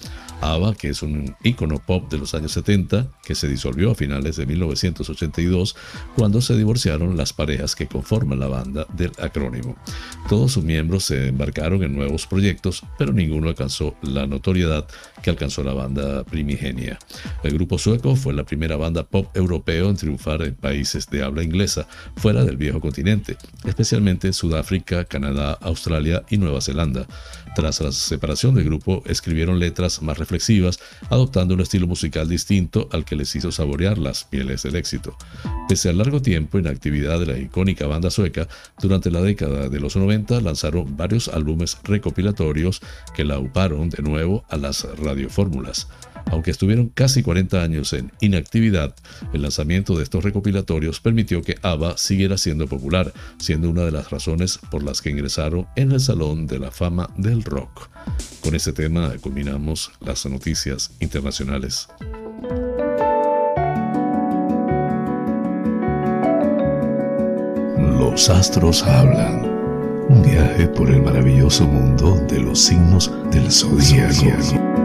ABBA, 0.42 0.76
que 0.76 0.90
es 0.90 1.02
un 1.02 1.36
ícono 1.44 1.80
pop 1.80 2.12
de 2.12 2.18
los 2.18 2.34
años 2.34 2.52
70, 2.52 3.08
que 3.24 3.36
se 3.36 3.48
disolvió 3.48 3.92
a 3.92 3.96
finales 3.96 4.36
de 4.36 4.46
1982 4.46 5.76
cuando 6.16 6.42
se 6.42 6.58
divorciaron 6.58 7.16
las 7.16 7.34
parejas 7.34 7.76
que 7.76 7.88
conforman 7.88 8.40
la 8.40 8.48
banda 8.48 8.86
del 8.94 9.12
acrónimo. 9.20 9.76
Todos 10.28 10.54
sus 10.54 10.64
miembros 10.64 11.06
se 11.06 11.30
embarcaron 11.30 11.84
en 11.84 11.96
nuevos 11.96 12.28
proyectos, 12.28 12.84
pero 12.98 13.14
ninguno 13.14 13.48
alcanzó 13.48 13.96
la 14.02 14.28
notoriedad 14.28 14.88
que 15.22 15.30
alcanzó 15.30 15.64
la 15.64 15.74
banda 15.74 16.24
primigenia. 16.24 17.00
El 17.44 17.54
grupo 17.54 17.75
sueco 17.78 18.16
fue 18.16 18.34
la 18.34 18.44
primera 18.44 18.76
banda 18.76 19.04
pop 19.04 19.36
europeo 19.36 19.90
en 19.90 19.96
triunfar 19.96 20.42
en 20.44 20.56
países 20.56 21.10
de 21.10 21.24
habla 21.24 21.44
inglesa 21.44 21.88
fuera 22.16 22.44
del 22.44 22.58
viejo 22.58 22.80
continente, 22.80 23.38
especialmente 23.64 24.34
Sudáfrica, 24.34 25.06
Canadá, 25.06 25.58
Australia 25.62 26.24
y 26.30 26.38
Nueva 26.38 26.62
Zelanda. 26.62 27.08
Tras 27.56 27.80
la 27.82 27.92
separación 27.92 28.56
del 28.56 28.66
grupo, 28.66 29.02
escribieron 29.06 29.60
letras 29.60 30.02
más 30.02 30.18
reflexivas, 30.18 30.80
adoptando 31.10 31.54
un 31.54 31.62
estilo 31.62 31.88
musical 31.88 32.28
distinto 32.28 32.90
al 32.92 33.06
que 33.06 33.16
les 33.16 33.36
hizo 33.36 33.52
saborear 33.52 33.98
las 33.98 34.26
pieles 34.26 34.64
del 34.64 34.76
éxito. 34.76 35.16
Pese 35.70 35.90
al 35.90 35.98
largo 35.98 36.22
tiempo 36.22 36.60
en 36.60 36.68
actividad 36.68 37.20
de 37.20 37.26
la 37.26 37.38
icónica 37.38 37.88
banda 37.88 38.10
sueca, 38.10 38.48
durante 38.82 39.10
la 39.10 39.22
década 39.22 39.70
de 39.70 39.80
los 39.80 39.96
90 39.96 40.42
lanzaron 40.42 40.98
varios 40.98 41.30
álbumes 41.30 41.78
recopilatorios 41.84 42.82
que 43.16 43.24
la 43.24 43.40
uparon 43.40 43.90
de 43.90 44.04
nuevo 44.04 44.44
a 44.50 44.58
las 44.58 44.84
radiofórmulas. 44.98 45.88
Aunque 46.32 46.52
estuvieron 46.52 46.90
casi 46.90 47.24
40 47.24 47.62
años 47.62 47.94
en 47.94 48.12
inactividad, 48.20 48.96
el 49.34 49.44
lanzamiento 49.44 49.96
de 49.98 50.04
estos 50.04 50.24
recopilatorios 50.24 51.00
permitió 51.00 51.42
que 51.42 51.58
ABBA 51.62 51.98
siguiera 51.98 52.38
siendo 52.38 52.68
popular, 52.68 53.14
siendo 53.38 53.70
una 53.70 53.84
de 53.84 53.92
las 53.92 54.10
razones 54.10 54.60
por 54.70 54.84
las 54.84 55.02
que 55.02 55.12
ingresaron 55.12 55.68
en 55.76 55.92
el 55.92 56.00
Salón 56.00 56.48
de 56.48 56.60
la 56.60 56.72
Fama 56.72 57.10
del 57.18 57.44
Rock. 57.44 57.90
Con 58.42 58.56
este 58.56 58.74
tema 58.74 59.14
culminamos 59.22 59.92
las 60.02 60.26
noticias 60.26 60.92
internacionales. 61.00 61.88
Los 68.00 68.30
astros 68.30 68.84
hablan. 68.84 69.46
Un 70.08 70.22
viaje 70.22 70.68
por 70.68 70.90
el 70.90 71.02
maravilloso 71.02 71.66
mundo 71.66 72.16
de 72.30 72.40
los 72.40 72.60
signos 72.60 73.12
del 73.32 73.52
zodíaco. 73.52 74.85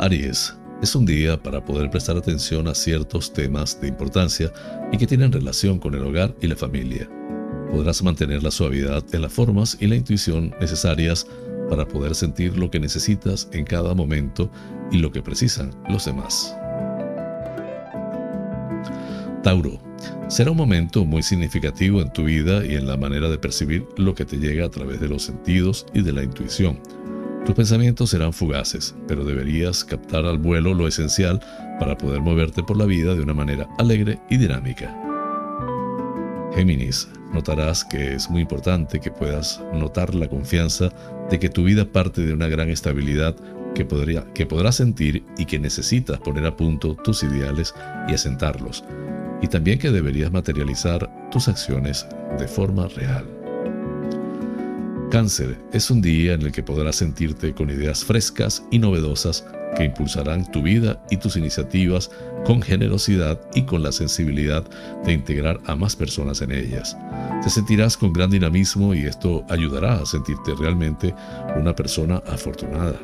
Aries, 0.00 0.56
es 0.80 0.94
un 0.94 1.04
día 1.04 1.42
para 1.42 1.62
poder 1.62 1.90
prestar 1.90 2.16
atención 2.16 2.66
a 2.68 2.74
ciertos 2.74 3.34
temas 3.34 3.78
de 3.82 3.88
importancia 3.88 4.50
y 4.90 4.96
que 4.96 5.06
tienen 5.06 5.30
relación 5.30 5.78
con 5.78 5.94
el 5.94 6.02
hogar 6.02 6.34
y 6.40 6.46
la 6.46 6.56
familia. 6.56 7.06
Podrás 7.70 8.02
mantener 8.02 8.42
la 8.42 8.50
suavidad 8.50 9.04
en 9.12 9.20
las 9.20 9.32
formas 9.32 9.76
y 9.78 9.88
la 9.88 9.96
intuición 9.96 10.54
necesarias 10.58 11.26
para 11.68 11.86
poder 11.86 12.14
sentir 12.14 12.56
lo 12.56 12.70
que 12.70 12.80
necesitas 12.80 13.46
en 13.52 13.66
cada 13.66 13.94
momento 13.94 14.50
y 14.90 14.96
lo 14.96 15.12
que 15.12 15.20
precisan 15.20 15.70
los 15.90 16.06
demás. 16.06 16.56
Tauro, 19.42 19.82
será 20.28 20.50
un 20.50 20.56
momento 20.56 21.04
muy 21.04 21.22
significativo 21.22 22.00
en 22.00 22.10
tu 22.10 22.24
vida 22.24 22.64
y 22.64 22.74
en 22.74 22.86
la 22.86 22.96
manera 22.96 23.28
de 23.28 23.36
percibir 23.36 23.84
lo 23.98 24.14
que 24.14 24.24
te 24.24 24.38
llega 24.38 24.64
a 24.64 24.70
través 24.70 24.98
de 24.98 25.08
los 25.08 25.24
sentidos 25.24 25.84
y 25.92 26.00
de 26.00 26.12
la 26.14 26.22
intuición. 26.22 26.80
Tus 27.50 27.56
pensamientos 27.56 28.10
serán 28.10 28.32
fugaces, 28.32 28.94
pero 29.08 29.24
deberías 29.24 29.82
captar 29.82 30.24
al 30.24 30.38
vuelo 30.38 30.72
lo 30.72 30.86
esencial 30.86 31.40
para 31.80 31.98
poder 31.98 32.20
moverte 32.20 32.62
por 32.62 32.76
la 32.76 32.84
vida 32.84 33.12
de 33.16 33.22
una 33.22 33.34
manera 33.34 33.68
alegre 33.76 34.20
y 34.30 34.36
dinámica. 34.36 34.96
Géminis, 36.54 37.08
Notarás 37.32 37.84
que 37.84 38.14
es 38.14 38.30
muy 38.30 38.42
importante 38.42 39.00
que 39.00 39.10
puedas 39.10 39.60
notar 39.74 40.14
la 40.14 40.28
confianza 40.28 40.90
de 41.28 41.40
que 41.40 41.48
tu 41.48 41.64
vida 41.64 41.84
parte 41.90 42.24
de 42.24 42.32
una 42.32 42.46
gran 42.46 42.68
estabilidad 42.68 43.34
que, 43.74 43.84
podría, 43.84 44.32
que 44.32 44.46
podrás 44.46 44.76
sentir 44.76 45.24
y 45.36 45.44
que 45.44 45.58
necesitas 45.58 46.20
poner 46.20 46.46
a 46.46 46.56
punto 46.56 46.94
tus 46.94 47.24
ideales 47.24 47.74
y 48.08 48.14
asentarlos, 48.14 48.84
y 49.42 49.48
también 49.48 49.80
que 49.80 49.90
deberías 49.90 50.30
materializar 50.30 51.10
tus 51.32 51.48
acciones 51.48 52.06
de 52.38 52.46
forma 52.46 52.86
real. 52.86 53.39
Cáncer 55.10 55.58
es 55.72 55.90
un 55.90 56.00
día 56.00 56.34
en 56.34 56.42
el 56.42 56.52
que 56.52 56.62
podrás 56.62 56.96
sentirte 56.96 57.52
con 57.52 57.68
ideas 57.68 58.04
frescas 58.04 58.62
y 58.70 58.78
novedosas 58.78 59.44
que 59.76 59.84
impulsarán 59.84 60.48
tu 60.52 60.62
vida 60.62 61.04
y 61.10 61.16
tus 61.16 61.36
iniciativas 61.36 62.12
con 62.44 62.62
generosidad 62.62 63.40
y 63.52 63.64
con 63.64 63.82
la 63.82 63.90
sensibilidad 63.90 64.64
de 65.04 65.12
integrar 65.12 65.60
a 65.66 65.74
más 65.74 65.96
personas 65.96 66.42
en 66.42 66.52
ellas. 66.52 66.96
Te 67.42 67.50
sentirás 67.50 67.96
con 67.96 68.12
gran 68.12 68.30
dinamismo 68.30 68.94
y 68.94 69.00
esto 69.00 69.44
ayudará 69.48 69.94
a 69.94 70.06
sentirte 70.06 70.54
realmente 70.54 71.12
una 71.56 71.74
persona 71.74 72.22
afortunada. 72.28 73.00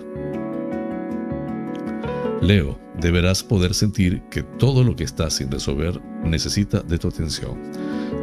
Leo, 2.41 2.79
deberás 3.01 3.43
poder 3.43 3.75
sentir 3.75 4.23
que 4.31 4.45
todo 4.45 4.85
lo 4.85 4.95
que 4.95 5.05
estás 5.05 5.35
sin 5.35 5.51
resolver 5.51 6.01
necesita 6.23 6.81
de 6.81 6.99
tu 6.99 7.09
atención. 7.09 7.59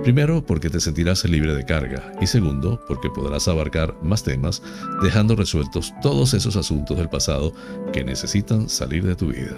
Primero, 0.03 0.45
porque 0.45 0.69
te 0.69 0.81
sentirás 0.81 1.23
libre 1.23 1.55
de 1.55 1.63
carga 1.63 2.11
y 2.19 2.27
segundo, 2.27 2.83
porque 2.89 3.09
podrás 3.09 3.47
abarcar 3.47 3.95
más 4.03 4.21
temas 4.21 4.61
dejando 5.01 5.33
resueltos 5.33 5.93
todos 6.01 6.33
esos 6.33 6.57
asuntos 6.57 6.97
del 6.97 7.07
pasado 7.07 7.53
que 7.93 8.03
necesitan 8.03 8.67
salir 8.67 9.05
de 9.05 9.15
tu 9.15 9.27
vida. 9.27 9.57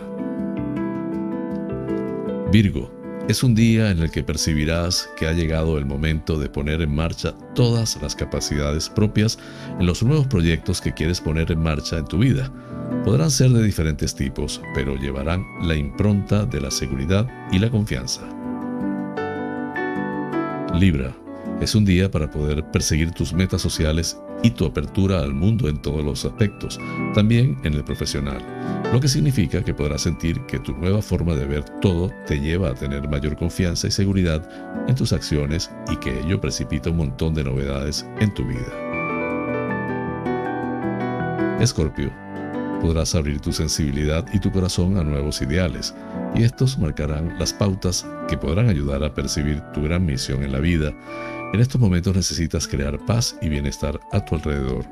Virgo, 2.51 2.91
es 3.27 3.41
un 3.41 3.55
día 3.55 3.89
en 3.89 4.03
el 4.03 4.11
que 4.11 4.23
percibirás 4.23 5.09
que 5.17 5.27
ha 5.27 5.33
llegado 5.33 5.79
el 5.79 5.87
momento 5.87 6.37
de 6.37 6.47
poner 6.47 6.79
en 6.83 6.93
marcha 6.93 7.33
todas 7.55 7.99
las 7.99 8.15
capacidades 8.15 8.87
propias 8.87 9.39
en 9.79 9.87
los 9.87 10.03
nuevos 10.03 10.27
proyectos 10.27 10.79
que 10.79 10.93
quieres 10.93 11.21
poner 11.21 11.51
en 11.51 11.63
marcha 11.63 11.97
en 11.97 12.05
tu 12.05 12.19
vida. 12.19 12.53
Podrán 13.03 13.31
ser 13.31 13.49
de 13.49 13.63
diferentes 13.63 14.13
tipos, 14.13 14.61
pero 14.75 14.95
llevarán 14.95 15.43
la 15.63 15.75
impronta 15.75 16.45
de 16.45 16.61
la 16.61 16.69
seguridad 16.69 17.27
y 17.51 17.57
la 17.57 17.71
confianza. 17.71 18.34
Libra, 20.79 21.15
es 21.61 21.73
un 21.73 21.85
día 21.85 22.11
para 22.11 22.29
poder 22.29 22.63
perseguir 22.71 23.11
tus 23.11 23.31
metas 23.33 23.61
sociales 23.61 24.19
y 24.43 24.49
tu 24.51 24.65
apertura 24.65 25.21
al 25.21 25.33
mundo 25.33 25.69
en 25.69 25.81
todos 25.81 26.03
los 26.03 26.25
aspectos, 26.25 26.77
también 27.13 27.57
en 27.63 27.75
el 27.75 27.83
profesional, 27.85 28.39
lo 28.91 28.99
que 28.99 29.07
significa 29.07 29.63
que 29.63 29.73
podrás 29.73 30.01
sentir 30.01 30.41
que 30.47 30.59
tu 30.59 30.73
nueva 30.73 31.01
forma 31.01 31.33
de 31.33 31.45
ver 31.45 31.63
todo 31.79 32.11
te 32.27 32.41
lleva 32.41 32.71
a 32.71 32.73
tener 32.73 33.07
mayor 33.07 33.37
confianza 33.37 33.87
y 33.87 33.91
seguridad 33.91 34.47
en 34.89 34.95
tus 34.95 35.13
acciones 35.13 35.71
y 35.89 35.95
que 35.95 36.19
ello 36.19 36.41
precipita 36.41 36.89
un 36.89 36.97
montón 36.97 37.33
de 37.33 37.45
novedades 37.45 38.05
en 38.19 38.33
tu 38.33 38.45
vida. 38.45 38.67
Escorpio, 41.61 42.11
podrás 42.85 43.15
abrir 43.15 43.39
tu 43.39 43.51
sensibilidad 43.51 44.27
y 44.31 44.39
tu 44.39 44.51
corazón 44.51 44.97
a 44.99 45.03
nuevos 45.03 45.41
ideales, 45.41 45.95
y 46.35 46.43
estos 46.43 46.77
marcarán 46.77 47.39
las 47.39 47.51
pautas 47.51 48.05
que 48.27 48.37
podrán 48.37 48.69
ayudar 48.69 49.03
a 49.03 49.11
percibir 49.11 49.59
tu 49.73 49.81
gran 49.81 50.05
misión 50.05 50.43
en 50.43 50.51
la 50.51 50.59
vida. 50.59 50.93
En 51.51 51.61
estos 51.61 51.81
momentos 51.81 52.15
necesitas 52.15 52.67
crear 52.67 53.03
paz 53.07 53.37
y 53.41 53.49
bienestar 53.49 53.99
a 54.11 54.23
tu 54.23 54.35
alrededor, 54.35 54.85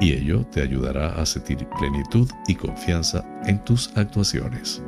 y 0.00 0.12
ello 0.12 0.46
te 0.52 0.62
ayudará 0.62 1.20
a 1.20 1.26
sentir 1.26 1.66
plenitud 1.80 2.30
y 2.46 2.54
confianza 2.54 3.24
en 3.44 3.58
tus 3.64 3.90
actuaciones. 3.96 4.80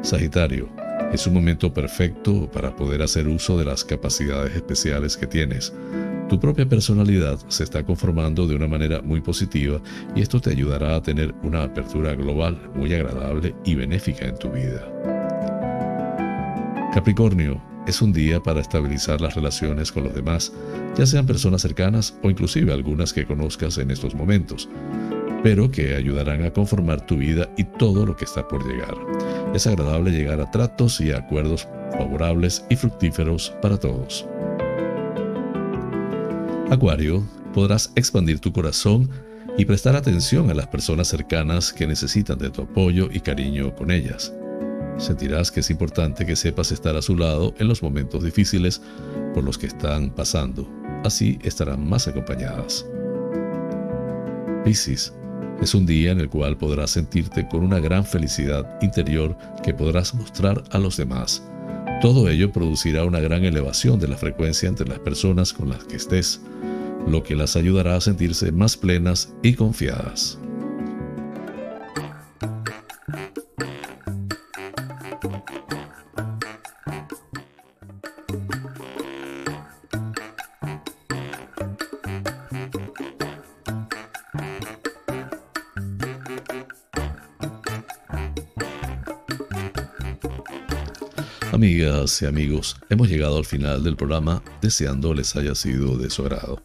Sagitario, 0.00 0.70
es 1.12 1.26
un 1.26 1.34
momento 1.34 1.74
perfecto 1.74 2.50
para 2.50 2.74
poder 2.74 3.02
hacer 3.02 3.28
uso 3.28 3.58
de 3.58 3.66
las 3.66 3.84
capacidades 3.84 4.56
especiales 4.56 5.18
que 5.18 5.26
tienes 5.26 5.74
tu 6.30 6.38
propia 6.38 6.64
personalidad 6.64 7.40
se 7.48 7.64
está 7.64 7.84
conformando 7.84 8.46
de 8.46 8.54
una 8.54 8.68
manera 8.68 9.02
muy 9.02 9.20
positiva 9.20 9.82
y 10.14 10.22
esto 10.22 10.40
te 10.40 10.50
ayudará 10.50 10.94
a 10.94 11.02
tener 11.02 11.34
una 11.42 11.64
apertura 11.64 12.14
global 12.14 12.70
muy 12.76 12.94
agradable 12.94 13.52
y 13.64 13.74
benéfica 13.74 14.26
en 14.26 14.38
tu 14.38 14.48
vida. 14.48 14.86
Capricornio, 16.94 17.60
es 17.88 18.00
un 18.00 18.12
día 18.12 18.40
para 18.40 18.60
estabilizar 18.60 19.20
las 19.20 19.34
relaciones 19.34 19.90
con 19.90 20.04
los 20.04 20.14
demás, 20.14 20.52
ya 20.96 21.04
sean 21.04 21.26
personas 21.26 21.62
cercanas 21.62 22.16
o 22.22 22.30
inclusive 22.30 22.72
algunas 22.72 23.12
que 23.12 23.26
conozcas 23.26 23.78
en 23.78 23.90
estos 23.90 24.14
momentos, 24.14 24.68
pero 25.42 25.68
que 25.68 25.96
ayudarán 25.96 26.44
a 26.44 26.52
conformar 26.52 27.04
tu 27.06 27.16
vida 27.16 27.50
y 27.56 27.64
todo 27.64 28.06
lo 28.06 28.16
que 28.16 28.26
está 28.26 28.46
por 28.46 28.64
llegar. 28.68 28.94
Es 29.52 29.66
agradable 29.66 30.12
llegar 30.12 30.40
a 30.40 30.48
tratos 30.48 31.00
y 31.00 31.10
acuerdos 31.10 31.66
favorables 31.90 32.64
y 32.70 32.76
fructíferos 32.76 33.52
para 33.60 33.78
todos. 33.78 34.28
Acuario, 36.70 37.26
podrás 37.52 37.90
expandir 37.96 38.38
tu 38.38 38.52
corazón 38.52 39.10
y 39.58 39.64
prestar 39.64 39.96
atención 39.96 40.50
a 40.50 40.54
las 40.54 40.68
personas 40.68 41.08
cercanas 41.08 41.72
que 41.72 41.84
necesitan 41.84 42.38
de 42.38 42.48
tu 42.50 42.62
apoyo 42.62 43.08
y 43.10 43.18
cariño 43.18 43.74
con 43.74 43.90
ellas. 43.90 44.32
Sentirás 44.96 45.50
que 45.50 45.60
es 45.60 45.70
importante 45.70 46.24
que 46.24 46.36
sepas 46.36 46.70
estar 46.70 46.94
a 46.94 47.02
su 47.02 47.16
lado 47.16 47.54
en 47.58 47.66
los 47.66 47.82
momentos 47.82 48.22
difíciles 48.22 48.80
por 49.34 49.42
los 49.42 49.58
que 49.58 49.66
están 49.66 50.10
pasando. 50.10 50.70
Así 51.02 51.40
estarán 51.42 51.88
más 51.88 52.06
acompañadas. 52.06 52.86
Piscis, 54.62 55.12
es 55.60 55.74
un 55.74 55.86
día 55.86 56.12
en 56.12 56.20
el 56.20 56.30
cual 56.30 56.56
podrás 56.56 56.90
sentirte 56.90 57.48
con 57.48 57.64
una 57.64 57.80
gran 57.80 58.04
felicidad 58.04 58.78
interior 58.80 59.36
que 59.64 59.74
podrás 59.74 60.14
mostrar 60.14 60.62
a 60.70 60.78
los 60.78 60.96
demás. 60.96 61.42
Todo 62.00 62.28
ello 62.30 62.50
producirá 62.50 63.04
una 63.04 63.20
gran 63.20 63.44
elevación 63.44 64.00
de 64.00 64.08
la 64.08 64.16
frecuencia 64.16 64.68
entre 64.68 64.88
las 64.88 64.98
personas 65.00 65.52
con 65.52 65.68
las 65.68 65.84
que 65.84 65.96
estés 65.96 66.40
lo 67.06 67.22
que 67.22 67.34
las 67.34 67.56
ayudará 67.56 67.96
a 67.96 68.00
sentirse 68.00 68.52
más 68.52 68.76
plenas 68.76 69.32
y 69.42 69.54
confiadas. 69.54 70.38
Amigas 92.00 92.22
y 92.22 92.26
amigos, 92.26 92.76
hemos 92.88 93.10
llegado 93.10 93.36
al 93.36 93.44
final 93.44 93.84
del 93.84 93.94
programa 93.94 94.42
deseando 94.62 95.12
les 95.12 95.36
haya 95.36 95.54
sido 95.54 95.98
de 95.98 96.08
su 96.08 96.22
agrado. 96.22 96.62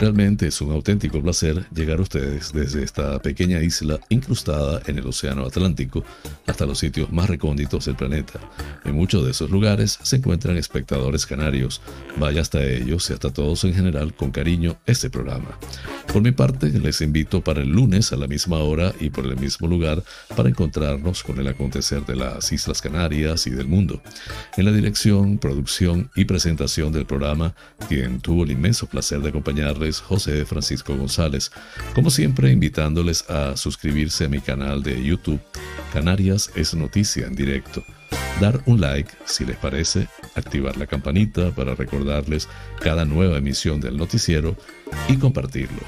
Realmente 0.00 0.46
es 0.46 0.62
un 0.62 0.72
auténtico 0.72 1.20
placer 1.20 1.66
llegar 1.74 1.98
a 1.98 2.02
ustedes 2.02 2.54
desde 2.54 2.84
esta 2.84 3.20
pequeña 3.20 3.60
isla 3.60 4.00
incrustada 4.08 4.80
en 4.86 4.96
el 4.96 5.06
Océano 5.06 5.44
Atlántico 5.44 6.04
hasta 6.46 6.64
los 6.64 6.78
sitios 6.78 7.12
más 7.12 7.28
recónditos 7.28 7.84
del 7.84 7.96
planeta. 7.96 8.40
En 8.86 8.94
muchos 8.94 9.26
de 9.26 9.32
esos 9.32 9.50
lugares 9.50 9.98
se 10.02 10.16
encuentran 10.16 10.56
espectadores 10.56 11.26
canarios. 11.26 11.82
Vaya 12.16 12.40
hasta 12.40 12.64
ellos 12.64 13.10
y 13.10 13.12
hasta 13.12 13.30
todos 13.30 13.64
en 13.64 13.74
general 13.74 14.14
con 14.14 14.30
cariño 14.30 14.78
este 14.86 15.10
programa. 15.10 15.58
Por 16.12 16.22
mi 16.22 16.32
parte, 16.32 16.70
les 16.70 17.02
invito 17.02 17.42
para 17.42 17.60
el 17.60 17.68
lunes 17.68 18.12
a 18.12 18.16
la 18.16 18.26
misma 18.26 18.58
hora 18.58 18.94
y 18.98 19.10
por 19.10 19.26
el 19.26 19.36
mismo 19.36 19.68
lugar 19.68 20.02
para 20.34 20.48
encontrarnos 20.48 21.22
con 21.22 21.38
el 21.38 21.46
acontecer 21.46 22.04
de 22.06 22.16
las 22.16 22.50
Islas 22.50 22.80
Canarias 22.80 23.46
y 23.46 23.50
del 23.50 23.68
mundo. 23.68 24.00
En 24.56 24.64
la 24.64 24.72
dirección, 24.72 25.36
producción 25.38 26.10
y 26.16 26.24
presentación 26.24 26.92
del 26.92 27.04
programa, 27.04 27.54
quien 27.88 28.20
tuvo 28.20 28.44
el 28.44 28.52
inmenso 28.52 28.86
placer 28.86 29.20
de 29.20 29.28
acompañarles, 29.28 30.00
José 30.00 30.46
Francisco 30.46 30.96
González. 30.96 31.52
Como 31.94 32.10
siempre, 32.10 32.50
invitándoles 32.52 33.28
a 33.28 33.56
suscribirse 33.56 34.24
a 34.24 34.28
mi 34.28 34.40
canal 34.40 34.82
de 34.82 35.04
YouTube, 35.04 35.40
Canarias 35.92 36.50
es 36.54 36.74
Noticia 36.74 37.26
en 37.26 37.34
directo 37.34 37.84
dar 38.40 38.60
un 38.66 38.80
like 38.80 39.10
si 39.24 39.44
les 39.44 39.56
parece, 39.56 40.08
activar 40.34 40.76
la 40.76 40.86
campanita 40.86 41.50
para 41.50 41.74
recordarles 41.74 42.48
cada 42.80 43.04
nueva 43.04 43.38
emisión 43.38 43.80
del 43.80 43.96
noticiero 43.96 44.56
y 45.08 45.16
compartirlo. 45.16 45.80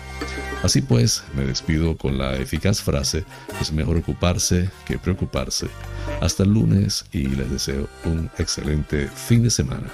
Así 0.62 0.82
pues, 0.82 1.22
me 1.34 1.44
despido 1.44 1.96
con 1.96 2.18
la 2.18 2.36
eficaz 2.36 2.82
frase, 2.82 3.24
es 3.60 3.72
mejor 3.72 3.96
ocuparse 3.96 4.68
que 4.84 4.98
preocuparse. 4.98 5.68
Hasta 6.20 6.42
el 6.42 6.50
lunes 6.50 7.06
y 7.12 7.28
les 7.28 7.50
deseo 7.50 7.88
un 8.04 8.30
excelente 8.38 9.08
fin 9.08 9.42
de 9.42 9.50
semana. 9.50 9.90